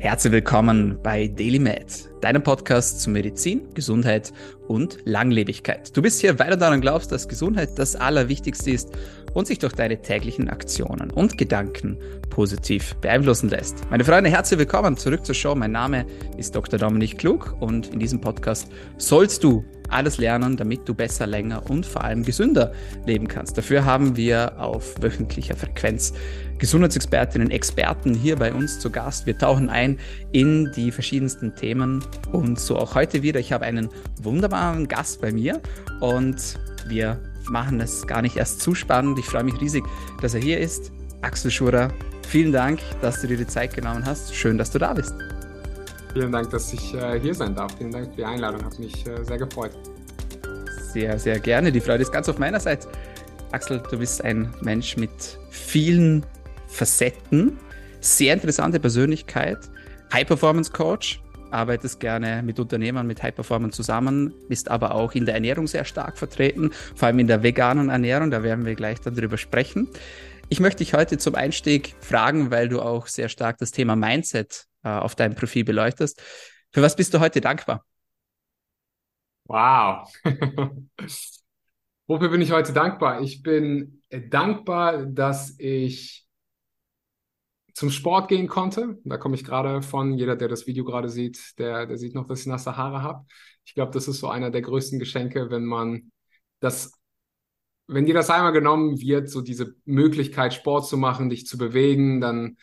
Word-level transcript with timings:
Herzlich 0.00 0.32
willkommen 0.32 1.00
bei 1.02 1.26
DailyMed, 1.26 2.08
deinem 2.20 2.40
Podcast 2.44 3.00
zu 3.00 3.10
Medizin, 3.10 3.68
Gesundheit 3.74 4.32
und 4.68 4.98
Langlebigkeit. 5.04 5.96
Du 5.96 6.02
bist 6.02 6.20
hier, 6.20 6.38
weil 6.38 6.50
du 6.50 6.56
daran 6.56 6.80
glaubst, 6.80 7.10
dass 7.10 7.26
Gesundheit 7.26 7.76
das 7.80 7.96
Allerwichtigste 7.96 8.70
ist 8.70 8.96
und 9.34 9.48
sich 9.48 9.58
durch 9.58 9.72
deine 9.72 10.00
täglichen 10.00 10.48
Aktionen 10.48 11.10
und 11.10 11.36
Gedanken 11.36 11.98
positiv 12.30 12.94
beeinflussen 13.00 13.50
lässt. 13.50 13.90
Meine 13.90 14.04
Freunde, 14.04 14.30
herzlich 14.30 14.60
willkommen 14.60 14.96
zurück 14.96 15.26
zur 15.26 15.34
Show. 15.34 15.56
Mein 15.56 15.72
Name 15.72 16.06
ist 16.36 16.54
Dr. 16.54 16.78
Dominik 16.78 17.18
Klug 17.18 17.56
und 17.58 17.88
in 17.88 17.98
diesem 17.98 18.20
Podcast 18.20 18.70
sollst 18.98 19.42
du 19.42 19.64
alles 19.88 20.18
lernen, 20.18 20.56
damit 20.56 20.88
du 20.88 20.94
besser, 20.94 21.26
länger 21.26 21.68
und 21.70 21.86
vor 21.86 22.04
allem 22.04 22.22
gesünder 22.22 22.72
leben 23.06 23.28
kannst. 23.28 23.56
Dafür 23.58 23.84
haben 23.84 24.16
wir 24.16 24.58
auf 24.58 25.00
wöchentlicher 25.00 25.56
Frequenz 25.56 26.12
Gesundheitsexpertinnen, 26.58 27.50
Experten 27.50 28.14
hier 28.14 28.36
bei 28.36 28.52
uns 28.52 28.80
zu 28.80 28.90
Gast. 28.90 29.26
Wir 29.26 29.38
tauchen 29.38 29.70
ein 29.70 29.98
in 30.32 30.70
die 30.74 30.90
verschiedensten 30.90 31.54
Themen 31.54 32.04
und 32.32 32.58
so 32.58 32.76
auch 32.76 32.94
heute 32.94 33.22
wieder. 33.22 33.40
Ich 33.40 33.52
habe 33.52 33.64
einen 33.64 33.88
wunderbaren 34.22 34.88
Gast 34.88 35.20
bei 35.20 35.32
mir 35.32 35.60
und 36.00 36.58
wir 36.88 37.20
machen 37.48 37.80
es 37.80 38.06
gar 38.06 38.22
nicht 38.22 38.36
erst 38.36 38.60
zu 38.60 38.74
spannend. 38.74 39.18
Ich 39.18 39.26
freue 39.26 39.44
mich 39.44 39.60
riesig, 39.60 39.84
dass 40.20 40.34
er 40.34 40.40
hier 40.40 40.58
ist. 40.58 40.92
Axel 41.22 41.50
Schurer, 41.50 41.92
vielen 42.26 42.52
Dank, 42.52 42.80
dass 43.00 43.20
du 43.20 43.26
dir 43.26 43.36
die 43.36 43.46
Zeit 43.46 43.74
genommen 43.74 44.04
hast. 44.04 44.34
Schön, 44.34 44.58
dass 44.58 44.70
du 44.70 44.78
da 44.78 44.94
bist. 44.94 45.14
Vielen 46.12 46.32
Dank, 46.32 46.50
dass 46.50 46.72
ich 46.72 46.94
äh, 46.94 47.20
hier 47.20 47.34
sein 47.34 47.54
darf. 47.54 47.76
Vielen 47.76 47.92
Dank 47.92 48.10
für 48.10 48.16
die 48.16 48.24
Einladung. 48.24 48.64
Hat 48.64 48.78
mich 48.78 49.06
äh, 49.06 49.24
sehr 49.24 49.38
gefreut. 49.38 49.72
Sehr, 50.92 51.18
sehr 51.18 51.38
gerne. 51.38 51.70
Die 51.70 51.80
Freude 51.80 52.02
ist 52.02 52.12
ganz 52.12 52.28
auf 52.28 52.38
meiner 52.38 52.60
Seite. 52.60 52.88
Axel, 53.52 53.82
du 53.90 53.98
bist 53.98 54.22
ein 54.24 54.52
Mensch 54.60 54.96
mit 54.96 55.38
vielen 55.50 56.24
Facetten, 56.66 57.58
sehr 58.00 58.34
interessante 58.34 58.78
Persönlichkeit, 58.78 59.58
High-Performance-Coach, 60.12 61.22
arbeitest 61.50 61.98
gerne 61.98 62.42
mit 62.42 62.60
Unternehmern, 62.60 63.06
mit 63.06 63.22
High-Performance 63.22 63.76
zusammen, 63.76 64.34
bist 64.48 64.70
aber 64.70 64.94
auch 64.94 65.14
in 65.14 65.24
der 65.24 65.34
Ernährung 65.34 65.66
sehr 65.66 65.84
stark 65.84 66.18
vertreten, 66.18 66.70
vor 66.94 67.08
allem 67.08 67.18
in 67.20 67.26
der 67.26 67.42
veganen 67.42 67.88
Ernährung, 67.88 68.30
da 68.30 68.42
werden 68.42 68.66
wir 68.66 68.74
gleich 68.74 69.00
darüber 69.00 69.38
sprechen. 69.38 69.88
Ich 70.50 70.60
möchte 70.60 70.78
dich 70.78 70.94
heute 70.94 71.18
zum 71.18 71.34
Einstieg 71.34 71.94
fragen, 72.00 72.50
weil 72.50 72.68
du 72.68 72.80
auch 72.80 73.06
sehr 73.06 73.28
stark 73.28 73.58
das 73.58 73.70
Thema 73.70 73.96
Mindset 73.96 74.66
äh, 74.82 74.88
auf 74.88 75.14
deinem 75.14 75.34
Profil 75.34 75.64
beleuchtest. 75.64 76.22
Für 76.72 76.82
was 76.82 76.96
bist 76.96 77.14
du 77.14 77.20
heute 77.20 77.40
dankbar? 77.40 77.84
Wow. 79.44 80.12
Wofür 82.06 82.28
bin 82.28 82.40
ich 82.40 82.52
heute 82.52 82.72
dankbar? 82.72 83.22
Ich 83.22 83.42
bin 83.42 84.02
dankbar, 84.10 85.06
dass 85.06 85.58
ich 85.58 86.26
zum 87.72 87.90
Sport 87.90 88.28
gehen 88.28 88.48
konnte. 88.48 88.98
Da 89.04 89.18
komme 89.18 89.36
ich 89.36 89.44
gerade 89.44 89.82
von. 89.82 90.14
Jeder, 90.14 90.36
der 90.36 90.48
das 90.48 90.66
Video 90.66 90.84
gerade 90.84 91.08
sieht, 91.08 91.58
der, 91.58 91.86
der 91.86 91.96
sieht 91.96 92.14
noch, 92.14 92.26
dass 92.26 92.40
ich 92.40 92.46
nasse 92.46 92.76
Haare 92.76 93.02
habe. 93.02 93.26
Ich 93.64 93.74
glaube, 93.74 93.92
das 93.92 94.08
ist 94.08 94.20
so 94.20 94.28
einer 94.28 94.50
der 94.50 94.62
größten 94.62 94.98
Geschenke, 94.98 95.50
wenn 95.50 95.64
man 95.64 96.10
das 96.60 96.92
wenn 97.88 98.04
dir 98.04 98.14
das 98.14 98.30
einmal 98.30 98.52
genommen 98.52 99.00
wird, 99.00 99.30
so 99.30 99.40
diese 99.40 99.74
Möglichkeit, 99.86 100.52
Sport 100.52 100.86
zu 100.86 100.98
machen, 100.98 101.30
dich 101.30 101.46
zu 101.46 101.56
bewegen, 101.56 102.20
dann, 102.20 102.58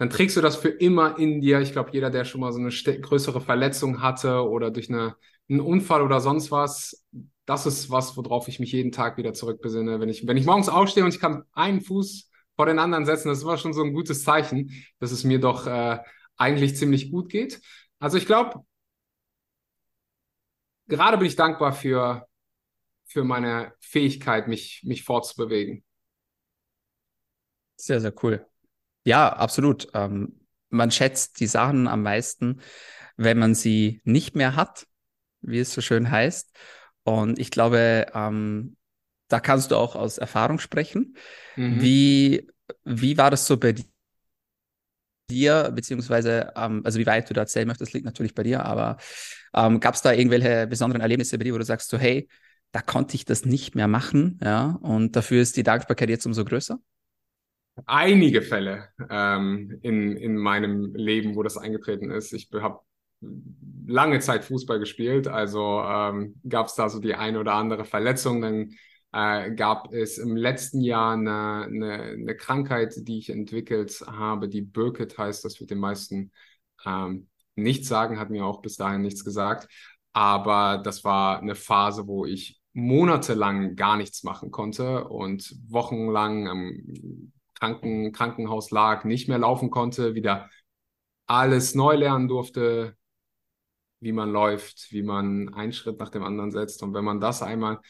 dann 0.00 0.08
trägst 0.08 0.34
du 0.38 0.40
das 0.40 0.56
für 0.56 0.70
immer 0.70 1.18
in 1.18 1.42
dir. 1.42 1.60
Ich 1.60 1.72
glaube, 1.72 1.90
jeder, 1.92 2.08
der 2.08 2.24
schon 2.24 2.40
mal 2.40 2.52
so 2.54 2.58
eine 2.58 2.70
größere 2.70 3.42
Verletzung 3.42 4.00
hatte 4.00 4.48
oder 4.48 4.70
durch 4.70 4.88
eine, 4.88 5.14
einen 5.46 5.60
Unfall 5.60 6.00
oder 6.00 6.22
sonst 6.22 6.50
was, 6.50 7.06
das 7.44 7.66
ist 7.66 7.90
was, 7.90 8.16
worauf 8.16 8.48
ich 8.48 8.60
mich 8.60 8.72
jeden 8.72 8.92
Tag 8.92 9.18
wieder 9.18 9.34
zurückbesinne. 9.34 10.00
Wenn 10.00 10.08
ich, 10.08 10.26
wenn 10.26 10.38
ich 10.38 10.46
morgens 10.46 10.70
aufstehe 10.70 11.04
und 11.04 11.12
ich 11.12 11.20
kann 11.20 11.44
einen 11.52 11.82
Fuß 11.82 12.30
vor 12.56 12.64
den 12.64 12.78
anderen 12.78 13.04
setzen, 13.04 13.28
das 13.28 13.42
immer 13.42 13.58
schon 13.58 13.74
so 13.74 13.82
ein 13.82 13.92
gutes 13.92 14.24
Zeichen, 14.24 14.70
dass 15.00 15.12
es 15.12 15.22
mir 15.22 15.38
doch 15.38 15.66
äh, 15.66 15.98
eigentlich 16.38 16.76
ziemlich 16.78 17.10
gut 17.12 17.28
geht. 17.28 17.60
Also 17.98 18.16
ich 18.16 18.24
glaube, 18.24 18.64
gerade 20.88 21.18
bin 21.18 21.26
ich 21.26 21.36
dankbar 21.36 21.74
für, 21.74 22.26
für 23.04 23.22
meine 23.22 23.74
Fähigkeit, 23.80 24.48
mich, 24.48 24.80
mich 24.82 25.04
fortzubewegen. 25.04 25.84
Sehr, 27.76 28.00
sehr 28.00 28.14
cool. 28.22 28.49
Ja, 29.04 29.32
absolut. 29.32 29.88
Ähm, 29.94 30.40
man 30.68 30.90
schätzt 30.90 31.40
die 31.40 31.46
Sachen 31.46 31.88
am 31.88 32.02
meisten, 32.02 32.60
wenn 33.16 33.38
man 33.38 33.54
sie 33.54 34.00
nicht 34.04 34.36
mehr 34.36 34.56
hat, 34.56 34.86
wie 35.40 35.58
es 35.58 35.72
so 35.72 35.80
schön 35.80 36.10
heißt. 36.10 36.56
Und 37.02 37.38
ich 37.38 37.50
glaube, 37.50 38.06
ähm, 38.14 38.76
da 39.28 39.40
kannst 39.40 39.70
du 39.70 39.76
auch 39.76 39.96
aus 39.96 40.18
Erfahrung 40.18 40.58
sprechen. 40.58 41.16
Mhm. 41.56 41.80
Wie, 41.80 42.48
wie 42.84 43.16
war 43.16 43.30
das 43.30 43.46
so 43.46 43.56
bei 43.56 43.74
dir, 45.30 45.70
beziehungsweise, 45.74 46.52
ähm, 46.56 46.82
also 46.84 46.98
wie 46.98 47.06
weit 47.06 47.30
du 47.30 47.34
da 47.34 47.42
erzählen 47.42 47.68
möchtest, 47.68 47.92
liegt 47.92 48.04
natürlich 48.04 48.34
bei 48.34 48.42
dir, 48.42 48.64
aber 48.64 48.96
ähm, 49.54 49.80
gab 49.80 49.94
es 49.94 50.02
da 50.02 50.12
irgendwelche 50.12 50.66
besonderen 50.66 51.00
Erlebnisse 51.00 51.38
bei 51.38 51.44
dir, 51.44 51.54
wo 51.54 51.58
du 51.58 51.64
sagst 51.64 51.88
so, 51.88 51.98
hey, 51.98 52.28
da 52.72 52.82
konnte 52.82 53.14
ich 53.16 53.24
das 53.24 53.44
nicht 53.44 53.74
mehr 53.74 53.88
machen, 53.88 54.38
ja, 54.42 54.78
und 54.82 55.16
dafür 55.16 55.42
ist 55.42 55.56
die 55.56 55.62
Dankbarkeit 55.62 56.08
jetzt 56.08 56.26
umso 56.26 56.44
größer? 56.44 56.78
Einige 57.86 58.42
Fälle 58.42 58.88
ähm, 59.08 59.78
in, 59.82 60.16
in 60.16 60.36
meinem 60.36 60.94
Leben, 60.94 61.36
wo 61.36 61.42
das 61.42 61.56
eingetreten 61.56 62.10
ist. 62.10 62.32
Ich 62.32 62.48
habe 62.52 62.80
lange 63.86 64.20
Zeit 64.20 64.44
Fußball 64.44 64.78
gespielt, 64.78 65.28
also 65.28 65.82
ähm, 65.84 66.40
gab 66.48 66.66
es 66.66 66.74
da 66.74 66.88
so 66.88 67.00
die 67.00 67.14
eine 67.14 67.40
oder 67.40 67.54
andere 67.54 67.84
Verletzung, 67.84 68.40
dann 68.40 68.70
äh, 69.12 69.54
gab 69.54 69.92
es 69.92 70.18
im 70.18 70.36
letzten 70.36 70.80
Jahr 70.80 71.14
eine, 71.14 71.64
eine, 71.64 72.02
eine, 72.02 72.36
Krankheit, 72.36 72.94
die 72.96 73.18
ich 73.18 73.30
entwickelt 73.30 74.02
habe, 74.06 74.48
die 74.48 74.62
Burkitt 74.62 75.18
heißt, 75.18 75.44
das 75.44 75.60
wird 75.60 75.70
den 75.70 75.78
meisten 75.78 76.32
ähm, 76.86 77.28
nichts 77.56 77.88
sagen, 77.88 78.18
hat 78.18 78.30
mir 78.30 78.44
auch 78.44 78.62
bis 78.62 78.76
dahin 78.76 79.02
nichts 79.02 79.24
gesagt. 79.24 79.68
Aber 80.12 80.78
das 80.78 81.04
war 81.04 81.40
eine 81.40 81.54
Phase, 81.54 82.06
wo 82.06 82.24
ich 82.24 82.60
monatelang 82.72 83.74
gar 83.76 83.96
nichts 83.96 84.22
machen 84.22 84.50
konnte 84.50 85.08
und 85.08 85.56
wochenlang 85.68 86.48
am 86.48 87.32
Kranken, 87.60 88.12
Krankenhaus 88.12 88.70
lag, 88.70 89.04
nicht 89.04 89.28
mehr 89.28 89.38
laufen 89.38 89.70
konnte, 89.70 90.14
wieder 90.14 90.50
alles 91.26 91.74
neu 91.74 91.94
lernen 91.94 92.26
durfte, 92.26 92.96
wie 94.00 94.12
man 94.12 94.32
läuft, 94.32 94.90
wie 94.90 95.02
man 95.02 95.54
einen 95.54 95.72
Schritt 95.72 96.00
nach 96.00 96.08
dem 96.08 96.24
anderen 96.24 96.50
setzt. 96.50 96.82
Und 96.82 96.94
wenn 96.94 97.04
man 97.04 97.20
das 97.20 97.42
einmal, 97.42 97.80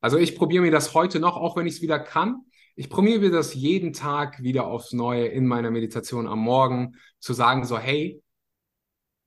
also 0.00 0.18
ich 0.18 0.34
probiere 0.36 0.62
mir 0.62 0.70
das 0.72 0.94
heute 0.94 1.20
noch, 1.20 1.36
auch 1.36 1.56
wenn 1.56 1.66
ich 1.66 1.74
es 1.74 1.82
wieder 1.82 2.00
kann. 2.00 2.42
Ich 2.74 2.90
probiere 2.90 3.20
mir 3.20 3.30
das 3.30 3.54
jeden 3.54 3.92
Tag 3.92 4.42
wieder 4.42 4.66
aufs 4.66 4.92
Neue 4.92 5.26
in 5.26 5.46
meiner 5.46 5.70
Meditation 5.70 6.26
am 6.26 6.40
Morgen 6.40 6.96
zu 7.18 7.34
sagen, 7.34 7.64
so, 7.64 7.78
hey, 7.78 8.22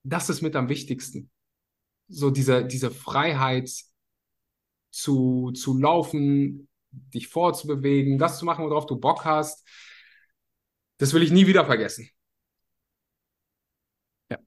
das 0.02 0.28
ist 0.28 0.42
mit 0.42 0.56
am 0.56 0.68
wichtigsten. 0.68 1.30
So 2.08 2.30
diese, 2.30 2.64
diese 2.64 2.90
Freiheit, 2.90 3.70
zu, 4.92 5.50
zu 5.52 5.76
laufen, 5.78 6.68
dich 6.90 7.28
vorzubewegen, 7.28 8.18
das 8.18 8.38
zu 8.38 8.44
machen, 8.44 8.64
worauf 8.64 8.86
du 8.86 8.96
Bock 8.96 9.24
hast. 9.24 9.66
Das 11.02 11.12
will 11.14 11.24
ich 11.24 11.32
nie 11.32 11.48
wieder 11.48 11.64
vergessen. 11.66 12.08
Ja. 14.30 14.38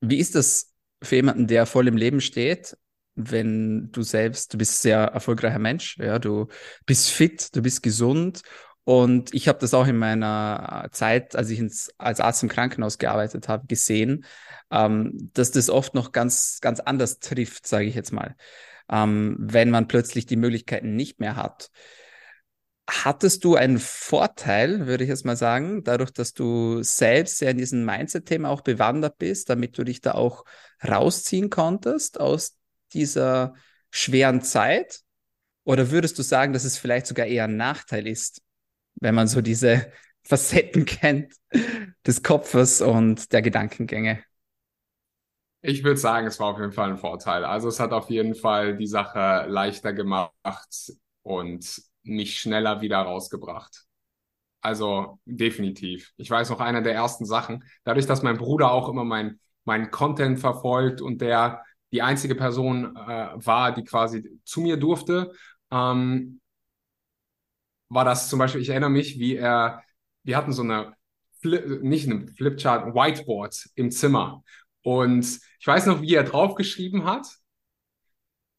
Wie 0.00 0.18
ist 0.18 0.36
das 0.36 0.72
für 1.02 1.16
jemanden, 1.16 1.48
der 1.48 1.66
voll 1.66 1.88
im 1.88 1.96
Leben 1.96 2.20
steht, 2.20 2.76
wenn 3.16 3.90
du 3.90 4.02
selbst, 4.02 4.54
du 4.54 4.58
bist 4.58 4.82
sehr 4.82 4.98
erfolgreicher 4.98 5.58
Mensch, 5.58 5.98
ja, 5.98 6.20
du 6.20 6.46
bist 6.86 7.10
fit, 7.10 7.56
du 7.56 7.62
bist 7.62 7.82
gesund 7.82 8.42
und 8.84 9.34
ich 9.34 9.48
habe 9.48 9.58
das 9.58 9.74
auch 9.74 9.88
in 9.88 9.96
meiner 9.96 10.90
Zeit, 10.92 11.34
als 11.34 11.50
ich 11.50 11.58
ins, 11.58 11.90
als 11.98 12.20
Arzt 12.20 12.44
im 12.44 12.48
Krankenhaus 12.48 12.98
gearbeitet 12.98 13.48
habe, 13.48 13.66
gesehen, 13.66 14.26
ähm, 14.70 15.30
dass 15.34 15.50
das 15.50 15.70
oft 15.70 15.92
noch 15.92 16.12
ganz, 16.12 16.60
ganz 16.60 16.78
anders 16.78 17.18
trifft, 17.18 17.66
sage 17.66 17.86
ich 17.86 17.96
jetzt 17.96 18.12
mal 18.12 18.36
ähm, 18.90 19.36
wenn 19.38 19.70
man 19.70 19.88
plötzlich 19.88 20.26
die 20.26 20.36
Möglichkeiten 20.36 20.96
nicht 20.96 21.20
mehr 21.20 21.36
hat. 21.36 21.70
Hattest 22.90 23.44
du 23.44 23.54
einen 23.54 23.78
Vorteil, 23.78 24.86
würde 24.86 25.04
ich 25.04 25.10
jetzt 25.10 25.26
mal 25.26 25.36
sagen, 25.36 25.84
dadurch, 25.84 26.10
dass 26.10 26.32
du 26.32 26.82
selbst 26.82 27.36
sehr 27.36 27.50
in 27.50 27.58
diesem 27.58 27.84
Mindset-Thema 27.84 28.48
auch 28.48 28.62
bewandert 28.62 29.18
bist, 29.18 29.50
damit 29.50 29.76
du 29.76 29.84
dich 29.84 30.00
da 30.00 30.12
auch 30.12 30.46
rausziehen 30.82 31.50
konntest 31.50 32.18
aus 32.18 32.56
dieser 32.94 33.52
schweren 33.90 34.40
Zeit? 34.40 35.02
Oder 35.64 35.90
würdest 35.90 36.18
du 36.18 36.22
sagen, 36.22 36.54
dass 36.54 36.64
es 36.64 36.78
vielleicht 36.78 37.06
sogar 37.06 37.26
eher 37.26 37.44
ein 37.44 37.58
Nachteil 37.58 38.06
ist, 38.06 38.40
wenn 39.00 39.14
man 39.14 39.28
so 39.28 39.42
diese 39.42 39.92
Facetten 40.22 40.86
kennt 40.86 41.34
des 42.06 42.22
Kopfes 42.22 42.80
und 42.80 43.32
der 43.34 43.42
Gedankengänge? 43.42 44.24
Ich 45.60 45.84
würde 45.84 46.00
sagen, 46.00 46.26
es 46.26 46.40
war 46.40 46.54
auf 46.54 46.58
jeden 46.58 46.72
Fall 46.72 46.88
ein 46.88 46.96
Vorteil. 46.96 47.44
Also 47.44 47.68
es 47.68 47.80
hat 47.80 47.92
auf 47.92 48.08
jeden 48.08 48.34
Fall 48.34 48.78
die 48.78 48.86
Sache 48.86 49.44
leichter 49.46 49.92
gemacht 49.92 50.92
und 51.22 51.82
mich 52.08 52.40
schneller 52.40 52.80
wieder 52.80 52.98
rausgebracht. 52.98 53.84
Also 54.60 55.20
definitiv. 55.24 56.12
Ich 56.16 56.30
weiß 56.30 56.50
noch 56.50 56.60
einer 56.60 56.82
der 56.82 56.94
ersten 56.94 57.24
Sachen, 57.24 57.64
dadurch, 57.84 58.06
dass 58.06 58.22
mein 58.22 58.38
Bruder 58.38 58.72
auch 58.72 58.88
immer 58.88 59.04
mein, 59.04 59.38
mein 59.64 59.90
Content 59.90 60.40
verfolgt 60.40 61.00
und 61.00 61.20
der 61.20 61.62
die 61.92 62.02
einzige 62.02 62.34
Person 62.34 62.96
äh, 62.96 63.30
war, 63.34 63.72
die 63.72 63.84
quasi 63.84 64.40
zu 64.44 64.60
mir 64.60 64.76
durfte, 64.76 65.32
ähm, 65.70 66.40
war 67.88 68.04
das 68.04 68.28
zum 68.28 68.38
Beispiel, 68.38 68.60
ich 68.60 68.68
erinnere 68.68 68.90
mich, 68.90 69.18
wie 69.18 69.36
er, 69.36 69.82
wir 70.22 70.36
hatten 70.36 70.52
so 70.52 70.62
eine 70.62 70.94
Flip, 71.40 71.82
nicht 71.82 72.06
einem 72.06 72.28
Flipchart, 72.28 72.94
Whiteboard 72.94 73.70
im 73.74 73.90
Zimmer. 73.90 74.42
Und 74.82 75.40
ich 75.58 75.66
weiß 75.66 75.86
noch, 75.86 76.02
wie 76.02 76.14
er 76.14 76.24
draufgeschrieben 76.24 77.04
hat, 77.04 77.26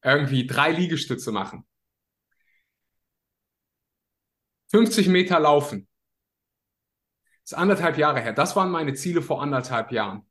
irgendwie 0.04 0.48
drei 0.48 0.72
Liegestütze 0.72 1.32
machen. 1.32 1.66
50 4.72 5.08
Meter 5.08 5.40
laufen. 5.40 5.88
Das 7.44 7.54
ist 7.54 7.58
anderthalb 7.58 7.98
Jahre 7.98 8.20
her. 8.20 8.34
Das 8.34 8.56
waren 8.56 8.70
meine 8.70 8.94
Ziele 8.94 9.22
vor 9.22 9.42
anderthalb 9.42 9.92
Jahren. 9.92 10.24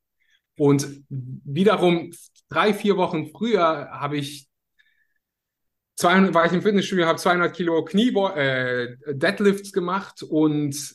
Und 0.57 1.05
wiederum 1.09 2.13
drei, 2.49 2.75
vier 2.75 2.97
Wochen 2.97 3.31
früher 3.31 3.91
habe 3.91 4.17
ich 4.17 4.49
200, 5.97 6.33
war 6.33 6.47
ich 6.47 6.53
im 6.53 6.63
Fitnessstudio, 6.63 7.07
habe 7.07 7.19
200 7.19 7.55
Kilo 7.55 7.85
Knie, 7.85 8.11
äh, 8.37 8.97
Deadlifts 9.09 9.73
gemacht 9.73 10.23
und 10.23 10.95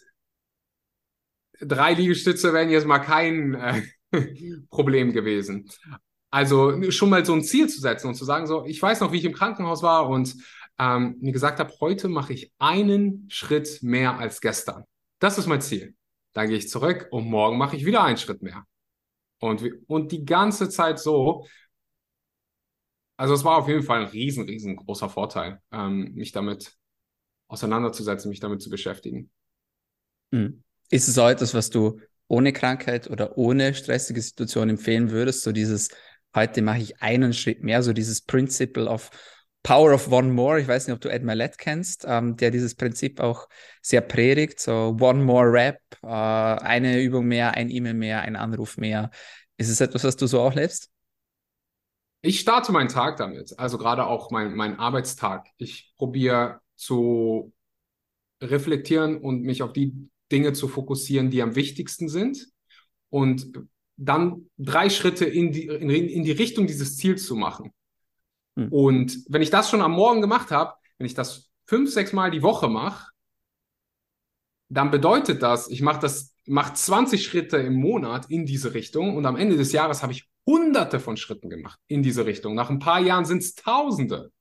drei 1.59 1.93
Liegestütze 1.93 2.53
wären 2.53 2.69
jetzt 2.69 2.87
mal 2.87 2.99
kein 2.99 3.53
äh, 3.53 3.81
Problem 4.69 5.11
gewesen. 5.11 5.69
Also 6.29 6.89
schon 6.91 7.09
mal 7.09 7.25
so 7.25 7.33
ein 7.33 7.43
Ziel 7.43 7.69
zu 7.69 7.79
setzen 7.79 8.07
und 8.07 8.15
zu 8.15 8.25
sagen, 8.25 8.47
so, 8.47 8.65
ich 8.65 8.81
weiß 8.81 9.01
noch, 9.01 9.11
wie 9.11 9.17
ich 9.17 9.25
im 9.25 9.33
Krankenhaus 9.33 9.83
war 9.83 10.09
und 10.09 10.35
ähm, 10.79 11.17
mir 11.19 11.31
gesagt 11.31 11.59
habe, 11.59 11.73
heute 11.79 12.07
mache 12.07 12.33
ich 12.33 12.51
einen 12.57 13.29
Schritt 13.29 13.79
mehr 13.81 14.17
als 14.17 14.41
gestern. 14.41 14.83
Das 15.19 15.37
ist 15.37 15.47
mein 15.47 15.61
Ziel. 15.61 15.95
Dann 16.33 16.47
gehe 16.47 16.57
ich 16.57 16.69
zurück 16.69 17.07
und 17.11 17.25
morgen 17.25 17.57
mache 17.57 17.75
ich 17.75 17.85
wieder 17.85 18.03
einen 18.03 18.17
Schritt 18.17 18.41
mehr. 18.41 18.65
Und, 19.39 19.63
und 19.87 20.11
die 20.11 20.25
ganze 20.25 20.69
Zeit 20.69 20.99
so. 20.99 21.45
Also 23.17 23.33
es 23.35 23.43
war 23.43 23.57
auf 23.57 23.67
jeden 23.67 23.83
Fall 23.83 24.01
ein 24.01 24.07
riesen, 24.07 24.45
riesengroßer 24.45 25.09
Vorteil, 25.09 25.61
ähm, 25.71 26.13
mich 26.15 26.31
damit 26.31 26.75
auseinanderzusetzen, 27.47 28.29
mich 28.29 28.39
damit 28.39 28.61
zu 28.61 28.69
beschäftigen. 28.69 29.29
Mhm. 30.31 30.63
Ist 30.89 31.07
es 31.07 31.17
auch 31.17 31.29
etwas, 31.29 31.53
was 31.53 31.69
du 31.69 31.99
ohne 32.27 32.51
Krankheit 32.53 33.09
oder 33.09 33.37
ohne 33.37 33.75
stressige 33.75 34.21
Situation 34.21 34.69
empfehlen 34.69 35.11
würdest? 35.11 35.43
So 35.43 35.51
dieses, 35.51 35.89
heute 36.35 36.61
mache 36.61 36.79
ich 36.79 37.01
einen 37.01 37.33
Schritt 37.33 37.63
mehr, 37.63 37.83
so 37.83 37.93
dieses 37.93 38.21
Principle 38.21 38.87
of 38.87 39.11
Power 39.63 39.93
of 39.93 40.11
One 40.11 40.31
More. 40.31 40.59
Ich 40.59 40.67
weiß 40.67 40.87
nicht, 40.87 40.93
ob 40.93 41.01
du 41.01 41.09
Ed 41.09 41.23
Milet 41.23 41.57
kennst, 41.57 42.05
ähm, 42.07 42.35
der 42.35 42.51
dieses 42.51 42.75
Prinzip 42.75 43.19
auch 43.19 43.47
sehr 43.81 44.01
predigt. 44.01 44.59
So 44.59 44.97
One 44.99 45.23
More 45.23 45.51
Rap, 45.51 45.79
äh, 46.03 46.07
eine 46.07 47.01
Übung 47.01 47.25
mehr, 47.25 47.55
ein 47.55 47.69
E-Mail 47.69 47.93
mehr, 47.93 48.21
ein 48.21 48.35
Anruf 48.35 48.77
mehr. 48.77 49.09
Ist 49.57 49.69
es 49.69 49.81
etwas, 49.81 50.03
was 50.03 50.17
du 50.17 50.27
so 50.27 50.41
auch 50.41 50.53
lebst? 50.53 50.89
Ich 52.21 52.39
starte 52.39 52.71
meinen 52.71 52.89
Tag 52.89 53.17
damit, 53.17 53.57
also 53.57 53.77
gerade 53.77 54.05
auch 54.05 54.31
mein, 54.31 54.53
mein 54.53 54.79
Arbeitstag. 54.79 55.47
Ich 55.57 55.93
probiere 55.97 56.61
zu 56.75 57.53
reflektieren 58.41 59.17
und 59.17 59.41
mich 59.41 59.61
auf 59.61 59.73
die 59.73 59.93
Dinge 60.31 60.53
zu 60.53 60.67
fokussieren, 60.67 61.29
die 61.29 61.41
am 61.41 61.55
wichtigsten 61.55 62.09
sind 62.09 62.47
und 63.09 63.51
dann 63.97 64.49
drei 64.57 64.89
Schritte 64.89 65.25
in 65.25 65.51
die, 65.51 65.67
in, 65.67 65.89
in 65.89 66.23
die 66.23 66.31
Richtung 66.31 66.65
dieses 66.65 66.97
Ziels 66.97 67.25
zu 67.25 67.35
machen. 67.35 67.71
Hm. 68.55 68.71
Und 68.71 69.25
wenn 69.27 69.41
ich 69.41 69.49
das 69.49 69.69
schon 69.69 69.81
am 69.81 69.93
Morgen 69.93 70.21
gemacht 70.21 70.51
habe, 70.51 70.73
wenn 70.97 71.07
ich 71.07 71.13
das 71.13 71.49
fünf, 71.65 71.91
sechs 71.91 72.13
Mal 72.13 72.31
die 72.31 72.43
Woche 72.43 72.67
mache, 72.67 73.11
dann 74.69 74.91
bedeutet 74.91 75.43
das, 75.43 75.69
ich 75.69 75.81
mache 75.81 75.99
das, 75.99 76.35
mache 76.45 76.73
20 76.73 77.23
Schritte 77.23 77.57
im 77.57 77.75
Monat 77.75 78.29
in 78.29 78.45
diese 78.45 78.73
Richtung 78.73 79.15
und 79.15 79.25
am 79.25 79.35
Ende 79.35 79.55
des 79.55 79.71
Jahres 79.71 80.01
habe 80.01 80.13
ich 80.13 80.27
hunderte 80.45 80.99
von 80.99 81.15
Schritten 81.15 81.49
gemacht 81.49 81.79
in 81.87 82.03
diese 82.03 82.25
Richtung. 82.25 82.55
Nach 82.55 82.69
ein 82.69 82.79
paar 82.79 82.99
Jahren 82.99 83.25
sind 83.25 83.43
es 83.43 83.55
Tausende. 83.55 84.31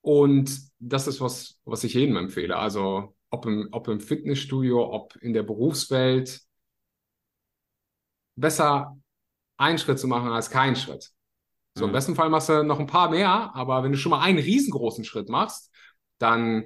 Und 0.00 0.58
das 0.78 1.06
ist 1.06 1.20
was, 1.20 1.60
was 1.64 1.84
ich 1.84 1.94
jedem 1.94 2.16
empfehle. 2.16 2.56
Also 2.56 3.14
ob 3.30 3.46
im, 3.46 3.68
ob 3.72 3.88
im 3.88 4.00
Fitnessstudio, 4.00 4.92
ob 4.92 5.16
in 5.16 5.32
der 5.32 5.42
Berufswelt, 5.42 6.42
besser 8.36 8.96
einen 9.56 9.78
Schritt 9.78 9.98
zu 9.98 10.08
machen 10.08 10.30
als 10.30 10.50
keinen 10.50 10.76
Schritt. 10.76 11.12
So, 11.74 11.84
mhm. 11.84 11.90
im 11.90 11.92
besten 11.92 12.14
Fall 12.14 12.30
machst 12.30 12.48
du 12.48 12.62
noch 12.62 12.80
ein 12.80 12.86
paar 12.86 13.10
mehr, 13.10 13.54
aber 13.54 13.82
wenn 13.82 13.92
du 13.92 13.98
schon 13.98 14.10
mal 14.10 14.20
einen 14.20 14.38
riesengroßen 14.38 15.04
Schritt 15.04 15.28
machst, 15.28 15.70
dann, 16.18 16.64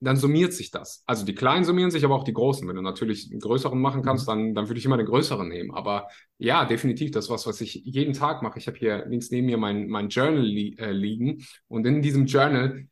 dann 0.00 0.16
summiert 0.16 0.52
sich 0.52 0.70
das. 0.70 1.02
Also 1.06 1.24
die 1.24 1.34
kleinen 1.34 1.64
summieren 1.64 1.90
sich, 1.90 2.04
aber 2.04 2.14
auch 2.14 2.24
die 2.24 2.32
großen. 2.32 2.66
Wenn 2.66 2.76
du 2.76 2.82
natürlich 2.82 3.30
einen 3.30 3.40
größeren 3.40 3.80
machen 3.80 4.02
kannst, 4.02 4.26
mhm. 4.26 4.30
dann, 4.30 4.54
dann 4.54 4.68
würde 4.68 4.78
ich 4.78 4.84
immer 4.84 4.96
den 4.96 5.06
größeren 5.06 5.48
nehmen. 5.48 5.72
Aber 5.72 6.08
ja, 6.38 6.64
definitiv, 6.64 7.10
das 7.10 7.26
ist 7.26 7.30
was, 7.30 7.46
was 7.46 7.60
ich 7.60 7.74
jeden 7.74 8.14
Tag 8.14 8.42
mache. 8.42 8.58
Ich 8.58 8.66
habe 8.66 8.78
hier 8.78 9.06
links 9.06 9.30
neben 9.30 9.46
mir 9.46 9.58
mein, 9.58 9.88
mein 9.88 10.08
Journal 10.08 10.42
li 10.42 10.76
äh, 10.78 10.90
liegen 10.90 11.44
und 11.68 11.86
in 11.86 12.02
diesem 12.02 12.26
Journal 12.26 12.86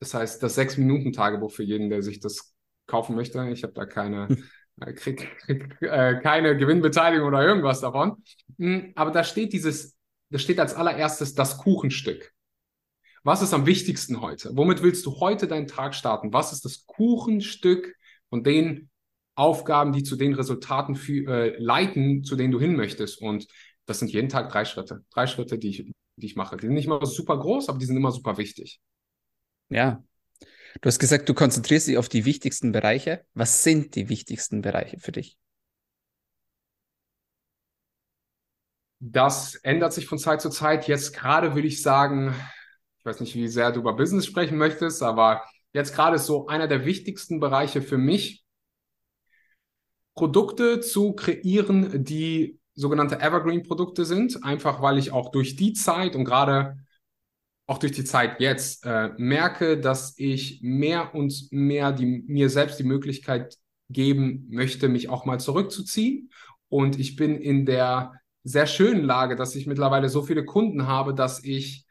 das 0.00 0.14
heißt, 0.14 0.42
das 0.42 0.54
Sechs-Minuten-Tagebuch 0.54 1.52
für 1.52 1.62
jeden, 1.62 1.90
der 1.90 2.02
sich 2.02 2.20
das 2.20 2.54
kaufen 2.86 3.14
möchte. 3.14 3.46
Ich 3.52 3.62
habe 3.62 3.74
da 3.74 3.86
keine, 3.86 4.28
äh, 4.80 4.92
krieg, 4.92 5.28
krieg 5.38 5.80
äh, 5.82 6.20
keine 6.22 6.56
Gewinnbeteiligung 6.56 7.28
oder 7.28 7.42
irgendwas 7.42 7.80
davon. 7.80 8.22
Hm, 8.58 8.92
aber 8.94 9.10
da 9.10 9.24
steht 9.24 9.52
dieses, 9.52 9.96
da 10.30 10.38
steht 10.38 10.60
als 10.60 10.74
allererstes 10.74 11.34
das 11.34 11.58
Kuchenstück. 11.58 12.32
Was 13.22 13.42
ist 13.42 13.52
am 13.52 13.66
wichtigsten 13.66 14.20
heute? 14.22 14.50
Womit 14.54 14.82
willst 14.82 15.04
du 15.04 15.20
heute 15.20 15.46
deinen 15.46 15.66
Tag 15.66 15.94
starten? 15.94 16.32
Was 16.32 16.52
ist 16.52 16.64
das 16.64 16.86
Kuchenstück 16.86 17.94
von 18.30 18.42
den 18.42 18.88
Aufgaben, 19.34 19.92
die 19.92 20.02
zu 20.02 20.16
den 20.16 20.34
Resultaten 20.34 20.94
für, 20.96 21.26
äh, 21.28 21.56
leiten, 21.58 22.24
zu 22.24 22.36
denen 22.36 22.52
du 22.52 22.58
hin 22.58 22.76
möchtest? 22.76 23.20
Und 23.20 23.46
das 23.84 23.98
sind 23.98 24.10
jeden 24.10 24.28
Tag 24.28 24.50
drei 24.50 24.64
Schritte. 24.64 25.04
Drei 25.10 25.26
Schritte, 25.26 25.58
die 25.58 25.68
ich, 25.68 25.92
die 26.16 26.26
ich 26.26 26.36
mache. 26.36 26.56
Die 26.56 26.66
sind 26.66 26.74
nicht 26.74 26.86
immer 26.86 27.04
super 27.04 27.38
groß, 27.38 27.68
aber 27.68 27.78
die 27.78 27.86
sind 27.86 27.96
immer 27.96 28.12
super 28.12 28.38
wichtig. 28.38 28.80
Ja. 29.68 30.02
Du 30.80 30.86
hast 30.86 30.98
gesagt, 30.98 31.28
du 31.28 31.34
konzentrierst 31.34 31.88
dich 31.88 31.98
auf 31.98 32.08
die 32.08 32.24
wichtigsten 32.24 32.72
Bereiche. 32.72 33.24
Was 33.34 33.62
sind 33.62 33.94
die 33.94 34.08
wichtigsten 34.08 34.62
Bereiche 34.62 34.98
für 34.98 35.12
dich? 35.12 35.36
Das 39.00 39.54
ändert 39.56 39.92
sich 39.92 40.06
von 40.06 40.18
Zeit 40.18 40.40
zu 40.42 40.50
Zeit. 40.50 40.86
Jetzt 40.86 41.14
gerade 41.14 41.54
würde 41.54 41.68
ich 41.68 41.82
sagen, 41.82 42.34
ich 42.98 43.04
weiß 43.04 43.20
nicht, 43.20 43.34
wie 43.34 43.48
sehr 43.48 43.72
du 43.72 43.80
über 43.80 43.94
Business 43.94 44.26
sprechen 44.26 44.58
möchtest, 44.58 45.02
aber 45.02 45.42
jetzt 45.72 45.94
gerade 45.94 46.16
ist 46.16 46.26
so 46.26 46.46
einer 46.48 46.68
der 46.68 46.84
wichtigsten 46.84 47.40
Bereiche 47.40 47.80
für 47.82 47.98
mich, 47.98 48.44
Produkte 50.14 50.80
zu 50.80 51.14
kreieren, 51.14 52.04
die 52.04 52.60
sogenannte 52.74 53.20
Evergreen-Produkte 53.20 54.04
sind, 54.04 54.44
einfach 54.44 54.82
weil 54.82 54.98
ich 54.98 55.12
auch 55.12 55.30
durch 55.30 55.56
die 55.56 55.72
Zeit 55.72 56.14
und 56.14 56.24
gerade 56.24 56.76
auch 57.70 57.78
durch 57.78 57.92
die 57.92 58.02
Zeit 58.02 58.40
jetzt 58.40 58.84
äh, 58.84 59.10
merke, 59.16 59.78
dass 59.78 60.18
ich 60.18 60.58
mehr 60.60 61.14
und 61.14 61.52
mehr 61.52 61.92
die, 61.92 62.24
mir 62.26 62.50
selbst 62.50 62.80
die 62.80 62.84
Möglichkeit 62.84 63.56
geben 63.88 64.48
möchte, 64.50 64.88
mich 64.88 65.08
auch 65.08 65.24
mal 65.24 65.38
zurückzuziehen. 65.38 66.32
Und 66.68 66.98
ich 66.98 67.14
bin 67.14 67.36
in 67.36 67.66
der 67.66 68.14
sehr 68.42 68.66
schönen 68.66 69.04
Lage, 69.04 69.36
dass 69.36 69.54
ich 69.54 69.68
mittlerweile 69.68 70.08
so 70.08 70.22
viele 70.22 70.44
Kunden 70.44 70.88
habe, 70.88 71.14
dass 71.14 71.44
ich 71.44 71.86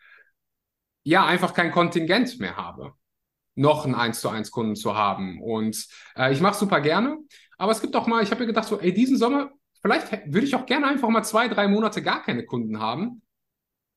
ja 1.03 1.25
einfach 1.25 1.53
kein 1.53 1.71
Kontingent 1.71 2.41
mehr 2.41 2.57
habe, 2.57 2.91
noch 3.55 3.85
einen 3.85 3.95
1 3.95 4.19
zu 4.19 4.27
1 4.27 4.51
Kunden 4.51 4.75
zu 4.75 4.97
haben. 4.97 5.41
Und 5.41 5.87
äh, 6.17 6.33
ich 6.33 6.41
mache 6.41 6.59
super 6.59 6.81
gerne. 6.81 7.19
Aber 7.57 7.71
es 7.71 7.79
gibt 7.79 7.95
auch 7.95 8.05
mal, 8.05 8.21
ich 8.21 8.31
habe 8.31 8.41
mir 8.41 8.47
gedacht, 8.47 8.67
so, 8.67 8.81
ey, 8.81 8.93
diesen 8.93 9.17
Sommer, 9.17 9.51
vielleicht 9.81 10.11
würde 10.25 10.45
ich 10.45 10.55
auch 10.55 10.65
gerne 10.65 10.87
einfach 10.87 11.07
mal 11.07 11.23
zwei, 11.23 11.47
drei 11.47 11.69
Monate 11.69 12.01
gar 12.01 12.21
keine 12.21 12.43
Kunden 12.43 12.81
haben. 12.81 13.21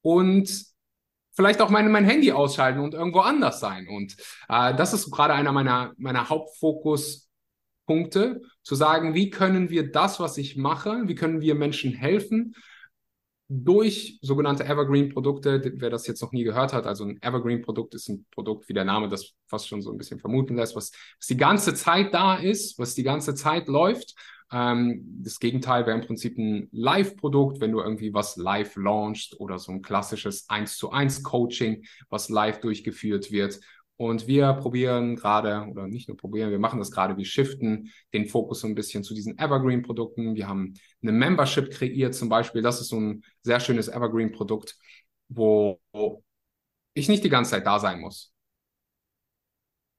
Und 0.01 0.72
vielleicht 1.33 1.61
auch 1.61 1.71
mein, 1.71 1.91
mein 1.91 2.05
Handy 2.05 2.33
ausschalten 2.33 2.81
und 2.81 2.95
irgendwo 2.95 3.21
anders 3.21 3.61
sein. 3.61 3.89
Und 3.89 4.17
äh, 4.49 4.75
das 4.75 4.93
ist 4.93 5.11
gerade 5.11 5.35
einer 5.35 5.53
meiner, 5.53 5.93
meiner 5.97 6.29
Hauptfokuspunkte, 6.29 8.43
zu 8.63 8.75
sagen, 8.75 9.15
wie 9.15 9.31
können 9.31 9.71
wir 9.71 9.91
das, 9.91 10.21
was 10.21 10.39
ich 10.39 10.57
mache, 10.57 11.03
wie 11.07 11.15
können 11.15 11.41
wir 11.41 11.55
Menschen 11.55 11.93
helfen, 11.93 12.55
durch 13.55 14.19
sogenannte 14.23 14.65
Evergreen-Produkte, 14.65 15.75
wer 15.77 15.91
das 15.91 16.07
jetzt 16.07 16.23
noch 16.23 16.33
nie 16.33 16.43
gehört 16.43 16.73
hat, 16.73 16.87
also 16.87 17.05
ein 17.05 17.21
Evergreen-Produkt 17.21 17.95
ist 17.95 18.09
ein 18.09 18.25
Produkt, 18.31 18.67
wie 18.69 18.73
der 18.73 18.85
Name 18.85 19.09
das 19.09 19.35
fast 19.47 19.69
schon 19.69 19.83
so 19.83 19.91
ein 19.91 19.99
bisschen 19.99 20.19
vermuten 20.19 20.57
lässt, 20.57 20.75
was, 20.75 20.91
was 21.19 21.27
die 21.27 21.37
ganze 21.37 21.75
Zeit 21.75 22.15
da 22.15 22.37
ist, 22.37 22.79
was 22.79 22.95
die 22.95 23.03
ganze 23.03 23.35
Zeit 23.35 23.69
läuft 23.69 24.15
das 24.53 25.39
Gegenteil 25.39 25.87
wäre 25.87 25.97
im 25.97 26.05
Prinzip 26.05 26.37
ein 26.37 26.69
Live-Produkt, 26.73 27.61
wenn 27.61 27.73
du 27.73 27.81
irgendwie 27.81 28.13
was 28.13 28.37
live 28.37 28.77
launchst 28.77 29.41
oder 29.41 29.59
so 29.59 29.73
ein 29.73 29.81
klassisches 29.81 30.49
1 30.51 30.77
zu 30.77 30.91
1 30.91 31.23
Coaching, 31.23 31.85
was 32.11 32.29
live 32.29 32.61
durchgeführt 32.61 33.33
wird. 33.33 33.61
Und 33.97 34.27
wir 34.27 34.53
probieren 34.55 35.17
gerade, 35.17 35.67
oder 35.71 35.87
nicht 35.87 36.09
nur 36.09 36.17
probieren, 36.19 36.51
wir 36.51 36.59
machen 36.59 36.81
das 36.81 36.91
gerade, 36.91 37.17
wir 37.17 37.25
shiften 37.25 37.93
den 38.13 38.27
Fokus 38.27 38.61
so 38.61 38.67
ein 38.67 38.75
bisschen 38.75 39.05
zu 39.05 39.15
diesen 39.15 39.39
Evergreen-Produkten. 39.39 40.35
Wir 40.35 40.49
haben 40.49 40.75
eine 41.03 41.13
Membership 41.13 41.71
kreiert 41.71 42.15
zum 42.15 42.29
Beispiel. 42.29 42.61
Das 42.61 42.81
ist 42.81 42.89
so 42.89 43.01
ein 43.01 43.23
sehr 43.43 43.61
schönes 43.61 43.89
Evergreen-Produkt, 43.89 44.77
wo 45.29 45.81
ich 46.95 47.09
nicht 47.09 47.25
die 47.25 47.31
ganze 47.31 47.53
Zeit 47.53 47.67
da 47.67 47.79
sein 47.79 48.01
muss. 48.01 48.35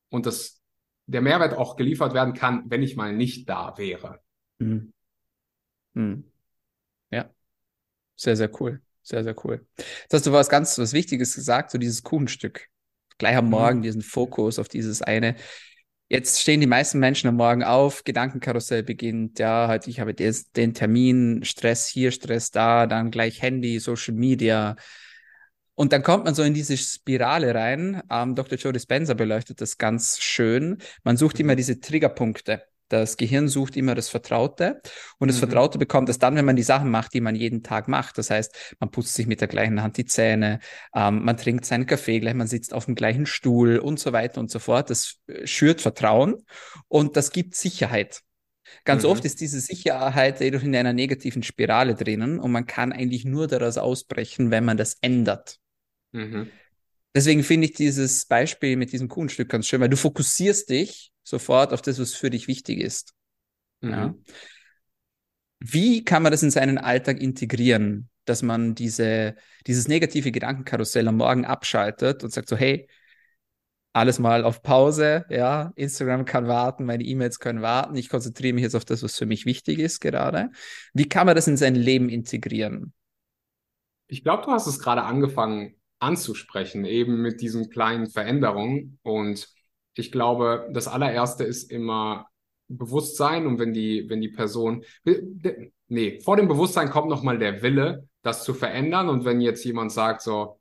Und 0.10 0.28
das, 0.28 0.62
der 1.08 1.22
Mehrwert 1.22 1.58
auch 1.58 1.76
geliefert 1.76 2.14
werden 2.14 2.36
kann, 2.36 2.66
wenn 2.70 2.84
ich 2.84 2.96
mal 2.96 3.14
nicht 3.16 3.50
da 3.50 3.74
wäre. 3.78 4.23
Mhm. 4.60 4.94
Mhm. 5.94 6.24
Ja, 7.12 7.30
sehr, 8.16 8.36
sehr 8.36 8.50
cool. 8.62 8.82
Sehr, 9.04 9.24
sehr 9.24 9.36
cool. 9.44 9.66
Jetzt 9.78 10.14
hast 10.14 10.26
du 10.26 10.32
was 10.32 10.50
ganz 10.50 10.78
was 10.78 10.94
Wichtiges 10.94 11.36
gesagt, 11.36 11.72
so 11.72 11.78
dieses 11.78 12.04
Kuchenstück. 12.04 12.70
Gleich 13.18 13.36
am 13.36 13.50
Morgen 13.50 13.80
mhm. 13.80 13.84
diesen 13.84 14.02
Fokus 14.02 14.60
auf 14.60 14.70
dieses 14.70 15.02
eine. 15.02 15.36
Jetzt 16.10 16.42
stehen 16.42 16.62
die 16.62 16.68
meisten 16.68 17.00
Menschen 17.00 17.28
am 17.28 17.36
Morgen 17.36 17.64
auf, 17.64 18.04
Gedankenkarussell 18.04 18.84
beginnt, 18.84 19.40
ja, 19.40 19.68
halt, 19.68 19.88
ich 19.88 20.00
habe 20.00 20.14
des, 20.14 20.52
den 20.52 20.74
Termin, 20.74 21.44
Stress 21.44 21.88
hier, 21.88 22.12
Stress 22.12 22.52
da, 22.52 22.88
dann 22.88 23.12
gleich 23.12 23.42
Handy, 23.42 23.80
Social 23.80 24.14
Media. 24.14 24.76
Und 25.76 25.92
dann 25.92 26.04
kommt 26.04 26.26
man 26.26 26.36
so 26.36 26.44
in 26.44 26.54
diese 26.54 26.78
Spirale 26.78 27.56
rein. 27.56 28.04
Ähm, 28.10 28.36
Dr. 28.36 28.58
Joe 28.58 28.74
Dispenza 28.74 29.16
beleuchtet 29.16 29.60
das 29.60 29.78
ganz 29.78 30.20
schön. 30.20 30.78
Man 31.04 31.18
sucht 31.18 31.40
immer 31.40 31.56
diese 31.56 31.80
Triggerpunkte. 31.80 32.64
Das 32.94 33.18
Gehirn 33.18 33.48
sucht 33.48 33.76
immer 33.76 33.96
das 33.96 34.10
Vertraute 34.10 34.82
und 35.18 35.28
das 35.28 35.38
mhm. 35.38 35.48
Vertraute 35.48 35.80
bekommt 35.80 36.10
es 36.10 36.20
dann, 36.20 36.36
wenn 36.36 36.46
man 36.46 36.56
die 36.56 36.64
Sachen 36.64 36.92
macht, 36.92 37.16
die 37.16 37.22
man 37.22 37.36
jeden 37.36 37.64
Tag 37.64 37.88
macht. 37.88 38.20
Das 38.20 38.30
heißt, 38.30 38.76
man 38.80 38.92
putzt 38.92 39.16
sich 39.16 39.26
mit 39.26 39.42
der 39.42 39.48
gleichen 39.48 39.82
Hand 39.82 39.98
die 39.98 40.06
Zähne, 40.06 40.60
ähm, 40.94 41.26
man 41.26 41.36
trinkt 41.36 41.66
seinen 41.66 41.88
Kaffee 41.88 42.20
gleich, 42.20 42.36
man 42.36 42.48
sitzt 42.48 42.74
auf 42.74 42.86
dem 42.86 42.94
gleichen 42.94 43.26
Stuhl 43.26 43.80
und 43.80 44.00
so 44.00 44.14
weiter 44.14 44.40
und 44.40 44.52
so 44.52 44.60
fort. 44.60 44.92
Das 44.92 45.18
äh, 45.28 45.48
schürt 45.48 45.82
Vertrauen 45.82 46.46
und 46.88 47.18
das 47.18 47.32
gibt 47.32 47.56
Sicherheit. 47.56 48.22
Ganz 48.86 49.04
mhm. 49.04 49.10
oft 49.10 49.26
ist 49.26 49.42
diese 49.42 49.60
Sicherheit 49.60 50.40
jedoch 50.40 50.62
in 50.62 50.76
einer 50.76 50.94
negativen 50.94 51.42
Spirale 51.42 51.96
drinnen 51.96 52.40
und 52.40 52.52
man 52.52 52.66
kann 52.68 52.94
eigentlich 52.94 53.26
nur 53.26 53.48
daraus 53.48 53.78
ausbrechen, 53.78 54.52
wenn 54.52 54.66
man 54.66 54.78
das 54.78 54.98
ändert. 55.02 55.58
Mhm. 56.12 56.52
Deswegen 57.16 57.44
finde 57.44 57.68
ich 57.68 57.74
dieses 57.74 58.26
Beispiel 58.26 58.76
mit 58.76 58.92
diesem 58.92 59.08
Kuchenstück 59.08 59.50
ganz 59.50 59.68
schön, 59.68 59.82
weil 59.82 59.90
du 59.90 59.98
fokussierst 59.98 60.70
dich 60.70 61.12
sofort 61.24 61.72
auf 61.72 61.82
das, 61.82 62.00
was 62.00 62.14
für 62.14 62.30
dich 62.30 62.48
wichtig 62.48 62.80
ist. 62.80 63.14
Mhm. 63.82 63.92
Ja. 63.92 64.16
Wie 65.60 66.04
kann 66.04 66.24
man 66.24 66.32
das 66.32 66.44
in 66.44 66.52
seinen 66.52 66.78
Alltag 66.78 67.22
integrieren, 67.22 68.10
dass 68.26 68.42
man 68.42 68.76
diese, 68.76 69.36
dieses 69.68 69.88
negative 69.88 70.32
Gedankenkarussell 70.32 71.08
am 71.08 71.18
Morgen 71.18 71.46
abschaltet 71.46 72.24
und 72.24 72.34
sagt 72.34 72.50
so, 72.50 72.58
hey, 72.58 72.90
alles 73.94 74.18
mal 74.18 74.44
auf 74.44 74.64
Pause, 74.64 75.26
ja, 75.30 75.72
Instagram 75.76 76.26
kann 76.26 76.48
warten, 76.48 76.84
meine 76.84 77.04
E-Mails 77.04 77.40
können 77.40 77.62
warten, 77.62 77.96
ich 77.96 78.10
konzentriere 78.10 78.54
mich 78.56 78.64
jetzt 78.64 78.76
auf 78.76 78.86
das, 78.86 79.04
was 79.04 79.16
für 79.16 79.28
mich 79.28 79.46
wichtig 79.46 79.78
ist 79.78 80.00
gerade. 80.02 80.50
Wie 80.94 81.08
kann 81.08 81.28
man 81.28 81.36
das 81.36 81.48
in 81.48 81.58
sein 81.58 81.76
Leben 81.76 82.10
integrieren? 82.10 82.92
Ich 84.08 84.24
glaube, 84.24 84.44
du 84.44 84.52
hast 84.52 84.66
es 84.66 84.80
gerade 84.80 85.04
angefangen 85.04 85.76
anzusprechen, 86.04 86.86
eben 86.86 87.22
mit 87.22 87.42
diesen 87.42 87.70
kleinen 87.70 88.08
Veränderungen. 88.08 89.00
Und 89.04 89.48
ich 89.96 90.12
glaube, 90.12 90.70
das 90.74 90.88
allererste 90.88 91.44
ist 91.44 91.72
immer 91.72 92.28
Bewusstsein. 92.68 93.48
Und 93.48 93.60
wenn 93.60 93.74
die, 93.74 94.10
wenn 94.10 94.22
die 94.22 94.30
Person, 94.30 94.84
nee, 95.88 96.20
vor 96.22 96.38
dem 96.38 96.48
Bewusstsein 96.48 96.90
kommt 96.90 97.10
nochmal 97.10 97.38
der 97.38 97.62
Wille, 97.62 98.08
das 98.22 98.44
zu 98.44 98.54
verändern. 98.54 99.10
Und 99.10 99.26
wenn 99.26 99.42
jetzt 99.42 99.64
jemand 99.64 99.92
sagt 99.92 100.22
so, 100.22 100.60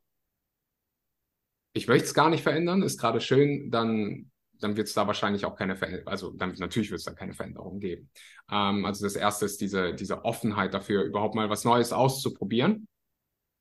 ich 1.74 1.88
möchte 1.88 2.04
es 2.04 2.14
gar 2.14 2.28
nicht 2.28 2.42
verändern, 2.42 2.82
ist 2.82 2.98
gerade 2.98 3.20
schön, 3.20 3.70
dann, 3.70 4.30
dann 4.60 4.76
wird 4.76 4.88
es 4.88 4.94
da 4.94 5.06
wahrscheinlich 5.06 5.46
auch 5.46 5.56
keine 5.56 5.74
Veränderung, 5.74 6.08
also 6.08 6.30
dann, 6.32 6.54
natürlich 6.58 6.90
wird 6.90 6.98
es 6.98 7.06
da 7.06 7.12
keine 7.12 7.32
Veränderung 7.32 7.80
geben. 7.80 8.10
Ähm, 8.50 8.84
also 8.84 9.06
das 9.06 9.16
erste 9.16 9.46
ist 9.46 9.60
diese, 9.60 9.94
diese 9.94 10.24
Offenheit 10.24 10.74
dafür, 10.74 11.04
überhaupt 11.04 11.34
mal 11.34 11.48
was 11.48 11.64
Neues 11.64 11.92
auszuprobieren. 11.92 12.86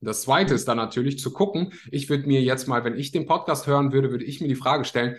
Das 0.01 0.23
zweite 0.23 0.53
ist 0.53 0.67
dann 0.67 0.77
natürlich 0.77 1.19
zu 1.19 1.31
gucken, 1.31 1.73
ich 1.91 2.09
würde 2.09 2.27
mir 2.27 2.41
jetzt 2.41 2.67
mal, 2.67 2.83
wenn 2.83 2.97
ich 2.97 3.11
den 3.11 3.27
Podcast 3.27 3.67
hören 3.67 3.93
würde, 3.93 4.09
würde 4.09 4.25
ich 4.25 4.41
mir 4.41 4.47
die 4.47 4.55
Frage 4.55 4.83
stellen, 4.83 5.17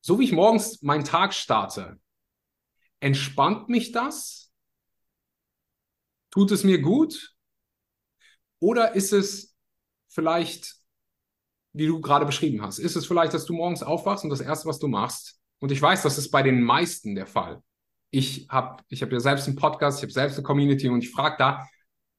so 0.00 0.18
wie 0.18 0.24
ich 0.24 0.32
morgens 0.32 0.82
meinen 0.82 1.04
Tag 1.04 1.34
starte, 1.34 1.98
entspannt 3.00 3.68
mich 3.68 3.92
das? 3.92 4.50
Tut 6.30 6.50
es 6.50 6.64
mir 6.64 6.80
gut? 6.80 7.34
Oder 8.60 8.94
ist 8.94 9.12
es 9.12 9.54
vielleicht, 10.08 10.76
wie 11.74 11.86
du 11.86 12.00
gerade 12.00 12.24
beschrieben 12.24 12.62
hast, 12.62 12.78
ist 12.78 12.96
es 12.96 13.06
vielleicht, 13.06 13.34
dass 13.34 13.44
du 13.44 13.52
morgens 13.52 13.82
aufwachst 13.82 14.24
und 14.24 14.30
das 14.30 14.40
Erste, 14.40 14.68
was 14.68 14.78
du 14.78 14.88
machst, 14.88 15.38
und 15.64 15.70
ich 15.72 15.80
weiß, 15.80 16.02
das 16.02 16.18
ist 16.18 16.30
bei 16.30 16.42
den 16.42 16.62
meisten 16.62 17.14
der 17.14 17.26
Fall. 17.26 17.62
Ich 18.10 18.46
habe 18.50 18.82
ich 18.88 19.02
hab 19.02 19.10
ja 19.10 19.20
selbst 19.20 19.46
einen 19.46 19.56
Podcast, 19.56 19.98
ich 19.98 20.02
habe 20.02 20.12
selbst 20.12 20.36
eine 20.36 20.42
Community 20.42 20.88
und 20.88 21.02
ich 21.02 21.10
frage 21.10 21.36
da, 21.38 21.66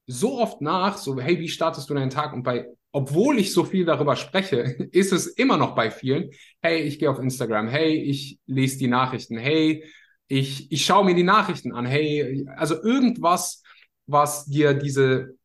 so 0.08 0.40
oft 0.40 0.62
nach, 0.62 0.98
so, 0.98 1.20
hey, 1.20 1.40
wie 1.40 1.50
startest 1.50 1.90
du 1.90 1.94
deinen 1.94 2.10
Tag? 2.10 2.34
Und 2.34 2.44
bei, 2.44 2.68
obwohl 2.92 3.40
ich 3.40 3.54
so 3.54 3.64
viel 3.64 3.86
darüber 3.86 4.16
spreche, 4.16 4.60
ist 4.92 5.12
es 5.12 5.28
immer 5.28 5.58
noch 5.58 5.76
bei 5.76 5.92
vielen, 5.92 6.30
hey, 6.62 6.82
ich 6.82 7.00
gehe 7.00 7.10
auf 7.10 7.20
Instagram, 7.20 7.68
hey, 7.68 7.96
ich 7.96 8.40
lese 8.46 8.78
die 8.78 8.88
Nachrichten, 8.88 9.38
hey, 9.38 9.84
ich, 10.28 10.72
ich 10.72 10.86
schaue 10.86 11.06
mir 11.06 11.16
die 11.16 11.24
Nachrichten 11.24 11.74
an, 11.74 11.86
hey, 11.86 12.48
also 12.56 12.82
irgendwas, 12.82 13.62
was 14.08 14.46
dir 14.46 14.74
diese 14.74 15.36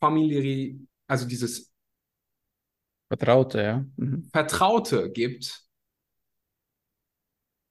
Familie, 0.00 0.78
also 1.06 1.26
dieses 1.26 1.72
Vertraute, 3.08 3.62
ja. 3.62 3.84
Mhm. 3.96 4.28
Vertraute 4.32 5.10
gibt. 5.10 5.64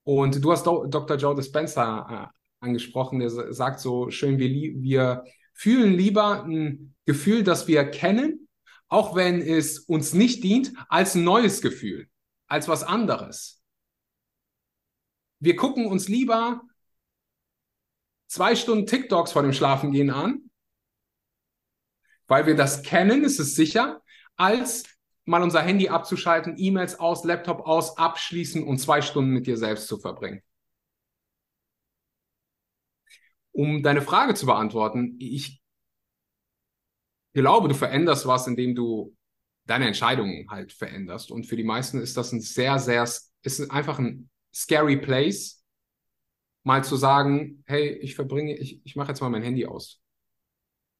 Und 0.04 0.42
du 0.42 0.52
hast 0.52 0.66
Do 0.66 0.86
Dr. 0.86 1.16
Joe 1.16 1.34
Dispenza 1.34 2.30
äh, 2.32 2.66
angesprochen, 2.66 3.20
der 3.20 3.30
sagt 3.30 3.80
so 3.80 4.10
schön, 4.10 4.38
wir, 4.38 4.50
wir 4.50 5.24
fühlen 5.58 5.92
lieber 5.92 6.44
ein 6.44 6.94
Gefühl, 7.04 7.42
das 7.42 7.66
wir 7.66 7.84
kennen, 7.90 8.48
auch 8.86 9.16
wenn 9.16 9.40
es 9.42 9.80
uns 9.80 10.12
nicht 10.14 10.44
dient, 10.44 10.72
als 10.88 11.16
ein 11.16 11.24
neues 11.24 11.60
Gefühl, 11.60 12.08
als 12.46 12.68
was 12.68 12.84
anderes. 12.84 13.60
Wir 15.40 15.56
gucken 15.56 15.86
uns 15.86 16.06
lieber 16.06 16.62
zwei 18.28 18.54
Stunden 18.54 18.86
TikToks 18.86 19.32
vor 19.32 19.42
dem 19.42 19.52
Schlafengehen 19.52 20.10
an, 20.10 20.48
weil 22.28 22.46
wir 22.46 22.54
das 22.54 22.84
kennen, 22.84 23.24
ist 23.24 23.40
es 23.40 23.56
sicher, 23.56 24.00
als 24.36 24.84
mal 25.24 25.42
unser 25.42 25.60
Handy 25.60 25.88
abzuschalten, 25.88 26.54
E-Mails 26.56 27.00
aus, 27.00 27.24
Laptop 27.24 27.66
aus, 27.66 27.98
abschließen 27.98 28.62
und 28.62 28.78
zwei 28.78 29.02
Stunden 29.02 29.32
mit 29.32 29.48
dir 29.48 29.56
selbst 29.56 29.88
zu 29.88 29.98
verbringen. 29.98 30.40
Um 33.58 33.82
deine 33.82 34.02
Frage 34.02 34.34
zu 34.34 34.46
beantworten, 34.46 35.16
ich 35.18 35.60
glaube, 37.32 37.66
du 37.66 37.74
veränderst 37.74 38.24
was, 38.24 38.46
indem 38.46 38.76
du 38.76 39.16
deine 39.66 39.88
Entscheidungen 39.88 40.48
halt 40.48 40.72
veränderst. 40.72 41.32
Und 41.32 41.44
für 41.44 41.56
die 41.56 41.64
meisten 41.64 42.00
ist 42.00 42.16
das 42.16 42.30
ein 42.30 42.40
sehr, 42.40 42.78
sehr, 42.78 43.02
ist 43.42 43.70
einfach 43.72 43.98
ein 43.98 44.30
scary 44.54 44.96
place, 44.96 45.64
mal 46.62 46.84
zu 46.84 46.94
sagen, 46.94 47.64
hey, 47.66 47.98
ich 48.00 48.14
verbringe, 48.14 48.56
ich, 48.56 48.80
ich 48.84 48.94
mache 48.94 49.08
jetzt 49.08 49.22
mal 49.22 49.28
mein 49.28 49.42
Handy 49.42 49.66
aus. 49.66 50.00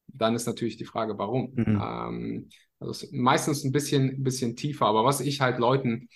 Dann 0.07 0.35
ist 0.35 0.45
natürlich 0.45 0.75
die 0.75 0.83
Frage, 0.83 1.17
warum. 1.17 1.53
Mhm. 1.55 1.81
Ähm, 1.81 2.49
also 2.81 3.07
meistens 3.13 3.63
ein 3.63 3.71
bisschen, 3.71 4.09
ein 4.09 4.23
bisschen 4.23 4.57
tiefer, 4.57 4.85
aber 4.85 5.05
was 5.05 5.21
ich 5.21 5.39
halt 5.39 5.59
Leuten 5.59 6.09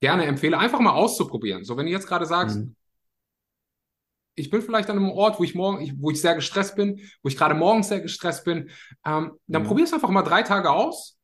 gerne 0.00 0.24
empfehle, 0.24 0.58
einfach 0.58 0.80
mal 0.80 0.94
auszuprobieren. 0.94 1.62
So, 1.62 1.76
wenn 1.76 1.86
du 1.86 1.92
jetzt 1.92 2.08
gerade 2.08 2.26
sagst, 2.26 2.56
mhm 2.56 2.74
ich 4.34 4.50
bin 4.50 4.62
vielleicht 4.62 4.90
an 4.90 4.98
einem 4.98 5.10
Ort, 5.10 5.38
wo 5.38 5.44
ich 5.44 5.54
morgen, 5.54 5.98
wo 6.00 6.10
ich 6.10 6.20
sehr 6.20 6.34
gestresst 6.34 6.76
bin, 6.76 7.00
wo 7.22 7.28
ich 7.28 7.36
gerade 7.36 7.54
morgens 7.54 7.88
sehr 7.88 8.00
gestresst 8.00 8.44
bin, 8.44 8.70
ähm, 9.04 9.32
dann 9.46 9.62
mhm. 9.62 9.66
probier 9.66 9.84
es 9.84 9.92
einfach 9.92 10.10
mal 10.10 10.22
drei 10.22 10.42
Tage 10.42 10.70
aus, 10.70 11.18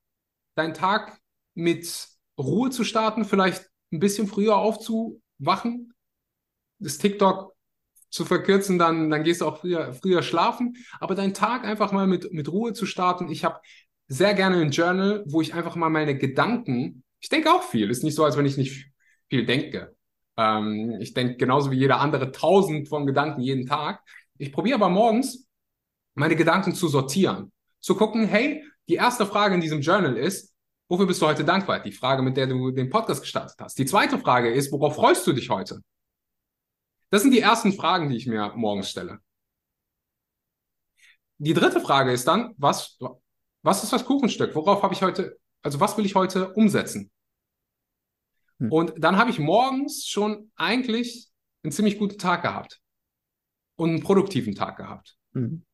deinen 0.54 0.74
Tag 0.74 1.18
mit 1.54 2.08
Ruhe 2.38 2.70
zu 2.70 2.84
starten, 2.84 3.24
vielleicht 3.24 3.68
ein 3.92 3.98
bisschen 3.98 4.26
früher 4.26 4.56
aufzuwachen, 4.56 5.92
das 6.78 6.98
TikTok 6.98 7.54
zu 8.10 8.24
verkürzen, 8.24 8.78
dann, 8.78 9.10
dann 9.10 9.22
gehst 9.22 9.40
du 9.40 9.46
auch 9.46 9.58
früher, 9.58 9.92
früher 9.92 10.22
schlafen, 10.22 10.76
aber 10.98 11.14
deinen 11.14 11.34
Tag 11.34 11.64
einfach 11.64 11.92
mal 11.92 12.06
mit, 12.06 12.32
mit 12.32 12.50
Ruhe 12.50 12.72
zu 12.72 12.86
starten. 12.86 13.28
Ich 13.28 13.44
habe 13.44 13.60
sehr 14.08 14.34
gerne 14.34 14.60
ein 14.60 14.70
Journal, 14.70 15.22
wo 15.26 15.40
ich 15.40 15.54
einfach 15.54 15.76
mal 15.76 15.90
meine 15.90 16.18
Gedanken, 16.18 17.04
ich 17.20 17.28
denke 17.28 17.52
auch 17.52 17.62
viel, 17.62 17.90
ist 17.90 18.02
nicht 18.02 18.16
so, 18.16 18.24
als 18.24 18.36
wenn 18.36 18.46
ich 18.46 18.56
nicht 18.56 18.90
viel 19.28 19.46
denke. 19.46 19.94
Ähm, 20.40 20.96
ich 21.00 21.12
denke 21.12 21.36
genauso 21.36 21.70
wie 21.70 21.76
jeder 21.76 22.00
andere 22.00 22.32
tausend 22.32 22.88
von 22.88 23.06
Gedanken 23.06 23.42
jeden 23.42 23.66
Tag. 23.66 24.02
Ich 24.38 24.52
probiere 24.52 24.76
aber 24.76 24.88
morgens 24.88 25.46
meine 26.14 26.34
Gedanken 26.34 26.74
zu 26.74 26.88
sortieren. 26.88 27.52
Zu 27.80 27.94
gucken, 27.94 28.26
hey, 28.26 28.64
die 28.88 28.94
erste 28.94 29.26
Frage 29.26 29.54
in 29.54 29.60
diesem 29.60 29.82
Journal 29.82 30.16
ist, 30.16 30.54
wofür 30.88 31.06
bist 31.06 31.20
du 31.20 31.26
heute 31.26 31.44
dankbar? 31.44 31.80
Die 31.80 31.92
Frage, 31.92 32.22
mit 32.22 32.38
der 32.38 32.46
du 32.46 32.70
den 32.70 32.88
Podcast 32.88 33.20
gestartet 33.20 33.56
hast. 33.60 33.78
Die 33.78 33.84
zweite 33.84 34.18
Frage 34.18 34.50
ist, 34.50 34.72
worauf 34.72 34.96
freust 34.96 35.26
du 35.26 35.34
dich 35.34 35.50
heute? 35.50 35.80
Das 37.10 37.20
sind 37.20 37.32
die 37.32 37.40
ersten 37.40 37.74
Fragen, 37.74 38.08
die 38.08 38.16
ich 38.16 38.26
mir 38.26 38.52
morgens 38.56 38.88
stelle. 38.88 39.18
Die 41.36 41.54
dritte 41.54 41.80
Frage 41.80 42.12
ist 42.12 42.26
dann, 42.26 42.54
was, 42.56 42.98
was 43.62 43.84
ist 43.84 43.92
das 43.92 44.06
Kuchenstück? 44.06 44.54
Worauf 44.54 44.82
habe 44.82 44.94
ich 44.94 45.02
heute, 45.02 45.38
also 45.62 45.80
was 45.80 45.98
will 45.98 46.06
ich 46.06 46.14
heute 46.14 46.52
umsetzen? 46.54 47.10
Hm. 48.60 48.70
Und 48.70 48.92
dann 48.98 49.16
habe 49.16 49.30
ich 49.30 49.38
morgens 49.38 50.06
schon 50.06 50.52
eigentlich 50.54 51.28
einen 51.62 51.72
ziemlich 51.72 51.98
guten 51.98 52.18
Tag 52.18 52.42
gehabt 52.42 52.80
und 53.76 53.90
einen 53.90 54.02
produktiven 54.02 54.54
Tag 54.54 54.76
gehabt. 54.76 55.16
Mhm. 55.32 55.64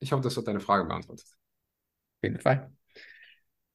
Ich 0.00 0.12
hoffe, 0.12 0.22
das 0.22 0.36
hat 0.36 0.48
deine 0.48 0.60
Frage 0.60 0.86
beantwortet. 0.86 1.26
Auf 1.26 2.22
jeden 2.22 2.40
Fall. 2.40 2.72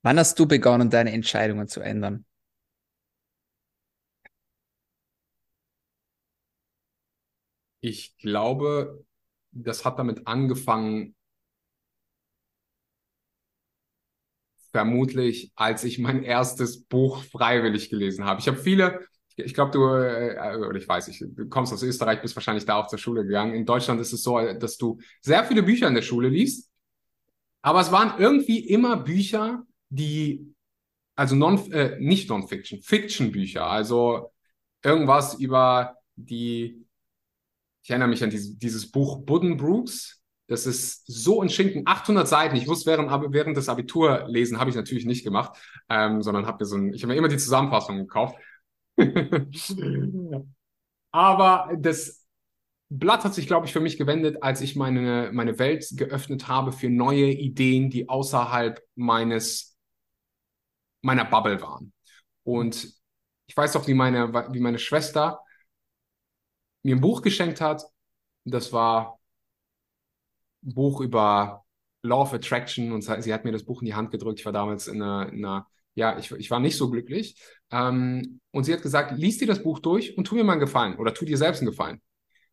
Wann 0.01 0.19
hast 0.19 0.37
du 0.39 0.47
begonnen, 0.47 0.89
deine 0.89 1.11
Entscheidungen 1.11 1.67
zu 1.67 1.81
ändern? 1.81 2.25
Ich 7.81 8.17
glaube, 8.17 9.05
das 9.51 9.85
hat 9.85 9.99
damit 9.99 10.25
angefangen, 10.25 11.15
vermutlich, 14.75 15.53
als 15.55 15.86
ich 15.86 16.00
mein 16.00 16.24
erstes 16.24 16.84
Buch 16.84 17.24
freiwillig 17.24 17.89
gelesen 17.89 18.25
habe. 18.25 18.41
Ich 18.41 18.48
habe 18.50 18.58
viele, 18.58 19.08
ich 19.38 19.53
glaube, 19.53 19.72
du, 19.72 19.86
äh, 19.86 20.58
oder 20.58 20.77
ich 20.77 20.86
weiß 20.86 21.08
nicht, 21.08 21.24
du 21.25 21.48
kommst 21.48 21.72
aus 21.72 21.82
Österreich, 21.82 22.22
bist 22.22 22.36
wahrscheinlich 22.36 22.65
da 22.65 22.75
auch 22.75 22.88
zur 22.88 23.00
Schule 23.00 23.24
gegangen. 23.24 23.55
In 23.55 23.65
Deutschland 23.65 24.01
ist 24.01 24.12
es 24.12 24.22
so, 24.22 24.38
dass 24.38 24.75
du 24.75 25.00
sehr 25.22 25.46
viele 25.46 25.63
Bücher 25.63 25.88
in 25.88 25.94
der 25.94 26.01
Schule 26.01 26.27
liest, 26.27 26.70
aber 27.62 27.79
es 27.79 27.94
waren 27.94 28.20
irgendwie 28.20 28.67
immer 28.67 28.98
Bücher, 28.98 29.63
die, 29.88 30.53
also 31.15 31.38
non, 31.38 31.72
äh, 31.72 31.98
nicht 31.98 32.27
Non-Fiction, 32.27 32.82
Fiction-Bücher, 32.82 33.65
also 33.65 34.34
irgendwas 34.84 35.36
über 35.36 35.96
die, 36.17 36.86
ich 37.82 37.89
erinnere 37.89 38.10
mich 38.10 38.22
an 38.25 38.29
dieses, 38.29 38.58
dieses 38.58 38.91
Buch 38.91 39.24
Buddenbrooks, 39.24 40.14
das 40.47 40.65
ist 40.67 41.03
so 41.07 41.41
ein 41.41 41.49
Schinken, 41.49 41.83
800 41.85 42.27
Seiten. 42.27 42.55
Ich 42.55 42.67
wusste 42.67 42.91
während, 42.91 43.09
während 43.33 43.57
des 43.57 43.67
Abiturlesen 43.69 44.59
habe 44.59 44.69
ich 44.69 44.75
natürlich 44.75 45.05
nicht 45.05 45.23
gemacht, 45.23 45.57
ähm, 45.89 46.21
sondern 46.21 46.45
habe 46.45 46.63
mir 46.63 46.67
so 46.67 46.77
ein, 46.77 46.93
ich 46.93 47.01
habe 47.01 47.13
mir 47.13 47.17
immer 47.19 47.29
die 47.29 47.37
Zusammenfassung 47.37 47.97
gekauft. 47.97 48.37
Aber 51.11 51.71
das 51.77 52.25
Blatt 52.89 53.23
hat 53.23 53.33
sich, 53.33 53.47
glaube 53.47 53.65
ich, 53.65 53.73
für 53.73 53.79
mich 53.79 53.97
gewendet, 53.97 54.43
als 54.43 54.61
ich 54.61 54.75
meine, 54.75 55.31
meine 55.33 55.57
Welt 55.57 55.87
geöffnet 55.93 56.47
habe 56.47 56.71
für 56.71 56.89
neue 56.89 57.31
Ideen, 57.31 57.89
die 57.89 58.07
außerhalb 58.07 58.79
meines, 58.95 59.75
meiner 61.01 61.25
Bubble 61.25 61.59
waren. 61.61 61.91
Und 62.43 62.93
ich 63.47 63.57
weiß 63.57 63.75
auch, 63.75 63.87
wie 63.87 63.95
meine, 63.95 64.31
wie 64.53 64.59
meine 64.59 64.79
Schwester 64.79 65.39
mir 66.83 66.95
ein 66.95 67.01
Buch 67.01 67.23
geschenkt 67.23 67.61
hat. 67.61 67.83
Das 68.43 68.71
war 68.71 69.14
Buch 70.74 71.01
über 71.01 71.63
Law 72.01 72.22
of 72.22 72.34
Attraction 72.34 72.91
und 72.91 73.01
sie 73.01 73.34
hat 73.34 73.45
mir 73.45 73.51
das 73.51 73.63
Buch 73.63 73.81
in 73.81 73.88
die 73.88 73.95
Hand 73.95 74.12
gedrückt. 74.12 74.39
Ich 74.39 74.45
war 74.45 74.53
damals 74.53 74.88
in 74.88 75.01
einer, 75.01 75.31
in 75.31 75.45
einer 75.45 75.67
ja, 75.95 76.19
ich, 76.19 76.31
ich 76.31 76.51
war 76.51 76.60
nicht 76.60 76.77
so 76.77 76.89
glücklich. 76.89 77.36
Ähm, 77.72 78.39
und 78.51 78.65
sie 78.65 78.74
hat 78.74 78.81
gesagt, 78.81 79.17
lies 79.17 79.38
dir 79.38 79.48
das 79.48 79.63
Buch 79.63 79.79
durch 79.79 80.17
und 80.17 80.25
tu 80.25 80.36
mir 80.36 80.43
mal 80.43 80.53
einen 80.53 80.62
Gefallen 80.62 80.98
oder 80.98 81.13
tu 81.13 81.25
dir 81.25 81.38
selbst 81.38 81.62
einen 81.62 81.72
Gefallen. 81.72 82.01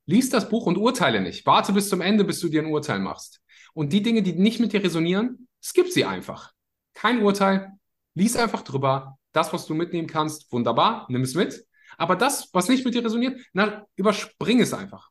Lies 0.07 0.31
das 0.31 0.49
Buch 0.49 0.67
und 0.67 0.79
urteile 0.79 1.21
nicht. 1.21 1.45
Warte 1.47 1.73
bis 1.73 1.89
zum 1.89 2.01
Ende, 2.01 2.25
bis 2.25 2.41
du 2.41 2.49
dir 2.49 2.63
ein 2.63 2.73
Urteil 2.73 2.99
machst. 2.99 3.41
Und 3.75 3.93
die 3.93 4.03
Dinge, 4.03 4.23
die 4.23 4.33
nicht 4.33 4.61
mit 4.61 4.73
dir 4.73 4.83
resonieren, 4.83 5.49
skip 5.63 5.89
sie 5.89 6.05
einfach. 6.05 6.53
Kein 6.95 7.23
Urteil. 7.23 7.73
Lies 8.15 8.37
einfach 8.37 8.63
drüber. 8.63 9.19
Das, 9.33 9.53
was 9.53 9.67
du 9.67 9.75
mitnehmen 9.75 10.09
kannst, 10.09 10.53
wunderbar, 10.53 11.07
nimm 11.09 11.23
es 11.23 11.35
mit. 11.35 11.65
Aber 11.97 12.17
das, 12.17 12.51
was 12.53 12.69
nicht 12.69 12.85
mit 12.85 12.95
dir 12.95 13.05
resoniert, 13.05 13.41
na, 13.53 13.87
überspring 13.97 14.61
es 14.61 14.75
einfach. 14.75 15.11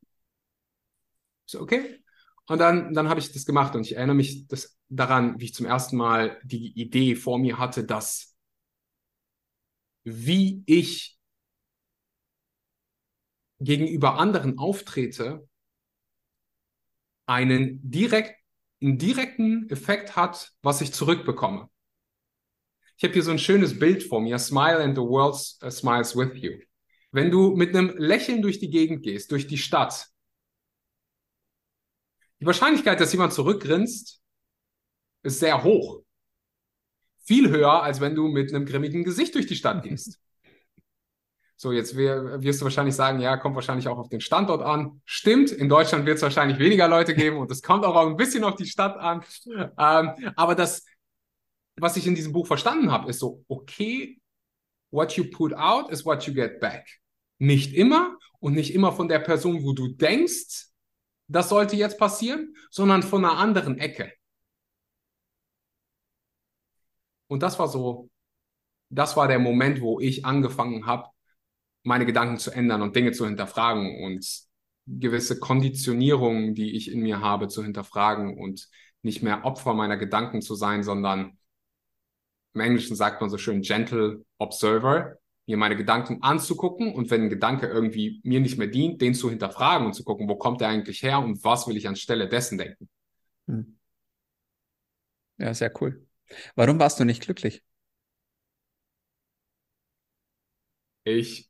So, 1.45 1.61
okay? 1.61 2.00
Und 2.51 2.57
dann, 2.57 2.93
dann 2.93 3.07
habe 3.07 3.21
ich 3.21 3.31
das 3.31 3.45
gemacht 3.45 3.75
und 3.75 3.85
ich 3.85 3.95
erinnere 3.95 4.17
mich 4.17 4.45
das, 4.47 4.77
daran, 4.89 5.39
wie 5.39 5.45
ich 5.45 5.53
zum 5.53 5.65
ersten 5.65 5.95
Mal 5.95 6.37
die 6.43 6.77
Idee 6.77 7.15
vor 7.15 7.39
mir 7.39 7.57
hatte, 7.57 7.85
dass 7.85 8.35
wie 10.03 10.61
ich 10.65 11.17
gegenüber 13.61 14.19
anderen 14.19 14.57
auftrete, 14.57 15.47
einen, 17.25 17.79
direkt, 17.89 18.35
einen 18.81 18.97
direkten 18.97 19.69
Effekt 19.69 20.17
hat, 20.17 20.51
was 20.61 20.81
ich 20.81 20.91
zurückbekomme. 20.91 21.69
Ich 22.97 23.05
habe 23.05 23.13
hier 23.13 23.23
so 23.23 23.31
ein 23.31 23.39
schönes 23.39 23.79
Bild 23.79 24.03
vor 24.03 24.19
mir. 24.19 24.37
Smile 24.37 24.79
and 24.79 24.97
the 24.97 25.01
world 25.01 25.35
uh, 25.63 25.69
smiles 25.69 26.17
with 26.17 26.31
you. 26.33 26.57
Wenn 27.13 27.31
du 27.31 27.55
mit 27.55 27.73
einem 27.73 27.95
Lächeln 27.97 28.41
durch 28.41 28.59
die 28.59 28.69
Gegend 28.69 29.03
gehst, 29.03 29.31
durch 29.31 29.47
die 29.47 29.57
Stadt, 29.57 30.10
die 32.41 32.45
Wahrscheinlichkeit, 32.45 32.99
dass 32.99 33.13
jemand 33.13 33.33
zurückgrinst, 33.33 34.19
ist 35.23 35.39
sehr 35.39 35.63
hoch. 35.63 36.01
Viel 37.23 37.49
höher, 37.49 37.83
als 37.83 38.01
wenn 38.01 38.15
du 38.15 38.27
mit 38.27 38.51
einem 38.51 38.65
grimmigen 38.65 39.03
Gesicht 39.03 39.35
durch 39.35 39.45
die 39.45 39.55
Stadt 39.55 39.83
gehst. 39.87 40.19
So, 41.55 41.71
jetzt 41.71 41.95
wirst 41.95 42.59
du 42.59 42.63
wahrscheinlich 42.65 42.95
sagen, 42.95 43.19
ja, 43.19 43.37
kommt 43.37 43.53
wahrscheinlich 43.53 43.87
auch 43.87 43.99
auf 43.99 44.09
den 44.09 44.19
Standort 44.19 44.63
an. 44.63 44.99
Stimmt, 45.05 45.51
in 45.51 45.69
Deutschland 45.69 46.07
wird 46.07 46.17
es 46.17 46.23
wahrscheinlich 46.23 46.57
weniger 46.57 46.87
Leute 46.87 47.13
geben 47.13 47.37
und 47.37 47.51
es 47.51 47.61
kommt 47.61 47.85
auch 47.85 47.95
ein 48.07 48.17
bisschen 48.17 48.43
auf 48.43 48.55
die 48.55 48.65
Stadt 48.65 48.97
an. 48.97 49.23
Ähm, 49.45 50.31
aber 50.35 50.55
das, 50.55 50.83
was 51.75 51.97
ich 51.97 52.07
in 52.07 52.15
diesem 52.15 52.33
Buch 52.33 52.47
verstanden 52.47 52.91
habe, 52.91 53.11
ist 53.11 53.19
so, 53.19 53.45
okay, 53.47 54.19
what 54.89 55.11
you 55.11 55.25
put 55.25 55.53
out 55.53 55.91
is 55.91 56.03
what 56.03 56.23
you 56.23 56.33
get 56.33 56.59
back. 56.59 56.99
Nicht 57.37 57.75
immer 57.75 58.17
und 58.39 58.53
nicht 58.53 58.73
immer 58.73 58.91
von 58.91 59.07
der 59.07 59.19
Person, 59.19 59.63
wo 59.63 59.73
du 59.73 59.89
denkst, 59.89 60.70
das 61.31 61.49
sollte 61.49 61.75
jetzt 61.75 61.97
passieren, 61.97 62.55
sondern 62.69 63.03
von 63.03 63.23
einer 63.23 63.37
anderen 63.37 63.77
Ecke. 63.77 64.11
Und 67.27 67.41
das 67.41 67.57
war 67.57 67.67
so, 67.69 68.09
das 68.89 69.15
war 69.15 69.27
der 69.27 69.39
Moment, 69.39 69.81
wo 69.81 69.99
ich 69.99 70.25
angefangen 70.25 70.85
habe, 70.85 71.09
meine 71.83 72.05
Gedanken 72.05 72.37
zu 72.37 72.51
ändern 72.51 72.81
und 72.81 72.95
Dinge 72.95 73.13
zu 73.13 73.25
hinterfragen 73.25 74.03
und 74.03 74.27
gewisse 74.85 75.39
Konditionierungen, 75.39 76.53
die 76.53 76.75
ich 76.75 76.91
in 76.91 77.01
mir 77.01 77.21
habe, 77.21 77.47
zu 77.47 77.63
hinterfragen 77.63 78.37
und 78.37 78.67
nicht 79.01 79.23
mehr 79.23 79.45
Opfer 79.45 79.73
meiner 79.73 79.97
Gedanken 79.97 80.41
zu 80.41 80.55
sein, 80.55 80.83
sondern 80.83 81.37
im 82.53 82.61
Englischen 82.61 82.97
sagt 82.97 83.21
man 83.21 83.29
so 83.29 83.37
schön 83.37 83.61
gentle 83.61 84.25
observer, 84.37 85.17
mir 85.47 85.57
meine 85.57 85.75
Gedanken 85.75 86.21
anzugucken 86.21 86.93
und 86.93 87.09
wenn 87.09 87.23
ein 87.23 87.29
Gedanke 87.29 87.67
irgendwie 87.67 88.21
mir 88.23 88.39
nicht 88.39 88.57
mehr 88.57 88.67
dient, 88.67 89.01
den 89.01 89.13
zu 89.13 89.29
hinterfragen 89.29 89.87
und 89.87 89.93
zu 89.93 90.03
gucken, 90.03 90.29
wo 90.29 90.35
kommt 90.35 90.61
der 90.61 90.69
eigentlich 90.69 91.01
her 91.03 91.19
und 91.19 91.43
was 91.43 91.67
will 91.67 91.77
ich 91.77 91.87
anstelle 91.87 92.29
dessen 92.29 92.57
denken. 92.57 92.89
Hm. 93.47 93.77
Ja, 95.37 95.53
sehr 95.53 95.71
cool. 95.81 96.05
Warum 96.55 96.79
warst 96.79 96.99
du 96.99 97.05
nicht 97.05 97.23
glücklich? 97.23 97.63
Ich 101.03 101.49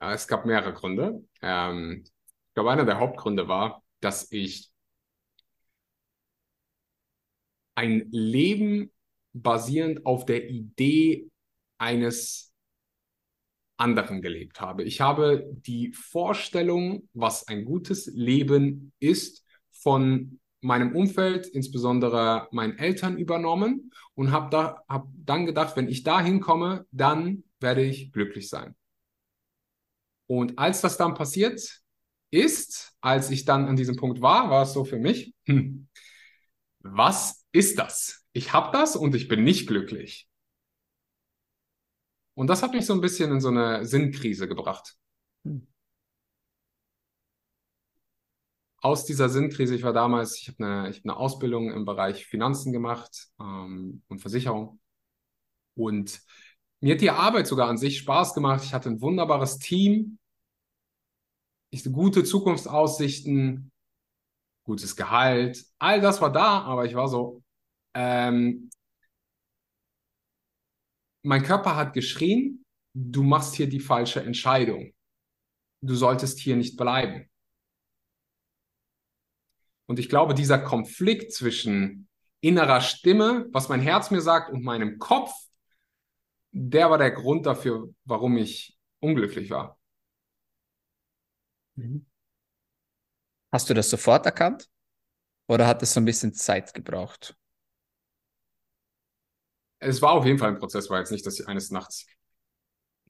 ja, 0.00 0.12
es 0.14 0.26
gab 0.26 0.44
mehrere 0.46 0.72
Gründe. 0.72 1.24
Ähm, 1.42 2.02
ich 2.04 2.54
glaube, 2.54 2.72
einer 2.72 2.84
der 2.84 2.98
Hauptgründe 2.98 3.48
war, 3.48 3.82
dass 4.00 4.30
ich 4.32 4.72
ein 7.74 8.08
Leben 8.10 8.92
basierend 9.32 10.04
auf 10.06 10.26
der 10.26 10.48
Idee 10.48 11.30
eines 11.82 12.54
anderen 13.76 14.22
gelebt 14.22 14.60
habe. 14.60 14.84
Ich 14.84 15.00
habe 15.00 15.44
die 15.50 15.92
Vorstellung, 15.92 17.08
was 17.12 17.48
ein 17.48 17.64
gutes 17.64 18.06
Leben 18.06 18.92
ist, 19.00 19.44
von 19.72 20.38
meinem 20.60 20.94
Umfeld, 20.94 21.48
insbesondere 21.48 22.46
meinen 22.52 22.78
Eltern 22.78 23.18
übernommen 23.18 23.90
und 24.14 24.30
habe 24.30 24.48
da, 24.50 24.84
hab 24.88 25.08
dann 25.16 25.44
gedacht, 25.44 25.76
wenn 25.76 25.88
ich 25.88 26.04
da 26.04 26.20
hinkomme, 26.20 26.86
dann 26.92 27.42
werde 27.58 27.82
ich 27.82 28.12
glücklich 28.12 28.48
sein. 28.48 28.76
Und 30.28 30.58
als 30.60 30.80
das 30.80 30.96
dann 30.96 31.14
passiert 31.14 31.82
ist, 32.30 32.96
als 33.00 33.30
ich 33.30 33.44
dann 33.44 33.66
an 33.66 33.74
diesem 33.74 33.96
Punkt 33.96 34.22
war, 34.22 34.50
war 34.50 34.62
es 34.62 34.72
so 34.72 34.84
für 34.84 34.98
mich, 34.98 35.34
hm, 35.46 35.88
was 36.78 37.44
ist 37.50 37.80
das? 37.80 38.24
Ich 38.32 38.52
habe 38.52 38.70
das 38.72 38.94
und 38.94 39.16
ich 39.16 39.26
bin 39.26 39.42
nicht 39.42 39.66
glücklich. 39.66 40.28
Und 42.34 42.46
das 42.46 42.62
hat 42.62 42.72
mich 42.72 42.86
so 42.86 42.94
ein 42.94 43.00
bisschen 43.00 43.30
in 43.30 43.40
so 43.40 43.48
eine 43.48 43.84
Sinnkrise 43.84 44.48
gebracht. 44.48 44.96
Hm. 45.44 45.66
Aus 48.80 49.04
dieser 49.04 49.28
Sinnkrise, 49.28 49.76
ich 49.76 49.82
war 49.84 49.92
damals, 49.92 50.38
ich 50.38 50.48
habe 50.48 50.64
eine, 50.64 50.88
hab 50.88 51.04
eine 51.04 51.16
Ausbildung 51.16 51.70
im 51.70 51.84
Bereich 51.84 52.26
Finanzen 52.26 52.72
gemacht 52.72 53.28
ähm, 53.38 54.02
und 54.08 54.20
Versicherung. 54.20 54.80
Und 55.74 56.20
mir 56.80 56.94
hat 56.94 57.00
die 57.00 57.10
Arbeit 57.10 57.46
sogar 57.46 57.68
an 57.68 57.78
sich 57.78 57.98
Spaß 57.98 58.34
gemacht. 58.34 58.64
Ich 58.64 58.74
hatte 58.74 58.88
ein 58.88 59.00
wunderbares 59.00 59.58
Team, 59.58 60.18
ich, 61.70 61.84
gute 61.90 62.24
Zukunftsaussichten, 62.24 63.70
gutes 64.64 64.96
Gehalt, 64.96 65.64
all 65.78 66.00
das 66.00 66.20
war 66.20 66.30
da, 66.30 66.62
aber 66.62 66.84
ich 66.84 66.94
war 66.94 67.08
so, 67.08 67.42
ähm, 67.94 68.70
mein 71.22 71.42
Körper 71.42 71.76
hat 71.76 71.92
geschrien, 71.92 72.64
du 72.94 73.22
machst 73.22 73.54
hier 73.54 73.68
die 73.68 73.80
falsche 73.80 74.22
Entscheidung. 74.22 74.92
Du 75.80 75.94
solltest 75.94 76.38
hier 76.38 76.56
nicht 76.56 76.76
bleiben. 76.76 77.28
Und 79.86 79.98
ich 79.98 80.08
glaube, 80.08 80.34
dieser 80.34 80.58
Konflikt 80.58 81.32
zwischen 81.32 82.08
innerer 82.40 82.80
Stimme, 82.80 83.46
was 83.52 83.68
mein 83.68 83.80
Herz 83.80 84.10
mir 84.10 84.20
sagt, 84.20 84.50
und 84.50 84.62
meinem 84.62 84.98
Kopf, 84.98 85.32
der 86.52 86.90
war 86.90 86.98
der 86.98 87.10
Grund 87.10 87.46
dafür, 87.46 87.92
warum 88.04 88.36
ich 88.36 88.78
unglücklich 89.00 89.50
war. 89.50 89.78
Mhm. 91.76 92.06
Hast 93.52 93.68
du 93.68 93.74
das 93.74 93.90
sofort 93.90 94.24
erkannt? 94.26 94.68
Oder 95.48 95.66
hat 95.66 95.82
es 95.82 95.92
so 95.92 96.00
ein 96.00 96.04
bisschen 96.04 96.32
Zeit 96.32 96.72
gebraucht? 96.72 97.36
Es 99.82 100.00
war 100.00 100.12
auf 100.12 100.24
jeden 100.24 100.38
Fall 100.38 100.50
ein 100.50 100.58
Prozess, 100.58 100.88
war 100.90 100.98
jetzt 100.98 101.12
nicht, 101.12 101.26
dass 101.26 101.40
ich 101.40 101.48
eines 101.48 101.70
Nachts 101.70 102.06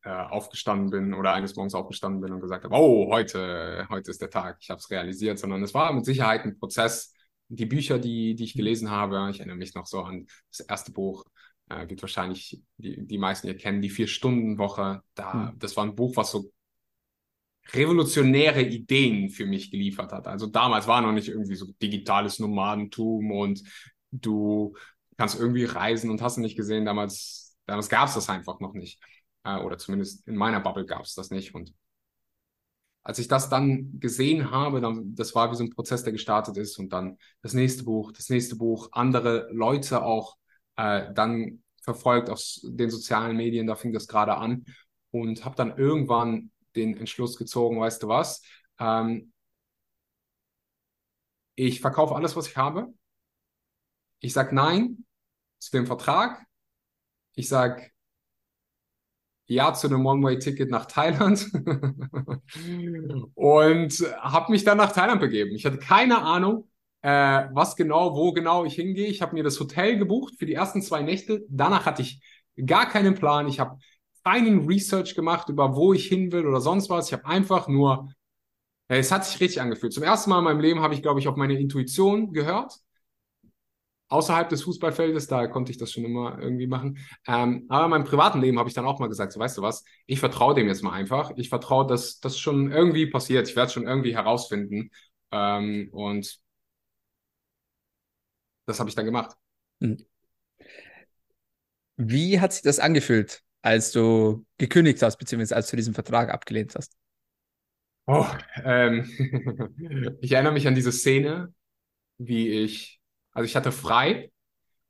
äh, 0.04 0.11
aufgestanden 0.11 0.90
bin 0.90 1.14
oder 1.14 1.35
eines 1.35 1.54
Morgens 1.54 1.74
aufgestanden 1.74 2.20
bin 2.20 2.32
und 2.32 2.40
gesagt 2.40 2.64
habe, 2.64 2.74
oh, 2.74 3.11
heute, 3.11 3.87
heute 3.88 4.11
ist 4.11 4.20
der 4.22 4.30
Tag, 4.30 4.58
ich 4.61 4.70
habe 4.70 4.78
es 4.78 4.90
realisiert, 4.90 5.38
sondern 5.38 5.62
es 5.62 5.74
war 5.74 5.92
mit 5.92 6.04
Sicherheit 6.04 6.44
ein 6.44 6.58
Prozess, 6.58 7.14
die 7.48 7.66
Bücher, 7.66 7.98
die, 7.98 8.35
die 8.35 8.44
ich 8.44 8.54
gelesen 8.54 8.90
habe, 8.90 9.28
ich 9.30 9.38
erinnere 9.38 9.56
mich 9.56 9.74
noch 9.74 9.87
so 9.87 10.00
an 10.00 10.26
das 10.50 10.61
erste 10.61 10.92
Buch, 10.92 11.24
äh, 11.68 11.88
wird 11.88 12.02
wahrscheinlich 12.02 12.62
die, 12.78 13.06
die 13.06 13.18
meisten 13.18 13.46
hier 13.46 13.56
kennen, 13.56 13.82
die 13.82 13.90
Vier-Stunden-Woche. 13.90 15.02
Da, 15.14 15.35
mhm. 15.35 15.58
Das 15.58 15.76
war 15.76 15.85
ein 15.85 15.94
Buch, 15.94 16.16
was 16.16 16.30
so 16.30 16.50
revolutionäre 17.72 18.62
Ideen 18.62 19.28
für 19.28 19.46
mich 19.46 19.70
geliefert 19.70 20.12
hat. 20.12 20.26
Also 20.26 20.46
damals 20.46 20.88
war 20.88 21.00
noch 21.00 21.12
nicht 21.12 21.28
irgendwie 21.28 21.54
so 21.54 21.66
digitales 21.80 22.38
Nomadentum 22.38 23.30
und 23.30 23.62
du 24.11 24.74
kannst 25.16 25.38
irgendwie 25.38 25.64
reisen 25.64 26.11
und 26.11 26.22
hast 26.22 26.37
du 26.37 26.40
nicht 26.40 26.57
gesehen. 26.57 26.85
Damals, 26.85 27.57
damals 27.66 27.88
gab 27.88 28.09
es 28.09 28.14
das 28.14 28.29
einfach 28.29 28.61
noch 28.61 28.75
nicht. 28.75 29.01
Äh, 29.44 29.59
oder 29.59 29.79
zumindest 29.79 30.27
in 30.27 30.37
meiner 30.37 30.61
Bubble 30.61 30.87
gab 30.87 31.03
es 31.03 31.14
das 31.14 31.31
nicht. 31.31 31.55
Und 31.55 31.75
als 33.05 33.18
ich 33.18 33.29
das 33.29 33.48
dann 33.48 33.98
gesehen 33.98 34.51
habe, 34.51 34.81
dann, 34.81 35.14
das 35.14 35.35
war 35.35 35.51
wie 35.51 35.57
so 35.57 35.64
ein 35.64 35.70
Prozess, 35.70 36.05
der 36.05 36.12
gestartet 36.12 36.57
ist 36.57 36.79
und 36.79 36.92
dann 36.92 37.18
das 37.42 37.53
nächste 37.53 37.85
Buch, 37.85 38.12
das 38.12 38.29
nächste 38.29 38.57
Buch, 38.57 38.88
andere 38.92 39.48
Leute 39.53 40.03
auch 40.05 40.37
äh, 40.77 41.12
dann 41.12 41.62
verfolgt 41.83 42.31
auf 42.31 42.40
den 42.62 42.90
sozialen 42.90 43.37
Medien, 43.37 43.66
da 43.66 43.75
fing 43.75 43.92
das 43.92 44.07
gerade 44.07 44.37
an 44.37 44.64
und 45.11 45.44
habe 45.44 45.57
dann 45.57 45.77
irgendwann 45.77 46.53
den 46.77 46.96
Entschluss 46.96 47.37
gezogen, 47.37 47.81
weißt 47.81 48.03
du 48.05 48.09
was, 48.09 48.42
ähm, 48.79 49.33
ich 51.55 51.81
verkaufe 51.81 52.14
alles, 52.14 52.37
was 52.37 52.48
ich 52.48 52.57
habe. 52.57 52.92
Ich 54.22 54.32
sage 54.32 54.54
Nein 54.54 55.04
zu 55.58 55.72
dem 55.72 55.87
Vertrag. 55.87 56.46
Ich 57.35 57.48
sage 57.48 57.90
ja 59.46 59.74
zu 59.74 59.88
einem 59.88 60.06
One-Way-Ticket 60.06 60.70
nach 60.70 60.87
Thailand 60.87 61.50
und 63.35 63.92
habe 64.20 64.52
mich 64.52 64.62
dann 64.62 64.78
nach 64.78 64.92
Thailand 64.92 65.20
begeben. 65.20 65.54
Ich 65.56 65.66
hatte 65.66 65.78
keine 65.78 66.22
Ahnung, 66.22 66.70
äh, 67.02 67.48
was 67.52 67.74
genau, 67.74 68.14
wo 68.14 68.32
genau 68.32 68.64
ich 68.64 68.76
hingehe. 68.76 69.08
Ich 69.08 69.22
habe 69.22 69.35
mir 69.35 69.42
das 69.42 69.58
Hotel 69.58 69.98
gebucht 69.98 70.35
für 70.38 70.46
die 70.46 70.54
ersten 70.54 70.82
zwei 70.82 71.02
Nächte. 71.02 71.44
Danach 71.48 71.85
hatte 71.85 72.02
ich 72.02 72.22
gar 72.64 72.88
keinen 72.88 73.16
Plan. 73.16 73.48
Ich 73.48 73.58
habe 73.58 73.78
keinen 74.24 74.66
Research 74.68 75.16
gemacht 75.16 75.48
über 75.48 75.74
wo 75.74 75.92
ich 75.92 76.06
hin 76.06 76.30
will 76.30 76.46
oder 76.46 76.61
sonst 76.61 76.88
was. 76.90 77.08
Ich 77.08 77.12
habe 77.12 77.26
einfach 77.26 77.66
nur, 77.66 78.12
es 78.87 79.11
hat 79.11 79.26
sich 79.26 79.40
richtig 79.40 79.61
angefühlt. 79.61 79.92
Zum 79.92 80.04
ersten 80.04 80.30
Mal 80.30 80.38
in 80.38 80.44
meinem 80.44 80.61
Leben 80.61 80.80
habe 80.80 80.94
ich, 80.94 81.02
glaube 81.02 81.18
ich, 81.18 81.26
auf 81.26 81.35
meine 81.35 81.58
Intuition 81.58 82.32
gehört 82.32 82.78
außerhalb 84.12 84.48
des 84.48 84.62
Fußballfeldes, 84.62 85.27
da 85.27 85.46
konnte 85.46 85.72
ich 85.72 85.79
das 85.79 85.90
schon 85.90 86.05
immer 86.05 86.38
irgendwie 86.38 86.66
machen. 86.66 86.98
Ähm, 87.27 87.64
aber 87.68 87.85
in 87.85 87.90
meinem 87.90 88.05
privaten 88.05 88.40
Leben 88.40 88.59
habe 88.59 88.68
ich 88.68 88.75
dann 88.75 88.85
auch 88.85 89.01
mal 89.01 89.09
gesagt, 89.09 89.33
so 89.33 89.40
weißt 89.40 89.59
du 89.59 89.62
was, 89.62 89.85
ich 90.07 90.20
vertraue 90.20 90.55
dem 90.55 90.68
jetzt 90.68 90.83
mal 90.83 90.92
einfach. 90.92 91.33
Ich 91.37 91.48
vertraue, 91.48 91.87
dass 91.87 92.20
das 92.20 92.38
schon 92.38 92.70
irgendwie 92.70 93.07
passiert. 93.07 93.48
Ich 93.48 93.57
werde 93.57 93.68
es 93.68 93.72
schon 93.72 93.87
irgendwie 93.87 94.14
herausfinden. 94.14 94.90
Ähm, 95.31 95.88
und 95.92 96.38
das 98.66 98.79
habe 98.79 98.88
ich 98.88 98.94
dann 98.94 99.07
gemacht. 99.07 99.37
Hm. 99.81 100.05
Wie 101.96 102.40
hat 102.40 102.53
sich 102.53 102.62
das 102.62 102.79
angefühlt, 102.79 103.42
als 103.62 103.92
du 103.92 104.44
gekündigt 104.59 105.03
hast, 105.03 105.16
beziehungsweise 105.16 105.57
als 105.57 105.70
du 105.70 105.77
diesen 105.77 105.94
Vertrag 105.94 106.31
abgelehnt 106.31 106.75
hast? 106.75 106.96
Oh, 108.07 108.27
ähm, 108.64 109.09
ich 110.20 110.33
erinnere 110.33 110.53
mich 110.53 110.66
an 110.66 110.75
diese 110.75 110.92
Szene, 110.92 111.55
wie 112.18 112.48
ich 112.48 113.02
also 113.33 113.45
ich 113.45 113.57
hatte 113.57 113.73
frei 113.73 114.31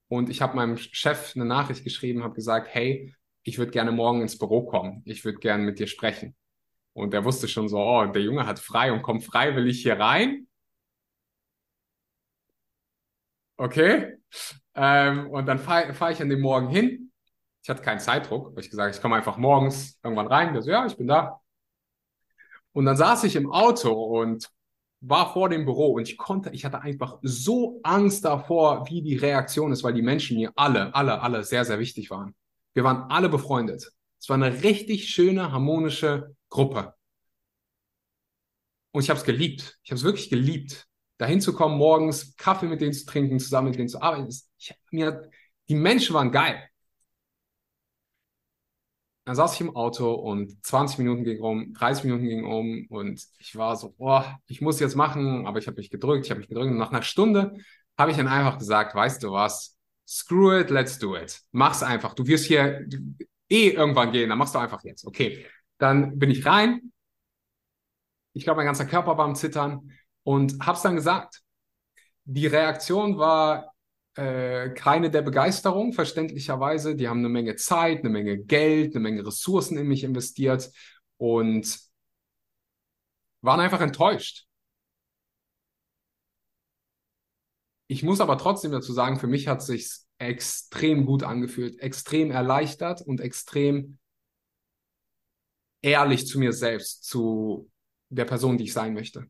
und 0.08 0.28
ich 0.28 0.42
habe 0.42 0.56
meinem 0.56 0.76
Chef 0.76 1.32
eine 1.34 1.44
Nachricht 1.44 1.84
geschrieben, 1.84 2.22
habe 2.22 2.34
gesagt, 2.34 2.68
hey, 2.70 3.14
ich 3.44 3.58
würde 3.58 3.72
gerne 3.72 3.92
morgen 3.92 4.20
ins 4.20 4.38
Büro 4.38 4.64
kommen. 4.64 5.02
Ich 5.04 5.24
würde 5.24 5.38
gerne 5.38 5.64
mit 5.64 5.78
dir 5.78 5.86
sprechen. 5.86 6.36
Und 6.92 7.14
er 7.14 7.24
wusste 7.24 7.48
schon 7.48 7.68
so, 7.68 7.78
oh, 7.78 8.04
der 8.06 8.22
Junge 8.22 8.46
hat 8.46 8.58
frei 8.58 8.92
und 8.92 9.02
kommt 9.02 9.24
freiwillig 9.24 9.82
hier 9.82 9.98
rein. 9.98 10.46
Okay. 13.56 14.16
Ähm, 14.74 15.30
und 15.30 15.46
dann 15.46 15.58
fahre 15.58 15.94
fahr 15.94 16.10
ich 16.10 16.20
an 16.20 16.28
dem 16.28 16.40
Morgen 16.40 16.68
hin. 16.68 17.12
Ich 17.62 17.70
hatte 17.70 17.82
keinen 17.82 18.00
Zeitdruck, 18.00 18.54
weil 18.54 18.64
ich 18.64 18.70
gesagt, 18.70 18.94
ich 18.94 19.00
komme 19.00 19.16
einfach 19.16 19.36
morgens 19.36 19.98
irgendwann 20.02 20.26
rein. 20.26 20.52
Der 20.52 20.62
so, 20.62 20.70
ja, 20.70 20.84
ich 20.86 20.96
bin 20.96 21.06
da. 21.06 21.40
Und 22.72 22.86
dann 22.86 22.96
saß 22.96 23.24
ich 23.24 23.36
im 23.36 23.50
Auto 23.52 23.92
und 23.92 24.50
war 25.02 25.32
vor 25.32 25.48
dem 25.48 25.64
Büro 25.64 25.94
und 25.94 26.08
ich 26.08 26.16
konnte, 26.16 26.50
ich 26.50 26.64
hatte 26.64 26.80
einfach 26.80 27.18
so 27.22 27.80
Angst 27.82 28.24
davor, 28.24 28.88
wie 28.88 29.02
die 29.02 29.16
Reaktion 29.16 29.72
ist, 29.72 29.82
weil 29.82 29.94
die 29.94 30.02
Menschen 30.02 30.36
mir 30.36 30.52
alle, 30.54 30.94
alle, 30.94 31.20
alle 31.20 31.42
sehr, 31.42 31.64
sehr 31.64 31.80
wichtig 31.80 32.10
waren. 32.10 32.34
Wir 32.72 32.84
waren 32.84 33.10
alle 33.10 33.28
befreundet. 33.28 33.92
Es 34.20 34.28
war 34.28 34.36
eine 34.36 34.62
richtig 34.62 35.08
schöne, 35.08 35.50
harmonische 35.50 36.36
Gruppe. 36.48 36.94
Und 38.92 39.02
ich 39.02 39.10
habe 39.10 39.18
es 39.18 39.24
geliebt. 39.24 39.78
Ich 39.82 39.90
habe 39.90 39.98
es 39.98 40.04
wirklich 40.04 40.30
geliebt, 40.30 40.86
dahin 41.18 41.40
zu 41.40 41.52
kommen, 41.52 41.78
morgens 41.78 42.36
Kaffee 42.36 42.66
mit 42.66 42.80
denen 42.80 42.92
zu 42.92 43.04
trinken, 43.04 43.40
zusammen 43.40 43.70
mit 43.70 43.78
denen 43.78 43.88
zu 43.88 44.00
arbeiten. 44.00 44.28
Ich, 44.56 44.74
mir, 44.92 45.28
die 45.68 45.74
Menschen 45.74 46.14
waren 46.14 46.30
geil. 46.30 46.62
Dann 49.24 49.36
saß 49.36 49.54
ich 49.54 49.60
im 49.60 49.76
Auto 49.76 50.12
und 50.12 50.64
20 50.64 50.98
Minuten 50.98 51.22
ging 51.22 51.40
um, 51.40 51.72
30 51.74 52.04
Minuten 52.04 52.24
ging 52.26 52.44
um 52.44 52.86
und 52.88 53.22
ich 53.38 53.54
war 53.56 53.76
so, 53.76 53.92
boah, 53.92 54.40
ich 54.46 54.60
muss 54.60 54.80
jetzt 54.80 54.96
machen, 54.96 55.46
aber 55.46 55.58
ich 55.60 55.68
habe 55.68 55.76
mich 55.76 55.90
gedrückt, 55.90 56.24
ich 56.24 56.30
habe 56.30 56.40
mich 56.40 56.48
gedrückt 56.48 56.70
und 56.70 56.78
nach 56.78 56.90
einer 56.90 57.02
Stunde 57.02 57.56
habe 57.96 58.10
ich 58.10 58.16
dann 58.16 58.26
einfach 58.26 58.58
gesagt, 58.58 58.94
weißt 58.94 59.22
du 59.22 59.30
was, 59.30 59.78
screw 60.08 60.58
it, 60.58 60.70
let's 60.70 60.98
do 60.98 61.16
it. 61.16 61.40
Mach's 61.52 61.82
einfach. 61.82 62.14
Du 62.14 62.26
wirst 62.26 62.46
hier 62.46 62.86
eh 63.48 63.68
irgendwann 63.70 64.12
gehen, 64.12 64.28
dann 64.28 64.38
machst 64.38 64.54
du 64.54 64.58
einfach 64.58 64.82
jetzt. 64.82 65.06
Okay. 65.06 65.46
Dann 65.78 66.18
bin 66.18 66.30
ich 66.30 66.44
rein. 66.46 66.92
Ich 68.32 68.44
glaube, 68.44 68.58
mein 68.58 68.66
ganzer 68.66 68.86
Körper 68.86 69.18
war 69.18 69.24
am 69.24 69.34
Zittern 69.34 69.92
und 70.24 70.58
hab's 70.66 70.82
dann 70.82 70.96
gesagt. 70.96 71.42
Die 72.24 72.46
Reaktion 72.46 73.18
war 73.18 73.71
äh, 74.14 74.70
keine 74.70 75.10
der 75.10 75.22
Begeisterung, 75.22 75.92
verständlicherweise. 75.92 76.96
Die 76.96 77.08
haben 77.08 77.18
eine 77.18 77.28
Menge 77.28 77.56
Zeit, 77.56 78.00
eine 78.00 78.10
Menge 78.10 78.38
Geld, 78.38 78.94
eine 78.94 79.02
Menge 79.02 79.26
Ressourcen 79.26 79.78
in 79.78 79.88
mich 79.88 80.04
investiert 80.04 80.70
und 81.16 81.78
waren 83.40 83.60
einfach 83.60 83.80
enttäuscht. 83.80 84.46
Ich 87.88 88.02
muss 88.02 88.20
aber 88.20 88.38
trotzdem 88.38 88.72
dazu 88.72 88.92
sagen, 88.92 89.18
für 89.18 89.26
mich 89.26 89.48
hat 89.48 89.62
sich 89.62 89.90
extrem 90.18 91.04
gut 91.04 91.24
angefühlt, 91.24 91.78
extrem 91.80 92.30
erleichtert 92.30 93.02
und 93.02 93.20
extrem 93.20 93.98
ehrlich 95.82 96.26
zu 96.26 96.38
mir 96.38 96.52
selbst, 96.52 97.04
zu 97.04 97.70
der 98.08 98.24
Person, 98.24 98.56
die 98.56 98.64
ich 98.64 98.72
sein 98.72 98.94
möchte. 98.94 99.26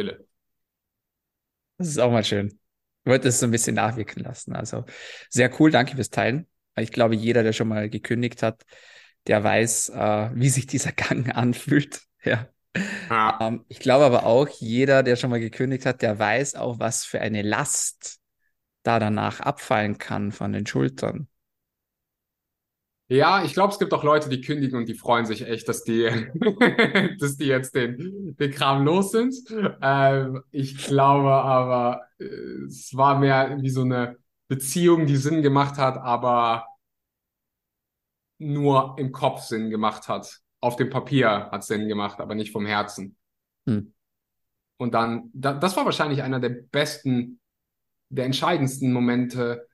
Stille. 0.00 0.26
Das 1.78 1.88
ist 1.88 1.98
auch 1.98 2.10
mal 2.10 2.24
schön. 2.24 2.48
Ich 3.04 3.10
wollte 3.10 3.28
es 3.28 3.40
so 3.40 3.46
ein 3.46 3.50
bisschen 3.50 3.74
nachwirken 3.74 4.22
lassen. 4.22 4.54
Also 4.54 4.84
sehr 5.28 5.50
cool, 5.60 5.70
danke 5.70 5.94
fürs 5.94 6.10
Teilen. 6.10 6.46
Ich 6.76 6.92
glaube, 6.92 7.14
jeder, 7.14 7.42
der 7.42 7.52
schon 7.52 7.68
mal 7.68 7.90
gekündigt 7.90 8.42
hat, 8.42 8.62
der 9.26 9.42
weiß, 9.44 9.90
äh, 9.90 10.30
wie 10.34 10.48
sich 10.48 10.66
dieser 10.66 10.92
Gang 10.96 11.34
anfühlt. 11.34 12.00
Ja. 12.24 12.48
Ah. 13.08 13.48
Ähm, 13.48 13.64
ich 13.68 13.80
glaube 13.80 14.04
aber 14.04 14.24
auch, 14.24 14.48
jeder, 14.48 15.02
der 15.02 15.16
schon 15.16 15.30
mal 15.30 15.40
gekündigt 15.40 15.84
hat, 15.86 16.02
der 16.02 16.18
weiß 16.18 16.54
auch, 16.54 16.78
was 16.78 17.04
für 17.04 17.20
eine 17.20 17.42
Last 17.42 18.20
da 18.82 18.98
danach 18.98 19.40
abfallen 19.40 19.98
kann 19.98 20.32
von 20.32 20.52
den 20.52 20.66
Schultern. 20.66 21.28
Ja, 23.10 23.42
ich 23.42 23.54
glaube, 23.54 23.72
es 23.72 23.80
gibt 23.80 23.92
auch 23.92 24.04
Leute, 24.04 24.28
die 24.28 24.40
kündigen 24.40 24.78
und 24.78 24.88
die 24.88 24.94
freuen 24.94 25.26
sich 25.26 25.42
echt, 25.44 25.68
dass 25.68 25.82
die, 25.82 26.04
dass 27.18 27.36
die 27.36 27.46
jetzt 27.46 27.74
den, 27.74 28.36
den 28.38 28.50
Kram 28.52 28.84
los 28.84 29.10
sind. 29.10 29.34
Ähm, 29.82 30.44
ich 30.52 30.78
glaube 30.78 31.32
aber, 31.32 32.02
äh, 32.20 32.24
es 32.68 32.96
war 32.96 33.18
mehr 33.18 33.58
wie 33.60 33.70
so 33.70 33.82
eine 33.82 34.16
Beziehung, 34.46 35.06
die 35.06 35.16
Sinn 35.16 35.42
gemacht 35.42 35.76
hat, 35.76 35.98
aber 35.98 36.66
nur 38.38 38.94
im 38.96 39.10
Kopf 39.10 39.42
Sinn 39.42 39.70
gemacht 39.70 40.08
hat. 40.08 40.40
Auf 40.60 40.76
dem 40.76 40.88
Papier 40.88 41.48
hat 41.50 41.64
Sinn 41.64 41.88
gemacht, 41.88 42.20
aber 42.20 42.36
nicht 42.36 42.52
vom 42.52 42.64
Herzen. 42.64 43.16
Hm. 43.66 43.92
Und 44.76 44.94
dann, 44.94 45.30
da, 45.32 45.52
das 45.52 45.76
war 45.76 45.84
wahrscheinlich 45.84 46.22
einer 46.22 46.38
der 46.38 46.50
besten, 46.50 47.40
der 48.08 48.26
entscheidendsten 48.26 48.92
Momente, 48.92 49.66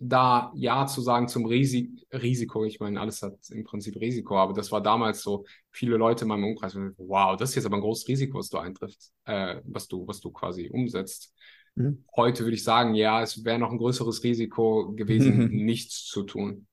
da 0.00 0.52
Ja 0.54 0.86
zu 0.86 1.00
sagen 1.00 1.28
zum 1.28 1.46
Risi 1.46 2.04
Risiko. 2.12 2.64
Ich 2.64 2.80
meine, 2.80 3.00
alles 3.00 3.22
hat 3.22 3.38
im 3.50 3.64
Prinzip 3.64 3.96
Risiko, 3.96 4.36
aber 4.36 4.52
das 4.52 4.72
war 4.72 4.82
damals 4.82 5.22
so, 5.22 5.44
viele 5.70 5.96
Leute 5.96 6.24
in 6.24 6.28
meinem 6.28 6.44
Umkreis, 6.44 6.76
wow, 6.96 7.36
das 7.36 7.50
ist 7.50 7.56
jetzt 7.56 7.66
aber 7.66 7.76
ein 7.76 7.82
großes 7.82 8.08
Risiko, 8.08 8.38
was 8.38 8.48
du 8.48 8.58
eintriffst, 8.58 9.12
äh, 9.24 9.60
was 9.64 9.88
du, 9.88 10.06
was 10.06 10.20
du 10.20 10.30
quasi 10.30 10.68
umsetzt. 10.68 11.34
Mhm. 11.76 12.04
Heute 12.16 12.44
würde 12.44 12.54
ich 12.54 12.64
sagen, 12.64 12.94
ja, 12.94 13.22
es 13.22 13.44
wäre 13.44 13.58
noch 13.58 13.70
ein 13.70 13.78
größeres 13.78 14.22
Risiko 14.22 14.92
gewesen, 14.94 15.48
nichts 15.50 16.04
zu 16.04 16.22
tun 16.22 16.66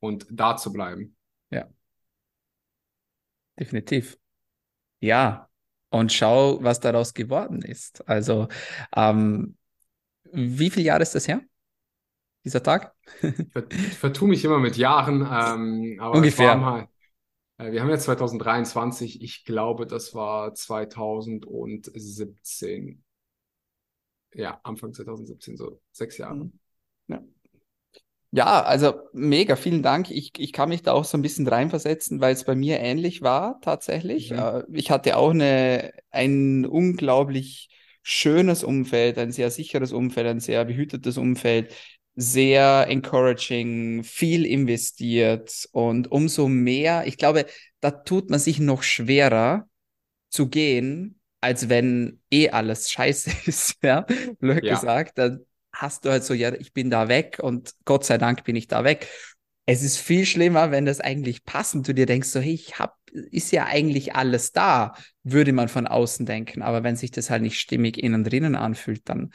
und 0.00 0.26
da 0.30 0.56
zu 0.56 0.72
bleiben. 0.72 1.16
Ja. 1.50 1.68
Definitiv. 3.58 4.18
Ja. 5.00 5.48
Und 5.90 6.12
schau, 6.12 6.62
was 6.62 6.80
daraus 6.80 7.14
geworden 7.14 7.62
ist. 7.62 8.06
Also, 8.06 8.48
ähm, 8.94 9.56
wie 10.30 10.68
viele 10.70 10.86
Jahre 10.86 11.02
ist 11.02 11.14
das 11.14 11.26
her? 11.26 11.40
Dieser 12.44 12.62
Tag? 12.62 12.94
ich 13.22 13.98
vertue 13.98 14.28
mich 14.28 14.44
immer 14.44 14.58
mit 14.58 14.76
Jahren, 14.76 15.22
ähm, 15.22 15.96
aber 16.00 16.16
Ungefähr. 16.16 16.64
Halt, 16.64 16.88
äh, 17.58 17.72
wir 17.72 17.82
haben 17.82 17.90
jetzt 17.90 18.04
2023, 18.04 19.20
ich 19.22 19.44
glaube, 19.44 19.86
das 19.86 20.14
war 20.14 20.54
2017. 20.54 23.04
Ja, 24.32 24.60
Anfang 24.62 24.92
2017, 24.92 25.56
so 25.56 25.80
sechs 25.90 26.18
Jahre. 26.18 26.36
Mhm. 26.36 26.52
Ja. 27.08 27.20
Ja, 28.30 28.62
also 28.62 28.92
mega, 29.14 29.56
vielen 29.56 29.82
Dank. 29.82 30.10
Ich, 30.10 30.38
ich 30.38 30.52
kann 30.52 30.68
mich 30.68 30.82
da 30.82 30.92
auch 30.92 31.06
so 31.06 31.16
ein 31.16 31.22
bisschen 31.22 31.48
reinversetzen, 31.48 32.20
weil 32.20 32.34
es 32.34 32.44
bei 32.44 32.54
mir 32.54 32.78
ähnlich 32.78 33.22
war 33.22 33.58
tatsächlich. 33.62 34.30
Mhm. 34.30 34.38
Äh, 34.38 34.64
ich 34.72 34.90
hatte 34.90 35.16
auch 35.16 35.30
eine, 35.30 35.94
ein 36.10 36.66
unglaublich 36.66 37.70
schönes 38.02 38.64
Umfeld, 38.64 39.16
ein 39.18 39.32
sehr 39.32 39.50
sicheres 39.50 39.92
Umfeld, 39.92 40.26
ein 40.26 40.40
sehr 40.40 40.66
behütetes 40.66 41.16
Umfeld, 41.16 41.74
sehr 42.20 42.88
encouraging, 42.88 44.02
viel 44.02 44.44
investiert 44.44 45.68
und 45.70 46.10
umso 46.10 46.48
mehr, 46.48 47.06
ich 47.06 47.16
glaube, 47.16 47.46
da 47.78 47.92
tut 47.92 48.28
man 48.28 48.40
sich 48.40 48.58
noch 48.58 48.82
schwerer 48.82 49.68
zu 50.28 50.48
gehen, 50.48 51.20
als 51.40 51.68
wenn 51.68 52.20
eh 52.32 52.50
alles 52.50 52.90
scheiße 52.90 53.30
ist, 53.46 53.76
ja, 53.84 54.04
blöd 54.40 54.64
ja. 54.64 54.74
gesagt. 54.74 55.16
Dann 55.16 55.46
hast 55.72 56.04
du 56.04 56.10
halt 56.10 56.24
so, 56.24 56.34
ja, 56.34 56.52
ich 56.54 56.72
bin 56.72 56.90
da 56.90 57.06
weg 57.06 57.38
und 57.40 57.74
Gott 57.84 58.04
sei 58.04 58.18
Dank 58.18 58.42
bin 58.42 58.56
ich 58.56 58.66
da 58.66 58.82
weg. 58.82 59.06
Es 59.64 59.84
ist 59.84 59.98
viel 59.98 60.26
schlimmer, 60.26 60.72
wenn 60.72 60.86
das 60.86 60.98
eigentlich 60.98 61.44
passend 61.44 61.86
du 61.86 61.94
dir 61.94 62.06
denkst, 62.06 62.30
so, 62.30 62.40
hey, 62.40 62.54
ich 62.54 62.80
hab, 62.80 62.96
ist 63.12 63.52
ja 63.52 63.66
eigentlich 63.66 64.16
alles 64.16 64.50
da, 64.50 64.94
würde 65.22 65.52
man 65.52 65.68
von 65.68 65.86
außen 65.86 66.26
denken. 66.26 66.62
Aber 66.62 66.82
wenn 66.82 66.96
sich 66.96 67.12
das 67.12 67.30
halt 67.30 67.42
nicht 67.42 67.60
stimmig 67.60 67.96
innen 67.96 68.24
drinnen 68.24 68.56
anfühlt, 68.56 69.02
dann, 69.04 69.30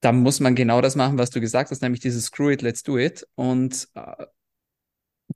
dann 0.00 0.22
muss 0.22 0.40
man 0.40 0.54
genau 0.54 0.80
das 0.80 0.96
machen, 0.96 1.18
was 1.18 1.30
du 1.30 1.40
gesagt 1.40 1.70
hast, 1.70 1.82
nämlich 1.82 2.00
dieses 2.00 2.26
Screw 2.26 2.50
it, 2.50 2.62
let's 2.62 2.82
do 2.82 2.98
it. 2.98 3.26
Und 3.34 3.88
äh, 3.94 4.26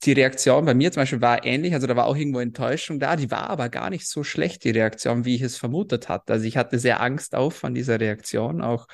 die 0.05 0.13
Reaktion 0.13 0.65
bei 0.65 0.75
mir 0.75 0.93
zum 0.93 1.03
Beispiel 1.03 1.21
war 1.21 1.45
ähnlich, 1.45 1.75
also 1.75 1.87
da 1.87 1.97
war 1.97 2.07
auch 2.07 2.17
irgendwo 2.17 2.41
Enttäuschung 2.41 3.01
da, 3.01 3.17
die 3.17 3.31
war 3.31 3.51
aber 3.51 3.69
gar 3.69 3.91
nicht 3.91 4.07
so 4.09 4.23
schlecht, 4.25 4.65
die 4.65 4.71
Reaktion, 4.71 5.25
wie 5.25 5.35
ich 5.35 5.43
es 5.43 5.57
vermutet 5.57 6.09
hatte. 6.09 6.33
Also 6.33 6.47
ich 6.47 6.57
hatte 6.57 6.79
sehr 6.79 7.01
Angst 7.01 7.35
auch 7.35 7.53
von 7.53 7.75
dieser 7.75 7.99
Reaktion, 8.01 8.63
auch 8.63 8.87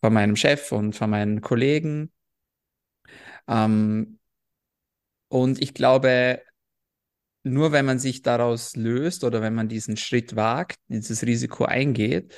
von 0.00 0.12
meinem 0.12 0.36
Chef 0.36 0.72
und 0.72 0.94
von 0.96 1.10
meinen 1.10 1.40
Kollegen. 1.40 2.12
Ähm, 3.48 4.18
und 5.28 5.62
ich 5.62 5.74
glaube, 5.74 6.42
nur 7.44 7.72
wenn 7.72 7.84
man 7.84 7.98
sich 7.98 8.22
daraus 8.22 8.76
löst 8.76 9.24
oder 9.24 9.42
wenn 9.42 9.54
man 9.54 9.68
diesen 9.68 9.96
Schritt 9.96 10.36
wagt, 10.36 10.76
dieses 10.88 11.22
Risiko 11.24 11.64
eingeht, 11.64 12.34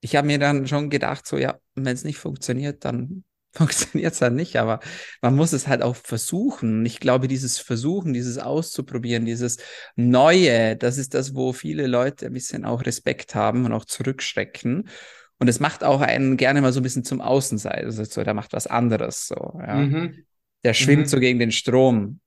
ich 0.00 0.16
habe 0.16 0.26
mir 0.26 0.38
dann 0.38 0.66
schon 0.66 0.90
gedacht, 0.90 1.26
so 1.26 1.36
ja, 1.38 1.58
wenn 1.74 1.86
es 1.86 2.04
nicht 2.04 2.18
funktioniert, 2.18 2.84
dann 2.84 3.24
funktioniert 3.52 4.12
es 4.12 4.20
halt 4.20 4.34
nicht, 4.34 4.56
aber 4.56 4.80
man 5.22 5.34
muss 5.34 5.52
es 5.52 5.66
halt 5.66 5.82
auch 5.82 5.96
versuchen. 5.96 6.84
Ich 6.84 7.00
glaube, 7.00 7.28
dieses 7.28 7.58
Versuchen, 7.58 8.12
dieses 8.12 8.38
auszuprobieren, 8.38 9.24
dieses 9.24 9.56
Neue, 9.96 10.76
das 10.76 10.98
ist 10.98 11.14
das, 11.14 11.34
wo 11.34 11.52
viele 11.52 11.86
Leute 11.86 12.26
ein 12.26 12.34
bisschen 12.34 12.64
auch 12.64 12.84
Respekt 12.84 13.34
haben 13.34 13.64
und 13.64 13.72
auch 13.72 13.84
zurückschrecken. 13.84 14.88
Und 15.40 15.48
es 15.48 15.60
macht 15.60 15.82
auch 15.82 16.00
einen 16.00 16.36
gerne 16.36 16.60
mal 16.60 16.72
so 16.72 16.80
ein 16.80 16.82
bisschen 16.82 17.04
zum 17.04 17.20
Außenseiter. 17.20 17.84
Also 17.84 18.04
so, 18.04 18.22
der 18.22 18.34
macht 18.34 18.52
was 18.52 18.66
anderes. 18.66 19.26
So, 19.26 19.58
ja. 19.60 19.76
Mhm. 19.76 20.24
Der 20.64 20.74
schwimmt 20.74 21.04
mhm. 21.04 21.08
so 21.08 21.20
gegen 21.20 21.38
den 21.38 21.52
Strom. 21.52 22.20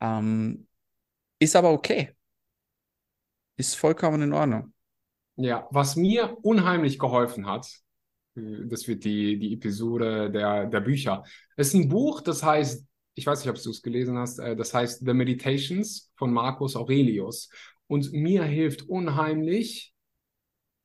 Ähm, 0.00 0.66
ist 1.38 1.56
aber 1.56 1.70
okay. 1.72 2.14
Ist 3.56 3.76
vollkommen 3.76 4.22
in 4.22 4.32
Ordnung. 4.32 4.73
Ja, 5.36 5.66
was 5.70 5.96
mir 5.96 6.36
unheimlich 6.42 6.98
geholfen 6.98 7.46
hat, 7.46 7.66
das 8.34 8.88
wird 8.88 9.04
die, 9.04 9.38
die 9.38 9.54
Episode 9.54 10.30
der, 10.30 10.66
der 10.66 10.80
Bücher. 10.80 11.24
Es 11.56 11.68
ist 11.68 11.74
ein 11.74 11.88
Buch, 11.88 12.20
das 12.20 12.42
heißt, 12.42 12.84
ich 13.14 13.26
weiß 13.26 13.40
nicht, 13.40 13.48
ob 13.48 13.62
du 13.62 13.70
es 13.70 13.82
gelesen 13.82 14.18
hast, 14.18 14.38
äh, 14.38 14.56
das 14.56 14.74
heißt 14.74 15.04
The 15.04 15.14
Meditations 15.14 16.12
von 16.16 16.32
Marcus 16.32 16.76
Aurelius. 16.76 17.48
Und 17.86 18.12
mir 18.12 18.44
hilft 18.44 18.82
unheimlich, 18.88 19.94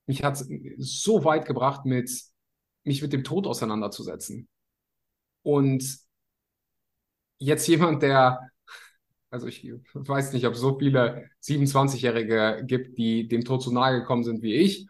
mich 0.06 0.24
hat 0.24 0.40
es 0.40 0.48
so 0.78 1.24
weit 1.24 1.46
gebracht, 1.46 1.86
mit, 1.86 2.12
mich 2.84 3.02
mit 3.02 3.14
dem 3.14 3.24
Tod 3.24 3.48
auseinanderzusetzen. 3.48 4.48
Und 5.44 5.84
jetzt 7.40 7.68
jemand, 7.68 8.04
der, 8.04 8.52
also 9.30 9.48
ich 9.48 9.63
weiß 9.94 10.34
nicht, 10.34 10.46
ob 10.48 10.54
es 10.54 10.60
so 10.60 10.78
viele 10.78 11.30
27-Jährige 11.42 12.63
gibt, 12.65 12.98
die 12.98 13.28
dem 13.28 13.44
Tod 13.46 13.62
so 13.62 13.72
nahe 13.72 14.00
gekommen 14.00 14.24
sind 14.24 14.42
wie 14.42 14.56
ich, 14.56 14.88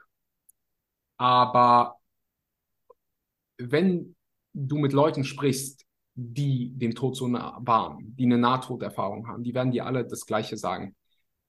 aber 1.18 2.00
wenn 3.58 4.16
du 4.54 4.78
mit 4.78 4.94
Leuten 4.94 5.24
sprichst, 5.24 5.86
die 6.16 6.72
dem 6.76 6.96
Tod 6.96 7.16
so 7.16 7.28
nah 7.28 7.60
waren, 7.62 8.16
die 8.18 8.26
eine 8.26 8.38
Nahtoderfahrung 8.38 9.28
haben, 9.28 9.44
die 9.44 9.54
werden 9.54 9.72
dir 9.72 9.86
alle 9.86 10.06
das 10.06 10.26
Gleiche 10.26 10.58
sagen. 10.58 10.96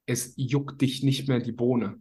Es 0.06 0.34
juckt 0.36 0.80
dich 0.80 1.02
nicht 1.02 1.28
mehr 1.28 1.40
die 1.40 1.52
Bohne. 1.52 2.00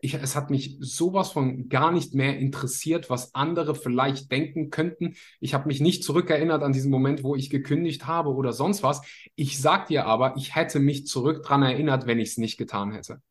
Ich, 0.00 0.14
es 0.14 0.36
hat 0.36 0.50
mich 0.50 0.76
sowas 0.80 1.32
von 1.32 1.68
gar 1.68 1.92
nicht 1.92 2.14
mehr 2.14 2.38
interessiert, 2.38 3.10
was 3.10 3.34
andere 3.34 3.74
vielleicht 3.74 4.30
denken 4.30 4.70
könnten. 4.70 5.16
Ich 5.40 5.54
habe 5.54 5.66
mich 5.66 5.80
nicht 5.80 6.04
zurückerinnert 6.04 6.62
an 6.62 6.72
diesen 6.72 6.90
Moment, 6.90 7.22
wo 7.22 7.34
ich 7.34 7.50
gekündigt 7.50 8.06
habe 8.06 8.30
oder 8.30 8.52
sonst 8.52 8.82
was. 8.82 9.02
Ich 9.34 9.60
sag 9.60 9.86
dir 9.86 10.06
aber, 10.06 10.36
ich 10.36 10.54
hätte 10.54 10.80
mich 10.80 11.06
zurück 11.06 11.42
dran 11.42 11.62
erinnert, 11.62 12.06
wenn 12.06 12.18
ich 12.18 12.30
es 12.30 12.38
nicht 12.38 12.58
getan 12.58 12.92
hätte. 12.92 13.22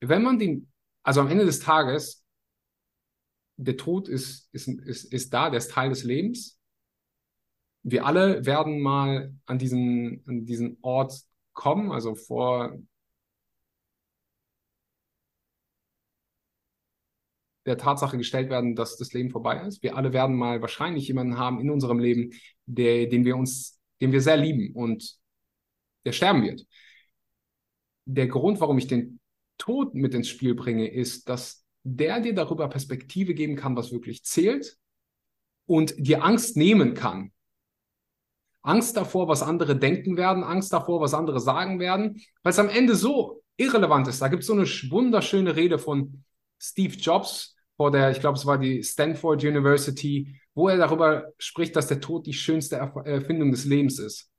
Wenn 0.00 0.22
man 0.22 0.38
den, 0.38 0.70
also 1.02 1.20
am 1.20 1.28
Ende 1.28 1.44
des 1.44 1.60
Tages 1.60 2.24
der 3.56 3.76
Tod 3.76 4.08
ist, 4.08 4.48
ist, 4.52 4.68
ist, 4.68 5.12
ist 5.12 5.34
da, 5.34 5.50
der 5.50 5.58
ist 5.58 5.72
Teil 5.72 5.88
des 5.88 6.04
Lebens. 6.04 6.58
Wir 7.82 8.06
alle 8.06 8.46
werden 8.46 8.80
mal 8.80 9.34
an 9.46 9.58
diesen, 9.58 10.22
an 10.26 10.44
diesen 10.46 10.78
Ort 10.82 11.20
kommen, 11.52 11.90
also 11.90 12.14
vor 12.14 12.78
der 17.68 17.78
Tatsache 17.78 18.16
gestellt 18.16 18.50
werden, 18.50 18.74
dass 18.74 18.96
das 18.96 19.12
Leben 19.12 19.30
vorbei 19.30 19.62
ist. 19.66 19.82
Wir 19.82 19.96
alle 19.96 20.12
werden 20.12 20.34
mal 20.34 20.60
wahrscheinlich 20.60 21.06
jemanden 21.06 21.38
haben 21.38 21.60
in 21.60 21.70
unserem 21.70 21.98
Leben, 21.98 22.32
der, 22.66 23.06
den 23.06 23.24
wir 23.24 23.36
uns, 23.36 23.78
den 24.00 24.10
wir 24.10 24.20
sehr 24.20 24.36
lieben 24.36 24.74
und 24.74 25.16
der 26.04 26.12
sterben 26.12 26.42
wird. 26.42 26.66
Der 28.06 28.26
Grund, 28.26 28.60
warum 28.60 28.78
ich 28.78 28.86
den 28.86 29.20
Tod 29.58 29.94
mit 29.94 30.14
ins 30.14 30.28
Spiel 30.28 30.54
bringe, 30.54 30.90
ist, 30.90 31.28
dass 31.28 31.64
der 31.84 32.20
dir 32.20 32.34
darüber 32.34 32.68
Perspektive 32.68 33.34
geben 33.34 33.56
kann, 33.56 33.76
was 33.76 33.92
wirklich 33.92 34.24
zählt 34.24 34.78
und 35.66 35.94
dir 35.98 36.24
Angst 36.24 36.56
nehmen 36.56 36.94
kann. 36.94 37.32
Angst 38.62 38.96
davor, 38.96 39.28
was 39.28 39.42
andere 39.42 39.78
denken 39.78 40.16
werden, 40.16 40.42
Angst 40.42 40.72
davor, 40.72 41.00
was 41.00 41.14
andere 41.14 41.40
sagen 41.40 41.78
werden, 41.78 42.22
weil 42.42 42.52
es 42.52 42.58
am 42.58 42.68
Ende 42.68 42.94
so 42.94 43.42
irrelevant 43.56 44.08
ist. 44.08 44.20
Da 44.20 44.28
gibt 44.28 44.42
es 44.42 44.46
so 44.46 44.52
eine 44.54 44.64
wunderschöne 44.64 45.56
Rede 45.56 45.78
von 45.78 46.24
Steve 46.58 46.94
Jobs 46.94 47.56
vor 47.78 47.92
der, 47.92 48.10
ich 48.10 48.18
glaube, 48.18 48.36
es 48.36 48.44
war 48.44 48.58
die 48.58 48.82
Stanford 48.82 49.44
University, 49.44 50.36
wo 50.52 50.68
er 50.68 50.76
darüber 50.76 51.32
spricht, 51.38 51.76
dass 51.76 51.86
der 51.86 52.00
Tod 52.00 52.26
die 52.26 52.32
schönste 52.32 52.76
Erfindung 52.76 53.52
des 53.52 53.64
Lebens 53.64 54.00
ist. 54.00 54.30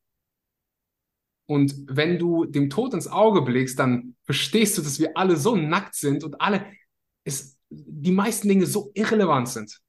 Und 1.47 1.73
wenn 1.87 2.19
du 2.19 2.45
dem 2.45 2.69
Tod 2.69 2.93
ins 2.93 3.07
Auge 3.07 3.41
blickst, 3.41 3.79
dann 3.79 4.17
verstehst 4.23 4.77
du, 4.77 4.81
dass 4.81 4.99
wir 4.99 5.17
alle 5.17 5.37
so 5.37 5.55
nackt 5.55 5.95
sind 5.95 6.23
und 6.25 6.39
alle 6.41 6.65
ist, 7.23 7.57
die 7.69 8.11
meisten 8.11 8.49
Dinge 8.49 8.65
so 8.65 8.91
irrelevant 8.93 9.47
sind. 9.47 9.79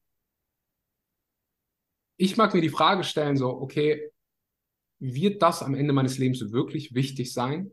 Ich 2.17 2.37
mag 2.37 2.55
mir 2.55 2.61
die 2.61 2.69
Frage 2.69 3.03
stellen, 3.03 3.37
so, 3.37 3.49
okay, 3.49 4.11
wird 5.01 5.43
das 5.43 5.63
am 5.63 5.75
Ende 5.75 5.93
meines 5.93 6.19
Lebens 6.19 6.53
wirklich 6.53 6.95
wichtig 6.95 7.33
sein? 7.33 7.73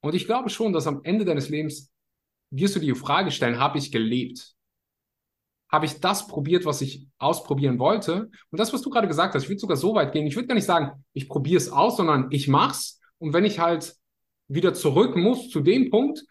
Und 0.00 0.14
ich 0.14 0.26
glaube 0.26 0.48
schon, 0.48 0.72
dass 0.72 0.86
am 0.86 1.00
Ende 1.04 1.24
deines 1.24 1.48
Lebens 1.48 1.90
wirst 2.50 2.76
du 2.76 2.80
die 2.80 2.94
Frage 2.94 3.30
stellen, 3.30 3.58
habe 3.58 3.78
ich 3.78 3.92
gelebt? 3.92 4.54
Habe 5.70 5.84
ich 5.84 6.00
das 6.00 6.26
probiert, 6.26 6.64
was 6.64 6.80
ich 6.80 7.06
ausprobieren 7.18 7.78
wollte? 7.78 8.30
Und 8.50 8.58
das, 8.58 8.72
was 8.72 8.80
du 8.80 8.90
gerade 8.90 9.08
gesagt 9.08 9.34
hast, 9.34 9.42
ich 9.42 9.48
würde 9.48 9.60
sogar 9.60 9.76
so 9.76 9.94
weit 9.94 10.12
gehen, 10.12 10.26
ich 10.26 10.34
würde 10.34 10.48
gar 10.48 10.54
nicht 10.54 10.64
sagen, 10.64 11.04
ich 11.12 11.28
probiere 11.28 11.58
es 11.58 11.70
aus, 11.70 11.96
sondern 11.96 12.28
ich 12.30 12.48
mache 12.48 12.72
es 12.72 13.00
und 13.18 13.32
wenn 13.32 13.44
ich 13.44 13.58
halt 13.58 13.94
wieder 14.48 14.72
zurück 14.72 15.16
muss 15.16 15.50
zu 15.50 15.60
dem 15.60 15.90
Punkt, 15.90 16.24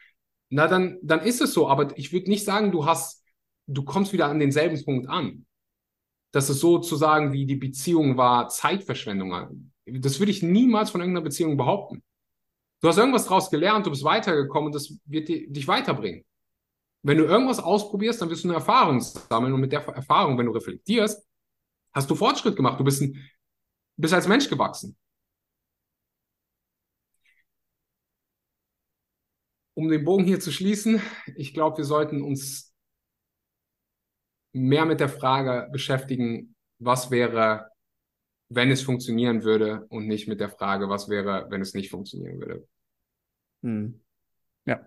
na 0.49 0.67
dann, 0.67 0.97
dann 1.01 1.21
ist 1.21 1.41
es 1.41 1.53
so. 1.53 1.67
Aber 1.67 1.95
ich 1.97 2.13
würde 2.13 2.29
nicht 2.29 2.45
sagen, 2.45 2.71
du 2.71 2.85
hast, 2.85 3.23
du 3.67 3.83
kommst 3.83 4.13
wieder 4.13 4.27
an 4.27 4.39
denselben 4.39 4.83
Punkt 4.83 5.07
an. 5.07 5.45
Das 6.31 6.49
ist 6.49 6.59
sozusagen 6.59 7.31
wie 7.31 7.45
die 7.45 7.55
Beziehung 7.55 8.17
war 8.17 8.49
Zeitverschwendung. 8.49 9.71
Das 9.85 10.19
würde 10.19 10.31
ich 10.31 10.43
niemals 10.43 10.89
von 10.89 11.01
irgendeiner 11.01 11.23
Beziehung 11.23 11.57
behaupten. 11.57 12.03
Du 12.81 12.87
hast 12.87 12.97
irgendwas 12.97 13.25
daraus 13.25 13.49
gelernt, 13.49 13.85
du 13.85 13.89
bist 13.89 14.03
weitergekommen 14.03 14.67
und 14.67 14.75
das 14.75 14.93
wird 15.05 15.29
dich 15.29 15.67
weiterbringen. 15.67 16.23
Wenn 17.03 17.17
du 17.17 17.25
irgendwas 17.25 17.59
ausprobierst, 17.59 18.21
dann 18.21 18.29
wirst 18.29 18.43
du 18.43 18.49
eine 18.49 18.57
Erfahrung 18.57 18.99
sammeln 19.01 19.53
und 19.53 19.61
mit 19.61 19.71
der 19.71 19.85
Erfahrung, 19.87 20.37
wenn 20.37 20.45
du 20.45 20.51
reflektierst, 20.51 21.25
hast 21.93 22.09
du 22.09 22.15
Fortschritt 22.15 22.55
gemacht. 22.55 22.79
Du 22.79 22.83
bist, 22.83 23.01
ein, 23.01 23.29
bist 23.97 24.13
als 24.13 24.27
Mensch 24.27 24.49
gewachsen. 24.49 24.97
um 29.77 29.89
den 29.89 30.03
Bogen 30.03 30.23
hier 30.23 30.39
zu 30.39 30.51
schließen, 30.51 30.99
ich 31.35 31.53
glaube, 31.53 31.77
wir 31.77 31.85
sollten 31.85 32.23
uns 32.23 32.73
mehr 34.51 34.85
mit 34.85 34.99
der 34.99 35.07
Frage 35.07 35.69
beschäftigen, 35.71 36.55
was 36.79 37.11
wäre, 37.11 37.69
wenn 38.49 38.71
es 38.71 38.81
funktionieren 38.81 39.43
würde 39.43 39.85
und 39.89 40.07
nicht 40.07 40.27
mit 40.27 40.39
der 40.39 40.49
Frage, 40.49 40.89
was 40.89 41.09
wäre, 41.09 41.47
wenn 41.49 41.61
es 41.61 41.73
nicht 41.73 41.89
funktionieren 41.89 42.39
würde. 42.39 42.67
Hm. 43.63 44.01
Ja, 44.65 44.85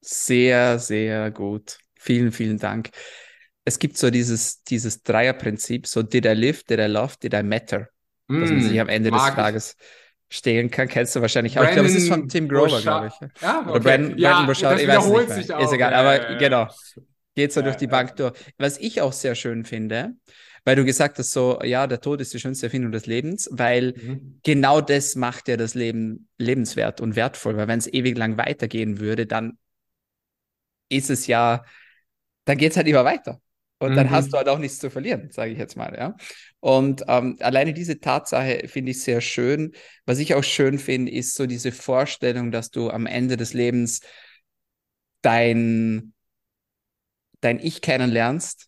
sehr, 0.00 0.78
sehr 0.78 1.30
gut. 1.30 1.78
Vielen, 1.96 2.32
vielen 2.32 2.58
Dank. 2.58 2.90
Es 3.64 3.78
gibt 3.78 3.98
so 3.98 4.10
dieses, 4.10 4.62
dieses 4.62 5.02
Dreierprinzip, 5.02 5.86
so 5.86 6.02
did 6.02 6.24
I 6.24 6.30
live, 6.30 6.64
did 6.64 6.78
I 6.78 6.86
love, 6.86 7.16
did 7.20 7.34
I 7.34 7.42
matter? 7.42 7.88
Mm, 8.28 8.40
dass 8.40 8.50
man 8.50 8.62
sich 8.62 8.72
hm, 8.72 8.80
am 8.80 8.88
Ende 8.88 9.10
des 9.10 9.22
Tages 9.34 9.76
stehlen 10.30 10.70
kann. 10.70 10.88
Kennst 10.88 11.16
du 11.16 11.20
wahrscheinlich 11.20 11.58
auch. 11.58 11.64
Ich 11.64 11.72
glaube, 11.72 11.88
es 11.88 11.94
ist 11.94 12.08
von 12.08 12.28
Tim 12.28 12.48
Grover, 12.48 12.80
glaube 12.80 13.08
ich. 13.08 13.42
Ja, 13.42 13.60
okay. 13.60 13.70
Oder 13.70 13.80
Brandon, 13.80 14.18
ja, 14.18 14.30
Brandon 14.30 14.46
Bouchard, 14.46 14.80
ich 14.80 14.88
weiß 14.88 15.06
nicht 15.36 15.48
mehr. 15.48 15.60
Ist 15.60 15.72
egal, 15.72 15.94
aber 15.94 16.30
äh, 16.30 16.38
genau. 16.38 16.68
Geht 17.34 17.52
so 17.52 17.62
durch 17.62 17.76
die 17.76 17.86
Bank 17.86 18.16
durch. 18.16 18.32
Was 18.58 18.78
ich 18.78 19.00
auch 19.00 19.12
sehr 19.12 19.34
schön 19.34 19.64
finde, 19.64 20.14
weil 20.68 20.76
du 20.76 20.84
gesagt 20.84 21.18
hast, 21.18 21.30
so, 21.30 21.62
ja, 21.62 21.86
der 21.86 22.02
Tod 22.02 22.20
ist 22.20 22.34
die 22.34 22.38
schönste 22.38 22.66
Erfindung 22.66 22.92
des 22.92 23.06
Lebens, 23.06 23.48
weil 23.50 23.94
mhm. 23.96 24.38
genau 24.42 24.82
das 24.82 25.16
macht 25.16 25.48
ja 25.48 25.56
das 25.56 25.72
Leben 25.72 26.28
lebenswert 26.36 27.00
und 27.00 27.16
wertvoll, 27.16 27.56
weil 27.56 27.68
wenn 27.68 27.78
es 27.78 27.90
ewig 27.90 28.18
lang 28.18 28.36
weitergehen 28.36 29.00
würde, 29.00 29.24
dann 29.24 29.56
ist 30.90 31.08
es 31.08 31.26
ja, 31.26 31.64
dann 32.44 32.58
geht 32.58 32.72
es 32.72 32.76
halt 32.76 32.86
immer 32.86 33.06
weiter. 33.06 33.40
Und 33.78 33.92
mhm. 33.92 33.96
dann 33.96 34.10
hast 34.10 34.26
mhm. 34.26 34.30
du 34.32 34.36
halt 34.36 34.48
auch 34.50 34.58
nichts 34.58 34.78
zu 34.78 34.90
verlieren, 34.90 35.30
sage 35.30 35.52
ich 35.52 35.58
jetzt 35.58 35.78
mal, 35.78 35.96
ja. 35.96 36.14
Und 36.60 37.02
ähm, 37.08 37.38
alleine 37.40 37.72
diese 37.72 37.98
Tatsache 37.98 38.68
finde 38.68 38.90
ich 38.90 39.02
sehr 39.02 39.22
schön. 39.22 39.72
Was 40.04 40.18
ich 40.18 40.34
auch 40.34 40.44
schön 40.44 40.78
finde, 40.78 41.10
ist 41.12 41.34
so 41.34 41.46
diese 41.46 41.72
Vorstellung, 41.72 42.50
dass 42.50 42.70
du 42.70 42.90
am 42.90 43.06
Ende 43.06 43.38
des 43.38 43.54
Lebens 43.54 44.02
dein, 45.22 46.12
dein 47.40 47.58
Ich 47.58 47.80
kennenlernst, 47.80 48.67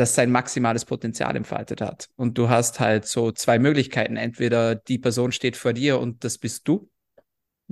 das 0.00 0.14
sein 0.14 0.30
maximales 0.30 0.86
Potenzial 0.86 1.36
entfaltet 1.36 1.82
hat. 1.82 2.08
Und 2.16 2.38
du 2.38 2.48
hast 2.48 2.80
halt 2.80 3.06
so 3.06 3.32
zwei 3.32 3.58
Möglichkeiten. 3.58 4.16
Entweder 4.16 4.74
die 4.74 4.98
Person 4.98 5.30
steht 5.30 5.56
vor 5.56 5.74
dir 5.74 6.00
und 6.00 6.24
das 6.24 6.38
bist 6.38 6.66
du, 6.66 6.90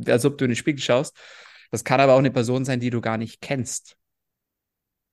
als 0.06 0.24
ob 0.26 0.36
du 0.36 0.44
in 0.44 0.50
den 0.50 0.56
Spiegel 0.56 0.82
schaust. 0.82 1.16
Das 1.70 1.84
kann 1.84 2.00
aber 2.00 2.14
auch 2.14 2.18
eine 2.18 2.30
Person 2.30 2.64
sein, 2.64 2.80
die 2.80 2.90
du 2.90 3.00
gar 3.00 3.16
nicht 3.16 3.40
kennst. 3.40 3.96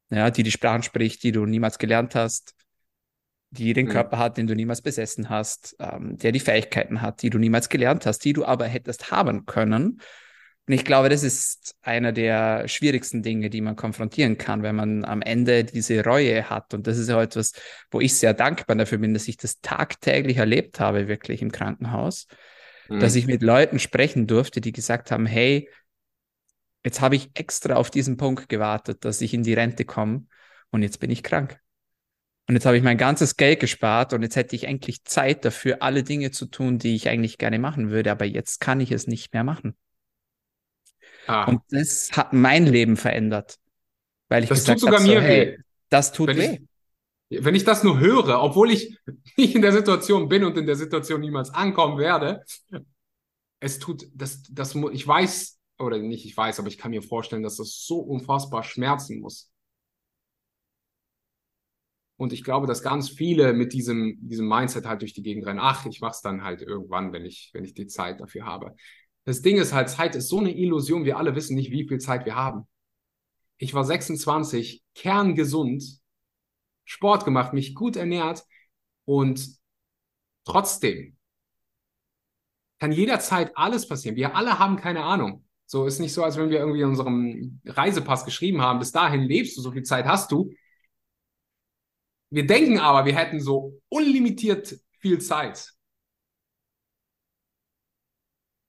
Ja, 0.10 0.30
die 0.30 0.44
die 0.44 0.52
Sprachen 0.52 0.84
spricht, 0.84 1.24
die 1.24 1.32
du 1.32 1.46
niemals 1.46 1.80
gelernt 1.80 2.16
hast, 2.16 2.54
die 3.50 3.74
den 3.74 3.88
mhm. 3.88 3.92
Körper 3.92 4.18
hat, 4.20 4.38
den 4.38 4.46
du 4.46 4.54
niemals 4.54 4.82
besessen 4.82 5.30
hast, 5.30 5.76
ähm, 5.80 6.18
der 6.18 6.34
die 6.34 6.40
Fähigkeiten 6.40 7.02
hat, 7.02 7.22
die 7.22 7.30
du 7.30 7.40
niemals 7.40 7.70
gelernt 7.70 8.06
hast, 8.06 8.20
die 8.20 8.34
du 8.34 8.46
aber 8.46 8.66
hättest 8.66 9.10
haben 9.10 9.46
können. 9.46 10.02
Und 10.68 10.74
ich 10.74 10.84
glaube, 10.84 11.10
das 11.10 11.22
ist 11.22 11.76
einer 11.84 12.12
der 12.12 12.68
schwierigsten 12.68 13.22
Dinge, 13.22 13.52
die 13.52 13.62
man 13.62 13.76
konfrontieren 13.76 14.38
kann, 14.38 14.64
wenn 14.64 14.76
man 14.76 15.06
am 15.06 15.22
Ende 15.22 15.64
diese 15.64 16.04
Reue 16.04 16.50
hat. 16.50 16.74
Und 16.74 16.88
das 16.88 16.98
ist 16.98 17.08
ja 17.08 17.22
etwas, 17.22 17.54
wo 17.92 18.02
ich 18.02 18.16
sehr 18.16 18.34
dankbar 18.34 18.76
dafür 18.76 18.98
bin, 18.98 19.14
dass 19.14 19.28
ich 19.28 19.38
das 19.38 19.62
tagtäglich 19.62 20.38
erlebt 20.38 20.80
habe, 20.80 21.08
wirklich 21.08 21.44
im 21.44 21.52
Krankenhaus, 21.52 22.26
mhm. 22.90 23.00
dass 23.00 23.14
ich 23.14 23.28
mit 23.28 23.44
Leuten 23.44 23.78
sprechen 23.78 24.26
durfte, 24.26 24.60
die 24.60 24.72
gesagt 24.72 25.12
haben, 25.12 25.28
hey, 25.28 25.70
jetzt 26.84 27.00
habe 27.00 27.16
ich 27.16 27.30
extra 27.36 27.76
auf 27.76 27.92
diesen 27.92 28.18
Punkt 28.18 28.50
gewartet, 28.50 29.06
dass 29.06 29.22
ich 29.22 29.36
in 29.36 29.44
die 29.44 29.54
Rente 29.54 29.86
komme 29.86 30.26
und 30.72 30.82
jetzt 30.82 31.00
bin 31.00 31.12
ich 31.12 31.22
krank. 31.22 31.60
Und 32.48 32.56
jetzt 32.56 32.66
habe 32.66 32.78
ich 32.78 32.84
mein 32.84 32.98
ganzes 32.98 33.38
Geld 33.38 33.60
gespart 33.60 34.14
und 34.14 34.24
jetzt 34.24 34.36
hätte 34.36 34.56
ich 34.56 34.68
eigentlich 34.68 35.04
Zeit 35.04 35.46
dafür, 35.46 35.82
alle 35.82 36.04
Dinge 36.04 36.32
zu 36.32 36.46
tun, 36.46 36.80
die 36.80 36.96
ich 36.96 37.10
eigentlich 37.10 37.38
gerne 37.38 37.60
machen 37.60 37.90
würde, 37.92 38.12
aber 38.12 38.26
jetzt 38.26 38.60
kann 38.60 38.80
ich 38.80 38.92
es 38.92 39.06
nicht 39.06 39.34
mehr 39.34 39.44
machen. 39.44 39.76
Ah. 41.28 41.46
Und 41.46 41.62
das 41.70 42.12
hat 42.12 42.34
mein 42.34 42.66
Leben 42.66 42.98
verändert. 42.98 43.58
Weil 44.30 44.44
ich 44.44 44.50
das 44.50 44.60
gesagt 44.60 44.80
tut 44.80 44.90
sogar 44.90 45.02
mir 45.02 45.20
so, 45.20 45.26
hey, 45.26 45.48
weh. 45.48 45.58
Das 45.90 46.12
tut 46.12 46.28
wenn 46.30 46.38
weh. 46.38 46.60
Ich, 47.30 47.44
wenn 47.44 47.56
ich 47.56 47.64
das 47.64 47.84
nur 47.84 48.00
höre, 48.00 48.42
obwohl 48.42 48.72
ich 48.72 48.98
nicht 49.38 49.56
in 49.56 49.62
der 49.62 49.72
Situation 49.72 50.30
bin 50.30 50.44
und 50.44 50.58
in 50.58 50.66
der 50.66 50.76
Situation 50.76 51.22
niemals 51.22 51.50
ankommen 51.50 51.98
werde, 51.98 52.44
es 53.60 53.80
tut, 53.80 54.08
das, 54.14 54.44
das, 54.52 54.76
ich 54.92 55.08
weiß, 55.08 55.60
oder 55.80 55.98
nicht, 55.98 56.26
ich 56.26 56.38
weiß, 56.38 56.60
aber 56.60 56.68
ich 56.68 56.78
kann 56.78 56.92
mir 56.92 57.02
vorstellen, 57.02 57.44
dass 57.44 57.58
das 57.58 57.86
so 57.86 58.00
unfassbar 58.00 58.64
schmerzen 58.64 59.20
muss. 59.20 59.52
Und 62.18 62.32
ich 62.32 62.44
glaube, 62.44 62.66
dass 62.66 62.82
ganz 62.82 63.10
viele 63.10 63.54
mit 63.54 63.74
diesem, 63.74 64.18
diesem 64.22 64.48
Mindset 64.48 64.86
halt 64.86 65.02
durch 65.02 65.14
die 65.14 65.24
Gegend 65.24 65.46
rennen. 65.46 65.60
Ach, 65.62 65.86
ich 65.86 66.00
mach's 66.00 66.22
dann 66.22 66.44
halt 66.44 66.62
irgendwann, 66.62 67.12
wenn 67.12 67.26
ich, 67.26 67.50
wenn 67.54 67.66
ich 67.66 67.74
die 67.74 67.88
Zeit 67.88 68.22
dafür 68.22 68.46
habe. 68.46 68.76
Das 69.26 69.42
Ding 69.42 69.58
ist 69.58 69.74
halt, 69.74 69.90
Zeit 69.90 70.16
ist 70.16 70.30
so 70.30 70.40
eine 70.40 70.56
Illusion. 70.56 71.04
Wir 71.04 71.18
alle 71.18 71.36
wissen 71.36 71.56
nicht, 71.56 71.72
wie 71.72 71.88
viel 71.88 72.00
Zeit 72.00 72.26
wir 72.26 72.36
haben. 72.36 72.68
Ich 73.58 73.74
war 73.74 73.84
26, 73.84 74.84
kerngesund, 74.94 76.00
Sport 76.84 77.26
gemacht, 77.26 77.54
mich 77.54 77.74
gut 77.74 77.96
ernährt 77.96 78.46
und 79.06 79.58
trotzdem 80.46 81.18
kann 82.80 82.92
jederzeit 82.92 83.58
alles 83.58 83.88
passieren. 83.88 84.16
Wir 84.16 84.36
alle 84.36 84.60
haben 84.60 84.76
keine 84.76 85.04
Ahnung. 85.04 85.46
So 85.66 85.86
ist 85.88 86.00
nicht 86.00 86.14
so, 86.14 86.24
als 86.24 86.38
wenn 86.38 86.50
wir 86.50 86.60
irgendwie 86.60 86.82
in 86.82 86.90
unserem 86.90 87.62
Reisepass 87.66 88.26
geschrieben 88.26 88.62
haben, 88.62 88.80
bis 88.80 88.92
dahin 88.92 89.22
lebst 89.22 89.58
du, 89.58 89.62
so 89.62 89.72
viel 89.72 89.84
Zeit 89.84 90.06
hast 90.06 90.32
du. 90.32 90.52
Wir 92.30 92.46
denken 92.46 92.78
aber, 92.80 93.06
wir 93.06 93.16
hätten 93.16 93.40
so 93.40 93.82
unlimitiert 93.90 94.80
viel 95.00 95.20
Zeit. 95.20 95.75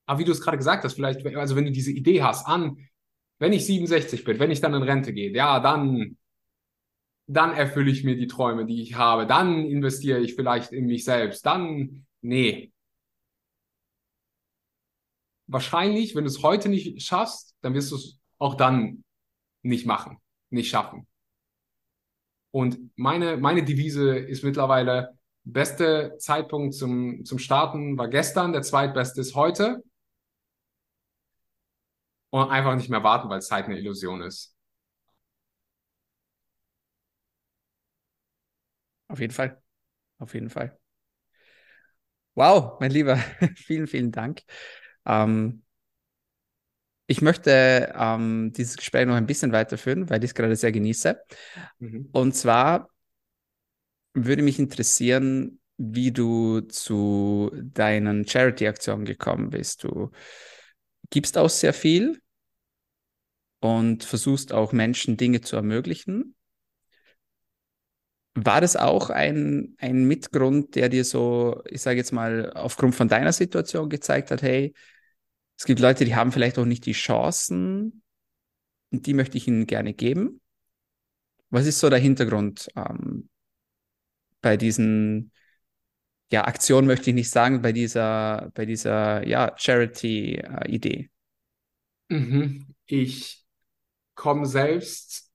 Aber 0.06 0.20
wie 0.20 0.24
du 0.24 0.32
es 0.32 0.40
gerade 0.40 0.56
gesagt 0.56 0.84
hast, 0.84 0.94
vielleicht, 0.94 1.26
also 1.36 1.56
wenn 1.56 1.64
du 1.64 1.72
diese 1.72 1.90
Idee 1.90 2.22
hast, 2.22 2.46
an, 2.46 2.88
wenn 3.38 3.52
ich 3.52 3.66
67 3.66 4.24
bin, 4.24 4.38
wenn 4.38 4.50
ich 4.50 4.60
dann 4.60 4.74
in 4.74 4.82
Rente 4.82 5.12
gehe, 5.12 5.32
ja, 5.32 5.60
dann, 5.60 6.16
dann 7.26 7.52
erfülle 7.52 7.90
ich 7.90 8.04
mir 8.04 8.16
die 8.16 8.28
Träume, 8.28 8.66
die 8.66 8.80
ich 8.80 8.94
habe, 8.94 9.26
dann 9.26 9.66
investiere 9.66 10.20
ich 10.20 10.34
vielleicht 10.34 10.72
in 10.72 10.86
mich 10.86 11.04
selbst, 11.04 11.44
dann, 11.44 12.06
nee. 12.22 12.72
Wahrscheinlich, 15.48 16.14
wenn 16.14 16.24
du 16.24 16.30
es 16.30 16.42
heute 16.42 16.68
nicht 16.68 17.02
schaffst, 17.02 17.54
dann 17.60 17.74
wirst 17.74 17.90
du 17.90 17.96
es 17.96 18.18
auch 18.38 18.54
dann 18.54 19.04
nicht 19.62 19.86
machen, 19.86 20.18
nicht 20.50 20.70
schaffen. 20.70 21.06
Und 22.52 22.90
meine, 22.96 23.36
meine 23.36 23.64
Devise 23.64 24.16
ist 24.16 24.42
mittlerweile, 24.42 25.16
beste 25.44 26.16
Zeitpunkt 26.18 26.74
zum, 26.74 27.24
zum 27.24 27.38
Starten 27.38 27.98
war 27.98 28.08
gestern, 28.08 28.52
der 28.52 28.62
zweitbeste 28.62 29.20
ist 29.20 29.34
heute. 29.34 29.84
Und 32.30 32.50
einfach 32.50 32.74
nicht 32.76 32.90
mehr 32.90 33.02
warten, 33.02 33.28
weil 33.28 33.42
Zeit 33.42 33.64
eine 33.66 33.78
Illusion 33.78 34.22
ist. 34.22 34.54
Auf 39.08 39.20
jeden 39.20 39.32
Fall. 39.32 39.60
Auf 40.18 40.34
jeden 40.34 40.50
Fall. 40.50 40.78
Wow, 42.34 42.76
mein 42.80 42.90
Lieber, 42.90 43.16
vielen, 43.56 43.86
vielen 43.86 44.12
Dank. 44.12 44.42
Ähm, 45.06 45.62
ich 47.06 47.22
möchte 47.22 47.92
ähm, 47.96 48.52
dieses 48.56 48.76
Gespräch 48.76 49.06
noch 49.06 49.14
ein 49.14 49.26
bisschen 49.26 49.52
weiterführen, 49.52 50.10
weil 50.10 50.22
ich 50.24 50.30
es 50.30 50.34
gerade 50.34 50.56
sehr 50.56 50.72
genieße. 50.72 51.20
Mhm. 51.78 52.08
Und 52.12 52.34
zwar 52.34 52.88
würde 54.14 54.42
mich 54.42 54.58
interessieren, 54.58 55.60
wie 55.76 56.10
du 56.12 56.60
zu 56.62 57.50
deinen 57.54 58.26
Charity-Aktionen 58.26 59.04
gekommen 59.04 59.50
bist. 59.50 59.84
Du 59.84 60.10
gibst 61.10 61.38
auch 61.38 61.50
sehr 61.50 61.72
viel 61.72 62.20
und 63.60 64.04
versuchst 64.04 64.52
auch 64.52 64.72
Menschen 64.72 65.16
Dinge 65.16 65.40
zu 65.40 65.56
ermöglichen. 65.56 66.34
War 68.34 68.60
das 68.60 68.76
auch 68.76 69.08
ein, 69.08 69.74
ein 69.78 70.04
Mitgrund, 70.04 70.74
der 70.74 70.90
dir 70.90 71.04
so, 71.04 71.62
ich 71.70 71.80
sage 71.80 71.96
jetzt 71.96 72.12
mal, 72.12 72.52
aufgrund 72.52 72.94
von 72.94 73.08
deiner 73.08 73.32
Situation 73.32 73.88
gezeigt 73.88 74.30
hat, 74.30 74.42
hey, 74.42 74.74
es 75.58 75.64
gibt 75.64 75.80
Leute, 75.80 76.04
die 76.04 76.14
haben 76.14 76.32
vielleicht 76.32 76.58
auch 76.58 76.66
nicht 76.66 76.84
die 76.84 76.92
Chancen 76.92 78.02
und 78.90 79.06
die 79.06 79.14
möchte 79.14 79.38
ich 79.38 79.48
ihnen 79.48 79.66
gerne 79.66 79.94
geben. 79.94 80.42
Was 81.48 81.66
ist 81.66 81.80
so 81.80 81.88
der 81.88 81.98
Hintergrund 81.98 82.68
ähm, 82.76 83.30
bei 84.42 84.58
diesen 84.58 85.32
ja, 86.32 86.44
Aktionen 86.44 86.86
möchte 86.86 87.10
ich 87.10 87.14
nicht 87.14 87.30
sagen, 87.30 87.62
bei 87.62 87.72
dieser, 87.72 88.50
bei 88.54 88.66
dieser 88.66 89.26
ja, 89.26 89.52
Charity-Idee? 89.56 91.10
Mhm. 92.08 92.74
Ich 92.86 93.44
komme 94.14 94.46
selbst 94.46 95.30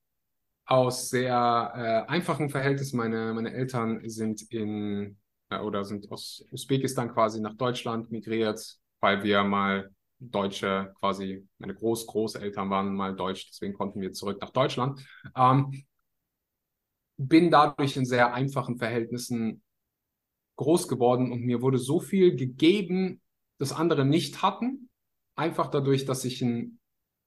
aus 0.65 1.09
sehr 1.09 2.05
äh, 2.07 2.11
einfachen 2.11 2.49
Verhältnissen. 2.49 2.97
Meine, 2.97 3.33
meine 3.33 3.53
Eltern 3.53 4.01
sind 4.09 4.41
in 4.51 5.17
äh, 5.49 5.59
oder 5.59 5.83
sind 5.83 6.11
aus 6.11 6.45
Usbekistan 6.51 7.13
quasi 7.13 7.39
nach 7.41 7.55
Deutschland 7.55 8.11
migriert, 8.11 8.77
weil 8.99 9.23
wir 9.23 9.43
mal 9.43 9.91
Deutsche 10.19 10.93
quasi, 10.99 11.47
meine 11.57 11.73
Groß-Großeltern 11.73 12.69
waren 12.69 12.93
mal 12.95 13.15
Deutsch, 13.15 13.49
deswegen 13.49 13.73
konnten 13.73 14.01
wir 14.01 14.13
zurück 14.13 14.39
nach 14.41 14.51
Deutschland. 14.51 15.03
Ähm, 15.35 15.83
bin 17.17 17.51
dadurch 17.51 17.97
in 17.97 18.05
sehr 18.05 18.33
einfachen 18.33 18.77
Verhältnissen 18.77 19.61
groß 20.61 20.87
geworden 20.87 21.31
und 21.31 21.41
mir 21.43 21.61
wurde 21.61 21.77
so 21.77 21.99
viel 21.99 22.35
gegeben, 22.35 23.21
das 23.57 23.73
andere 23.73 24.05
nicht 24.05 24.41
hatten. 24.41 24.89
Einfach 25.35 25.67
dadurch, 25.67 26.05
dass 26.05 26.23
ich 26.23 26.41
ein 26.41 26.79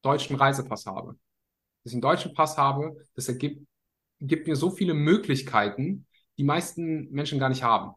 deutschen 0.03 0.37
Reisepass 0.37 0.87
habe. 0.87 1.18
Dass 1.82 1.93
ich 1.93 1.95
einen 1.95 2.03
deutschen 2.03 2.35
Pass 2.35 2.57
habe, 2.57 2.97
das 3.14 3.28
ergibt 3.28 3.66
gibt 4.20 4.47
mir 4.47 4.57
so 4.57 4.70
viele 4.70 4.95
Möglichkeiten, 4.95 6.07
die 6.39 6.45
meisten 6.45 7.11
Menschen 7.11 7.39
gar 7.39 7.49
nicht 7.49 7.62
haben. 7.62 7.95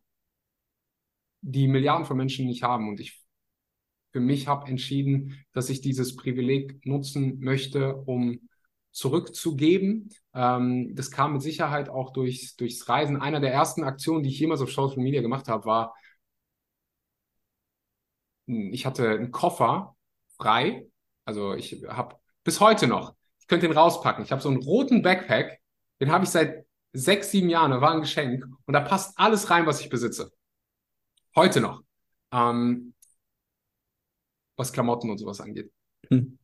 Die 1.41 1.67
Milliarden 1.67 2.05
von 2.05 2.17
Menschen 2.17 2.47
nicht 2.47 2.63
haben. 2.63 2.89
Und 2.89 2.99
ich 2.99 3.21
für 4.11 4.19
mich 4.19 4.47
habe 4.47 4.67
entschieden, 4.67 5.45
dass 5.53 5.69
ich 5.69 5.81
dieses 5.81 6.15
Privileg 6.15 6.85
nutzen 6.85 7.39
möchte, 7.39 7.95
um 7.95 8.49
zurückzugeben. 8.97 10.09
Ähm, 10.33 10.95
das 10.95 11.11
kam 11.11 11.33
mit 11.33 11.43
Sicherheit 11.43 11.87
auch 11.87 12.11
durch, 12.13 12.55
durchs 12.57 12.89
Reisen. 12.89 13.21
Einer 13.21 13.39
der 13.39 13.53
ersten 13.53 13.83
Aktionen, 13.83 14.23
die 14.23 14.29
ich 14.29 14.39
jemals 14.39 14.61
auf 14.61 14.71
Social 14.71 14.97
Media 15.03 15.21
gemacht 15.21 15.47
habe, 15.47 15.65
war, 15.65 15.95
hm, 18.47 18.73
ich 18.73 18.85
hatte 18.85 19.09
einen 19.09 19.31
Koffer 19.31 19.95
frei. 20.37 20.87
Also 21.25 21.53
ich 21.53 21.83
habe 21.87 22.15
bis 22.43 22.59
heute 22.59 22.87
noch, 22.87 23.15
ich 23.39 23.47
könnte 23.47 23.67
den 23.67 23.77
rauspacken. 23.77 24.23
Ich 24.23 24.31
habe 24.31 24.41
so 24.41 24.49
einen 24.49 24.63
roten 24.63 25.03
Backpack, 25.03 25.59
den 25.99 26.11
habe 26.11 26.23
ich 26.23 26.31
seit 26.31 26.65
sechs, 26.93 27.29
sieben 27.31 27.49
Jahren, 27.49 27.71
das 27.71 27.81
war 27.81 27.91
ein 27.93 28.01
Geschenk 28.01 28.45
und 28.65 28.73
da 28.73 28.79
passt 28.79 29.17
alles 29.19 29.49
rein, 29.51 29.67
was 29.67 29.79
ich 29.81 29.89
besitze. 29.89 30.31
Heute 31.35 31.61
noch. 31.61 31.83
Ähm, 32.31 32.95
was 34.55 34.73
Klamotten 34.73 35.11
und 35.11 35.19
sowas 35.19 35.39
angeht. 35.39 35.71
Hm. 36.09 36.39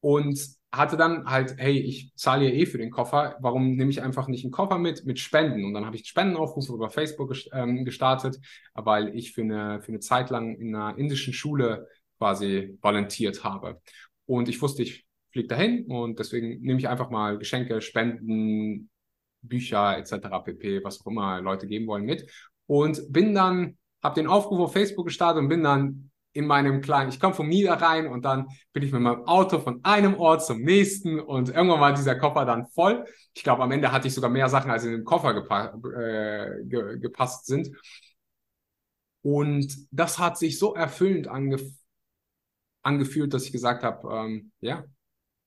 Und 0.00 0.57
hatte 0.70 0.96
dann 0.96 1.24
halt, 1.24 1.54
hey, 1.56 1.78
ich 1.78 2.12
zahle 2.14 2.44
ja 2.46 2.50
eh 2.50 2.66
für 2.66 2.78
den 2.78 2.90
Koffer, 2.90 3.36
warum 3.40 3.76
nehme 3.76 3.90
ich 3.90 4.02
einfach 4.02 4.28
nicht 4.28 4.44
einen 4.44 4.52
Koffer 4.52 4.78
mit, 4.78 5.06
mit 5.06 5.18
Spenden? 5.18 5.64
Und 5.64 5.72
dann 5.72 5.86
habe 5.86 5.96
ich 5.96 6.06
Spendenaufrufe 6.06 6.74
über 6.74 6.90
Facebook 6.90 7.34
ähm, 7.52 7.84
gestartet, 7.84 8.38
weil 8.74 9.16
ich 9.16 9.32
für 9.32 9.42
eine, 9.42 9.80
für 9.80 9.88
eine 9.88 10.00
Zeit 10.00 10.30
lang 10.30 10.56
in 10.56 10.74
einer 10.74 10.98
indischen 10.98 11.32
Schule 11.32 11.88
quasi 12.18 12.76
volontiert 12.82 13.44
habe. 13.44 13.80
Und 14.26 14.48
ich 14.48 14.60
wusste, 14.60 14.82
ich 14.82 15.06
fliege 15.32 15.48
dahin 15.48 15.86
und 15.86 16.18
deswegen 16.18 16.60
nehme 16.60 16.78
ich 16.78 16.88
einfach 16.88 17.10
mal 17.10 17.38
Geschenke, 17.38 17.80
Spenden, 17.80 18.90
Bücher 19.40 19.96
etc. 19.96 20.44
pp, 20.44 20.84
was 20.84 21.00
auch 21.00 21.06
immer 21.06 21.40
Leute 21.40 21.66
geben 21.66 21.86
wollen 21.86 22.04
mit. 22.04 22.30
Und 22.66 23.10
bin 23.10 23.34
dann, 23.34 23.78
habe 24.02 24.16
den 24.16 24.26
Aufruf 24.26 24.60
auf 24.60 24.72
Facebook 24.72 25.06
gestartet 25.06 25.42
und 25.42 25.48
bin 25.48 25.62
dann 25.62 26.10
in 26.38 26.46
meinem 26.46 26.80
kleinen, 26.80 27.10
ich 27.10 27.18
komme 27.18 27.34
vom 27.34 27.48
Niederrhein 27.48 28.06
und 28.06 28.24
dann 28.24 28.46
bin 28.72 28.84
ich 28.84 28.92
mit 28.92 29.02
meinem 29.02 29.24
Auto 29.24 29.58
von 29.58 29.84
einem 29.84 30.14
Ort 30.14 30.46
zum 30.46 30.62
nächsten 30.62 31.18
und 31.18 31.48
irgendwann 31.48 31.80
war 31.80 31.92
dieser 31.92 32.14
Koffer 32.14 32.44
dann 32.44 32.66
voll. 32.68 33.04
Ich 33.34 33.42
glaube, 33.42 33.64
am 33.64 33.72
Ende 33.72 33.90
hatte 33.90 34.06
ich 34.06 34.14
sogar 34.14 34.30
mehr 34.30 34.48
Sachen, 34.48 34.70
als 34.70 34.84
in 34.84 34.92
den 34.92 35.04
Koffer 35.04 35.34
gepa 35.34 35.74
äh, 35.98 36.64
ge 36.64 37.00
gepasst 37.00 37.46
sind. 37.46 37.70
Und 39.22 39.88
das 39.90 40.20
hat 40.20 40.38
sich 40.38 40.60
so 40.60 40.74
erfüllend 40.74 41.26
angef 41.26 41.62
angefühlt, 42.82 43.34
dass 43.34 43.44
ich 43.44 43.52
gesagt 43.52 43.82
habe, 43.82 44.08
ähm, 44.08 44.52
ja, 44.60 44.84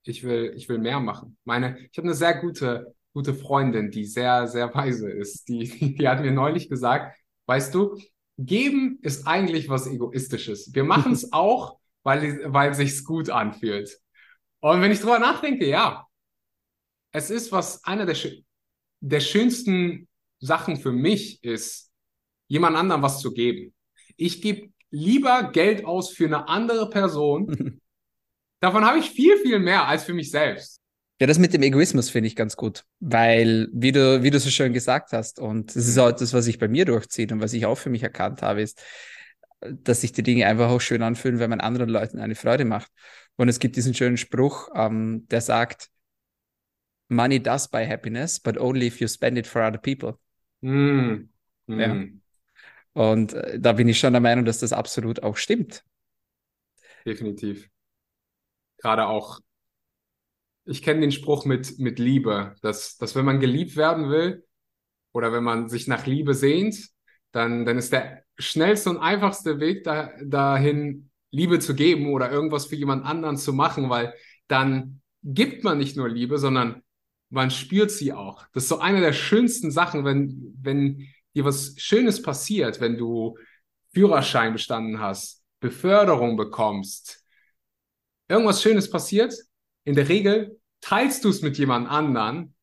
ich 0.04 0.24
will, 0.24 0.54
ich 0.58 0.68
will 0.68 0.78
mehr 0.78 1.00
machen. 1.00 1.38
Meine, 1.46 1.80
ich 1.90 1.98
habe 1.98 2.08
eine 2.08 2.16
sehr 2.16 2.36
gute, 2.42 2.94
gute 3.14 3.34
Freundin, 3.34 3.92
die 3.92 4.04
sehr, 4.04 4.48
sehr 4.48 4.74
weise 4.76 5.10
ist. 5.10 5.48
Die, 5.48 5.96
die 5.98 6.08
hat 6.08 6.20
mir 6.20 6.32
neulich 6.32 6.68
gesagt, 6.70 7.18
weißt 7.46 7.74
du, 7.74 7.98
Geben 8.46 9.00
ist 9.02 9.28
eigentlich 9.28 9.70
was 9.70 9.88
Egoistisches. 9.88 10.74
Wir 10.74 10.84
machen 10.84 11.14
es 11.14 11.32
auch, 11.34 11.80
weil, 12.04 12.42
weil 12.54 12.74
sich's 12.74 13.04
gut 13.04 13.30
anfühlt. 13.30 14.00
Und 14.60 14.82
wenn 14.82 14.92
ich 14.92 15.00
drüber 15.00 15.20
nachdenke, 15.20 15.68
ja, 15.68 16.08
es 17.12 17.30
ist 17.30 17.52
was, 17.52 17.84
einer 17.84 18.06
der, 18.06 18.16
der 19.02 19.20
schönsten 19.20 20.08
Sachen 20.40 20.78
für 20.78 20.92
mich 20.92 21.44
ist, 21.44 21.92
jemand 22.48 22.76
anderem 22.76 23.02
was 23.02 23.22
zu 23.22 23.34
geben. 23.34 23.74
Ich 24.18 24.42
gebe 24.42 24.72
lieber 24.90 25.52
Geld 25.52 25.86
aus 25.86 26.12
für 26.12 26.26
eine 26.26 26.48
andere 26.48 26.90
Person. 26.90 27.80
Davon 28.60 28.86
habe 28.86 29.00
ich 29.00 29.10
viel, 29.10 29.38
viel 29.38 29.60
mehr 29.60 29.88
als 29.88 30.04
für 30.04 30.14
mich 30.14 30.30
selbst. 30.30 30.81
Ja, 31.22 31.28
das 31.28 31.38
mit 31.38 31.54
dem 31.54 31.62
Egoismus 31.62 32.10
finde 32.10 32.26
ich 32.26 32.36
ganz 32.36 32.58
gut, 32.58 32.84
weil, 33.00 33.70
wie 33.74 33.92
du, 33.92 34.24
wie 34.24 34.32
du 34.32 34.40
so 34.40 34.50
schön 34.50 34.74
gesagt 34.74 35.14
hast, 35.14 35.40
und 35.40 35.76
das 35.76 35.88
ist 35.88 36.00
auch 36.00 36.12
das, 36.12 36.34
was 36.34 36.48
ich 36.48 36.58
bei 36.58 36.68
mir 36.68 36.84
durchzieht 36.84 37.32
und 37.32 37.42
was 37.42 37.54
ich 37.54 37.68
auch 37.68 37.78
für 37.78 37.92
mich 37.92 38.02
erkannt 38.02 38.42
habe, 38.42 38.64
ist, 38.64 38.82
dass 39.60 40.02
sich 40.02 40.14
die 40.14 40.24
Dinge 40.24 40.48
einfach 40.48 40.72
auch 40.72 40.82
schön 40.82 41.04
anfühlen, 41.04 41.38
wenn 41.38 41.52
man 41.52 41.62
anderen 41.62 41.92
Leuten 41.92 42.18
eine 42.18 42.34
Freude 42.34 42.66
macht. 42.66 42.92
Und 43.36 43.50
es 43.50 43.60
gibt 43.60 43.76
diesen 43.76 43.94
schönen 43.94 44.18
Spruch, 44.18 44.70
ähm, 44.74 45.28
der 45.28 45.42
sagt, 45.42 45.92
Money 47.08 47.40
does 47.40 47.68
buy 47.68 47.86
happiness, 47.86 48.40
but 48.40 48.58
only 48.58 48.88
if 48.88 49.00
you 49.00 49.08
spend 49.08 49.38
it 49.38 49.46
for 49.46 49.62
other 49.62 49.78
people. 49.78 50.18
Mm. 50.62 51.30
Mm. 51.68 51.80
Ja. 51.80 52.04
Und 52.94 53.34
äh, 53.34 53.60
da 53.60 53.74
bin 53.74 53.88
ich 53.88 54.00
schon 54.00 54.14
der 54.14 54.22
Meinung, 54.22 54.44
dass 54.44 54.58
das 54.58 54.74
absolut 54.74 55.22
auch 55.22 55.38
stimmt. 55.38 55.84
Definitiv. 57.06 57.70
Gerade 58.80 59.06
auch 59.06 59.40
ich 60.66 60.82
kenne 60.82 61.02
den 61.02 61.12
Spruch 61.12 61.46
mit, 61.46 61.80
mit 61.80 62.00
Liebe, 62.00 62.56
dass, 62.62 62.98
dass 62.98 63.16
wenn 63.16 63.26
man 63.26 63.40
geliebt 63.40 63.76
werden 63.76 64.10
will 64.10 64.46
oder 65.12 65.34
wenn 65.34 65.44
man 65.44 65.70
sich 65.70 65.88
nach 65.88 66.06
Liebe 66.06 66.34
sehnt, 66.34 66.90
dann, 67.32 67.66
dann 67.66 67.78
ist 67.78 67.94
der 67.94 68.24
schnellste 68.38 68.90
und 68.90 68.98
einfachste 68.98 69.60
Weg 69.60 69.84
da, 69.84 70.12
dahin, 70.24 71.10
Liebe 71.32 71.60
zu 71.60 71.76
geben 71.76 72.12
oder 72.12 72.30
irgendwas 72.30 72.66
für 72.66 72.76
jemand 72.76 73.06
anderen 73.06 73.38
zu 73.38 73.54
machen, 73.54 73.90
weil 73.90 74.14
dann 74.48 75.02
gibt 75.24 75.64
man 75.64 75.78
nicht 75.78 75.96
nur 75.96 76.10
Liebe, 76.10 76.38
sondern 76.38 76.84
man 77.30 77.52
spürt 77.52 77.90
sie 77.90 78.12
auch. 78.12 78.46
Das 78.54 78.64
ist 78.64 78.70
so 78.70 78.80
eine 78.80 79.00
der 79.00 79.14
schönsten 79.14 79.72
Sachen, 79.72 80.04
wenn, 80.04 80.54
wenn 80.62 81.08
dir 81.34 81.46
was 81.46 81.76
Schönes 81.78 82.22
passiert, 82.22 82.82
wenn 82.82 82.98
du 82.98 83.38
Führerschein 83.94 84.52
bestanden 84.52 85.00
hast, 85.00 85.42
Beförderung 85.62 86.36
bekommst, 86.36 87.26
irgendwas 88.28 88.62
Schönes 88.62 88.90
passiert, 88.90 89.34
in 89.84 89.96
der 89.96 90.10
Regel 90.10 90.60
teilst 90.82 91.24
du 91.24 91.30
es 91.30 91.42
mit 91.42 91.58
jemand 91.58 91.90
anderen, 91.90 92.56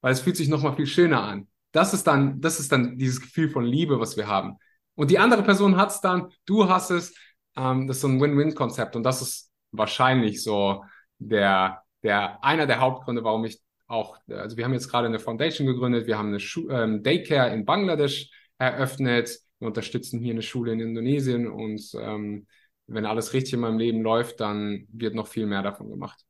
weil 0.00 0.12
es 0.12 0.20
fühlt 0.20 0.36
sich 0.36 0.48
nochmal 0.48 0.74
viel 0.76 0.86
schöner 0.86 1.22
an. 1.22 1.48
Das 1.72 1.94
ist 1.94 2.06
dann, 2.06 2.40
das 2.40 2.58
ist 2.58 2.72
dann 2.72 2.96
dieses 2.98 3.20
Gefühl 3.20 3.50
von 3.50 3.64
Liebe, 3.64 4.00
was 4.00 4.16
wir 4.16 4.26
haben. 4.26 4.56
Und 4.94 5.10
die 5.10 5.18
andere 5.18 5.42
Person 5.42 5.76
hat 5.76 5.90
es 5.90 6.00
dann, 6.00 6.28
du 6.46 6.68
hast 6.68 6.90
es. 6.90 7.14
Ähm, 7.56 7.86
das 7.86 7.96
ist 7.96 8.02
so 8.02 8.08
ein 8.08 8.20
Win-Win-Konzept. 8.20 8.96
Und 8.96 9.02
das 9.02 9.22
ist 9.22 9.50
wahrscheinlich 9.70 10.42
so 10.42 10.84
der, 11.18 11.82
der, 12.02 12.42
einer 12.44 12.66
der 12.66 12.80
Hauptgründe, 12.80 13.22
warum 13.24 13.44
ich 13.44 13.60
auch, 13.86 14.16
also 14.28 14.56
wir 14.56 14.64
haben 14.64 14.72
jetzt 14.72 14.88
gerade 14.88 15.06
eine 15.06 15.18
Foundation 15.18 15.66
gegründet, 15.66 16.06
wir 16.06 16.16
haben 16.16 16.28
eine 16.28 16.40
Schu 16.40 16.68
ähm, 16.70 17.02
Daycare 17.02 17.52
in 17.52 17.64
Bangladesch 17.64 18.30
eröffnet, 18.58 19.40
wir 19.58 19.68
unterstützen 19.68 20.20
hier 20.20 20.32
eine 20.32 20.42
Schule 20.42 20.72
in 20.72 20.80
Indonesien 20.80 21.48
und 21.48 21.82
ähm, 21.94 22.46
wenn 22.86 23.04
alles 23.04 23.32
richtig 23.32 23.54
in 23.54 23.60
meinem 23.60 23.78
Leben 23.78 24.02
läuft, 24.02 24.40
dann 24.40 24.86
wird 24.92 25.14
noch 25.14 25.26
viel 25.28 25.46
mehr 25.46 25.62
davon 25.62 25.90
gemacht. 25.90 26.24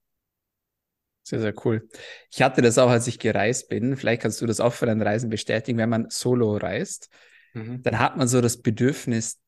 Sehr, 1.31 1.39
sehr 1.39 1.55
cool. 1.65 1.89
Ich 2.29 2.43
hatte 2.43 2.61
das 2.61 2.77
auch, 2.77 2.91
als 2.91 3.07
ich 3.07 3.21
gereist 3.21 3.69
bin. 3.69 3.97
Vielleicht 3.97 4.23
kannst 4.23 4.43
du 4.43 4.47
das 4.47 4.59
auch 4.59 4.73
für 4.73 4.87
deine 4.87 5.07
Reisen 5.07 5.31
bestätigen. 5.31 5.79
Wenn 5.79 5.89
man 5.89 6.11
solo 6.11 6.57
reist, 6.57 7.09
mhm. 7.55 7.85
dann 7.85 8.01
hat 8.01 8.17
man 8.17 8.27
so 8.27 8.41
das 8.41 8.61
Bedürfnis, 8.61 9.39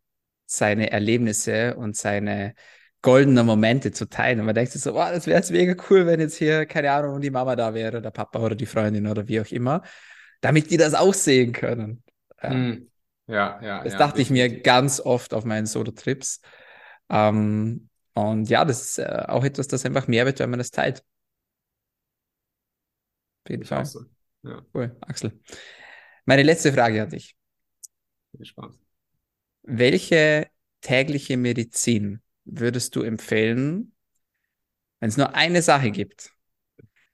seine 0.46 0.92
Erlebnisse 0.92 1.74
und 1.74 1.96
seine 1.96 2.54
goldenen 3.00 3.44
Momente 3.44 3.90
zu 3.90 4.08
teilen. 4.08 4.38
Und 4.38 4.46
man 4.46 4.54
denkt 4.54 4.70
sich 4.70 4.80
so, 4.80 4.94
wow, 4.94 5.10
das 5.10 5.26
wäre 5.26 5.38
jetzt 5.38 5.50
mega 5.50 5.74
cool, 5.90 6.06
wenn 6.06 6.20
jetzt 6.20 6.36
hier, 6.36 6.66
keine 6.66 6.92
Ahnung, 6.92 7.20
die 7.20 7.30
Mama 7.30 7.56
da 7.56 7.74
wäre, 7.74 8.00
der 8.00 8.12
Papa 8.12 8.38
oder 8.38 8.54
die 8.54 8.66
Freundin 8.66 9.08
oder 9.08 9.26
wie 9.26 9.40
auch 9.40 9.50
immer, 9.50 9.82
damit 10.40 10.70
die 10.70 10.76
das 10.76 10.94
auch 10.94 11.14
sehen 11.14 11.50
können. 11.50 12.04
Mhm. 12.44 12.90
Ja, 13.26 13.58
ja. 13.60 13.82
Das 13.82 13.94
ja, 13.94 13.98
dachte 13.98 14.18
definitiv. 14.18 14.52
ich 14.52 14.54
mir 14.54 14.62
ganz 14.62 15.00
oft 15.00 15.34
auf 15.34 15.44
meinen 15.44 15.66
Solo-Trips. 15.66 16.42
Ähm, 17.10 17.88
und 18.14 18.48
ja, 18.48 18.64
das 18.64 18.82
ist 18.82 18.98
äh, 19.00 19.24
auch 19.26 19.42
etwas, 19.42 19.66
das 19.66 19.84
einfach 19.84 20.06
mehr 20.06 20.26
wird, 20.26 20.38
wenn 20.38 20.50
man 20.50 20.60
das 20.60 20.70
teilt. 20.70 21.02
Auf 23.44 23.50
jeden 23.50 23.64
Fall. 23.64 23.84
So. 23.84 24.04
Ja. 24.42 24.62
Cool, 24.74 24.96
Axel. 25.00 25.40
Meine 26.24 26.42
letzte 26.42 26.72
Frage 26.72 27.02
an 27.02 27.10
dich. 27.10 27.36
Viel 28.36 28.46
Spaß. 28.46 28.78
Welche 29.62 30.48
tägliche 30.80 31.36
Medizin 31.36 32.20
würdest 32.44 32.96
du 32.96 33.02
empfehlen, 33.02 33.92
wenn 35.00 35.08
es 35.08 35.16
nur 35.16 35.34
eine 35.34 35.62
Sache 35.62 35.90
gibt, 35.90 36.32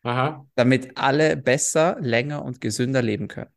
Aha. 0.02 0.46
damit 0.54 0.96
alle 0.96 1.36
besser, 1.36 1.96
länger 2.00 2.44
und 2.44 2.60
gesünder 2.60 3.02
leben 3.02 3.28
können? 3.28 3.50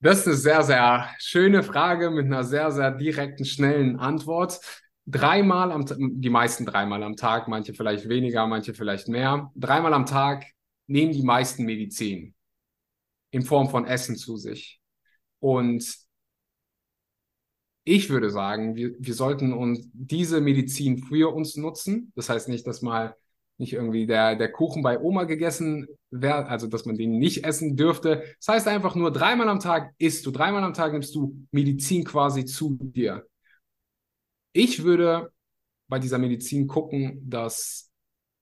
Das 0.00 0.18
ist 0.18 0.26
eine 0.26 0.36
sehr, 0.36 0.62
sehr 0.64 1.10
schöne 1.18 1.62
Frage 1.62 2.10
mit 2.10 2.26
einer 2.26 2.42
sehr, 2.42 2.72
sehr 2.72 2.90
direkten, 2.90 3.44
schnellen 3.44 3.98
Antwort. 3.98 4.60
Dreimal 5.06 5.70
am 5.70 5.84
die 6.20 6.30
meisten 6.30 6.66
dreimal 6.66 7.02
am 7.02 7.16
Tag, 7.16 7.48
manche 7.48 7.72
vielleicht 7.74 8.08
weniger, 8.08 8.46
manche 8.46 8.74
vielleicht 8.74 9.08
mehr. 9.08 9.50
Dreimal 9.54 9.94
am 9.94 10.06
Tag 10.06 10.44
nehmen 10.86 11.12
die 11.12 11.22
meisten 11.22 11.64
Medizin 11.64 12.34
in 13.30 13.42
Form 13.42 13.68
von 13.68 13.86
Essen 13.86 14.16
zu 14.16 14.36
sich. 14.36 14.80
Und 15.40 15.84
ich 17.84 18.10
würde 18.10 18.30
sagen, 18.30 18.76
wir, 18.76 18.94
wir 18.98 19.14
sollten 19.14 19.52
uns 19.52 19.88
diese 19.92 20.40
Medizin 20.40 20.98
für 20.98 21.34
uns 21.34 21.56
nutzen. 21.56 22.12
Das 22.14 22.28
heißt 22.28 22.48
nicht, 22.48 22.66
dass 22.66 22.82
mal 22.82 23.16
nicht 23.58 23.72
irgendwie 23.72 24.06
der, 24.06 24.36
der 24.36 24.50
Kuchen 24.50 24.82
bei 24.82 25.00
Oma 25.00 25.24
gegessen 25.24 25.86
wäre, 26.10 26.46
also 26.46 26.66
dass 26.66 26.84
man 26.84 26.96
den 26.96 27.18
nicht 27.18 27.44
essen 27.44 27.76
dürfte. 27.76 28.24
Das 28.38 28.48
heißt 28.48 28.68
einfach 28.68 28.94
nur 28.94 29.12
dreimal 29.12 29.48
am 29.48 29.60
Tag 29.60 29.94
isst 29.98 30.26
du, 30.26 30.30
dreimal 30.30 30.64
am 30.64 30.74
Tag 30.74 30.92
nimmst 30.92 31.14
du 31.14 31.46
Medizin 31.50 32.04
quasi 32.04 32.44
zu 32.44 32.76
dir. 32.80 33.26
Ich 34.52 34.84
würde 34.84 35.32
bei 35.88 35.98
dieser 35.98 36.18
Medizin 36.18 36.66
gucken, 36.66 37.20
dass 37.28 37.90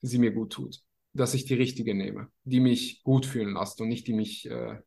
sie 0.02 0.18
mir 0.18 0.32
gut 0.32 0.52
tut, 0.52 0.80
dass 1.12 1.34
ich 1.34 1.44
die 1.44 1.54
richtige 1.54 1.94
nehme, 1.94 2.28
die 2.44 2.60
mich 2.60 3.02
gut 3.02 3.26
fühlen 3.26 3.54
lässt 3.54 3.80
und 3.80 3.88
nicht 3.88 4.06
die 4.06 4.12
mich 4.12 4.48
äh, 4.48 4.78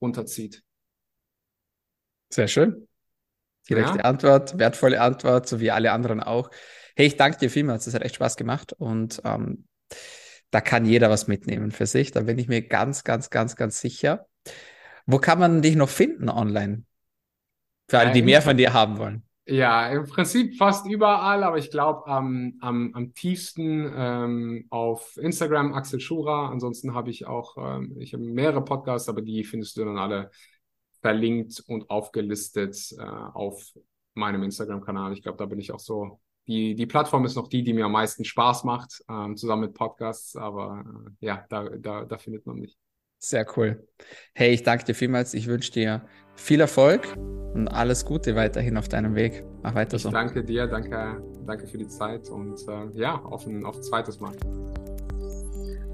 runterzieht. 0.00 0.62
Sehr 2.30 2.48
schön. 2.48 2.88
Direkte 3.68 3.98
ja. 3.98 4.04
Antwort, 4.04 4.58
wertvolle 4.58 5.00
Antwort, 5.00 5.48
so 5.48 5.60
wie 5.60 5.70
alle 5.70 5.92
anderen 5.92 6.22
auch. 6.22 6.50
Hey, 6.96 7.06
ich 7.06 7.16
danke 7.16 7.38
dir 7.38 7.50
vielmals, 7.50 7.84
das 7.84 7.94
hat 7.94 8.02
echt 8.02 8.16
Spaß 8.16 8.36
gemacht 8.36 8.72
und 8.72 9.20
ähm, 9.24 9.66
da 10.50 10.60
kann 10.60 10.86
jeder 10.86 11.10
was 11.10 11.28
mitnehmen 11.28 11.70
für 11.70 11.86
sich. 11.86 12.10
Da 12.10 12.22
bin 12.22 12.38
ich 12.38 12.48
mir 12.48 12.62
ganz, 12.62 13.04
ganz, 13.04 13.30
ganz, 13.30 13.56
ganz 13.56 13.80
sicher. 13.80 14.26
Wo 15.06 15.18
kann 15.18 15.38
man 15.38 15.62
dich 15.62 15.76
noch 15.76 15.90
finden 15.90 16.28
online? 16.28 16.84
Für 17.90 17.98
alle, 17.98 18.12
die 18.12 18.22
mehr 18.22 18.42
von 18.42 18.56
dir 18.56 18.72
haben 18.72 18.98
wollen. 18.98 19.27
Ja, 19.50 19.88
im 19.88 20.04
Prinzip 20.04 20.58
fast 20.58 20.86
überall, 20.86 21.42
aber 21.42 21.56
ich 21.56 21.70
glaube 21.70 22.06
am, 22.06 22.58
am, 22.60 22.94
am 22.94 23.14
tiefsten 23.14 23.90
ähm, 23.96 24.66
auf 24.68 25.16
Instagram 25.16 25.72
Axel 25.72 26.00
Schura. 26.00 26.50
Ansonsten 26.50 26.94
habe 26.94 27.08
ich 27.08 27.26
auch, 27.26 27.56
ähm, 27.56 27.96
ich 27.98 28.12
habe 28.12 28.22
mehrere 28.24 28.62
Podcasts, 28.62 29.08
aber 29.08 29.22
die 29.22 29.44
findest 29.44 29.78
du 29.78 29.86
dann 29.86 29.96
alle 29.96 30.30
verlinkt 31.00 31.64
und 31.66 31.88
aufgelistet 31.88 32.76
äh, 32.98 33.02
auf 33.02 33.72
meinem 34.12 34.42
Instagram-Kanal. 34.42 35.14
Ich 35.14 35.22
glaube, 35.22 35.38
da 35.38 35.46
bin 35.46 35.58
ich 35.58 35.72
auch 35.72 35.80
so. 35.80 36.20
Die, 36.46 36.74
die 36.74 36.86
Plattform 36.86 37.24
ist 37.24 37.36
noch 37.36 37.48
die, 37.48 37.62
die 37.62 37.72
mir 37.72 37.86
am 37.86 37.92
meisten 37.92 38.26
Spaß 38.26 38.64
macht, 38.64 39.02
ähm, 39.08 39.34
zusammen 39.38 39.62
mit 39.62 39.74
Podcasts, 39.74 40.36
aber 40.36 40.84
äh, 41.22 41.26
ja, 41.26 41.46
da, 41.48 41.70
da, 41.70 42.04
da 42.04 42.18
findet 42.18 42.44
man 42.44 42.56
mich. 42.56 42.76
Sehr 43.18 43.46
cool. 43.56 43.86
Hey, 44.32 44.50
ich 44.50 44.62
danke 44.62 44.84
dir 44.84 44.94
vielmals. 44.94 45.34
Ich 45.34 45.48
wünsche 45.48 45.72
dir 45.72 46.02
viel 46.36 46.60
Erfolg 46.60 47.16
und 47.52 47.68
alles 47.68 48.04
Gute 48.04 48.36
weiterhin 48.36 48.76
auf 48.76 48.88
deinem 48.88 49.14
Weg. 49.14 49.44
Mach 49.62 49.74
weiter 49.74 49.96
ich 49.96 50.02
so. 50.04 50.10
Danke 50.10 50.44
dir, 50.44 50.66
danke, 50.66 51.20
danke 51.44 51.66
für 51.66 51.78
die 51.78 51.88
Zeit 51.88 52.28
und 52.28 52.60
äh, 52.68 52.98
ja, 52.98 53.16
auf 53.16 53.46
ein, 53.46 53.64
auf 53.64 53.76
ein 53.76 53.82
zweites 53.82 54.20
Mal. 54.20 54.32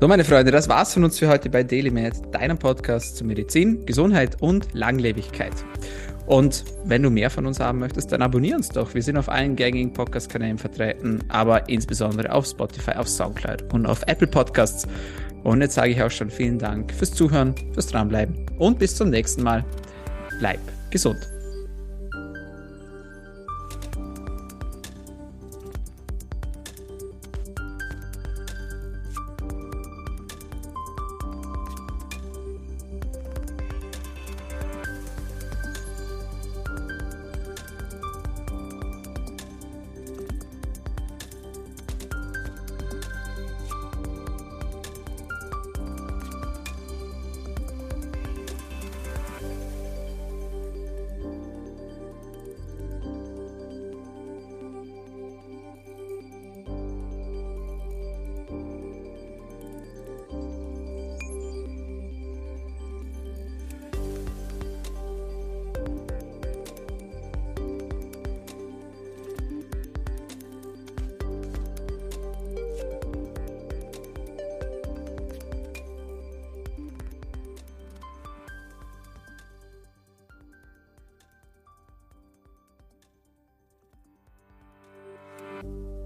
So, 0.01 0.09
meine 0.09 0.25
Freunde, 0.25 0.51
das 0.51 0.69
war's 0.69 0.93
von 0.93 1.05
uns 1.05 1.19
für 1.19 1.29
heute 1.29 1.49
bei 1.49 1.63
DailyMed, 1.63 2.15
deinem 2.33 2.59
Podcast 2.59 3.17
zu 3.17 3.25
Medizin, 3.25 3.87
Gesundheit 3.87 4.43
und 4.43 4.75
Langlebigkeit. 4.75 5.55
Und 6.27 6.65
wenn 6.85 7.03
du 7.03 7.11
mehr 7.11 7.31
von 7.31 7.47
uns 7.47 7.61
haben 7.61 7.79
möchtest, 7.79 8.13
dann 8.13 8.21
abonnier 8.21 8.57
uns 8.57 8.69
doch. 8.69 8.95
Wir 8.95 9.03
sind 9.03 9.17
auf 9.17 9.29
allen 9.29 9.57
gängigen 9.57 9.93
Podcast-Kanälen 9.93 10.59
vertreten, 10.59 11.23
aber 11.29 11.69
insbesondere 11.69 12.33
auf 12.33 12.47
Spotify, 12.47 12.93
auf 12.93 13.09
Soundcloud 13.09 13.73
und 13.73 13.87
auf 13.87 14.03
Apple 14.07 14.27
Podcasts. 14.27 14.87
Und 15.45 15.61
jetzt 15.61 15.75
sage 15.75 15.91
ich 15.91 16.03
auch 16.03 16.11
schon 16.11 16.31
vielen 16.31 16.59
Dank 16.59 16.93
fürs 16.93 17.13
Zuhören, 17.13 17.55
fürs 17.73 17.87
Dranbleiben 17.87 18.35
und 18.59 18.79
bis 18.79 18.97
zum 18.97 19.11
nächsten 19.11 19.43
Mal. 19.43 19.65
Bleib 20.41 20.61
gesund. 20.91 21.34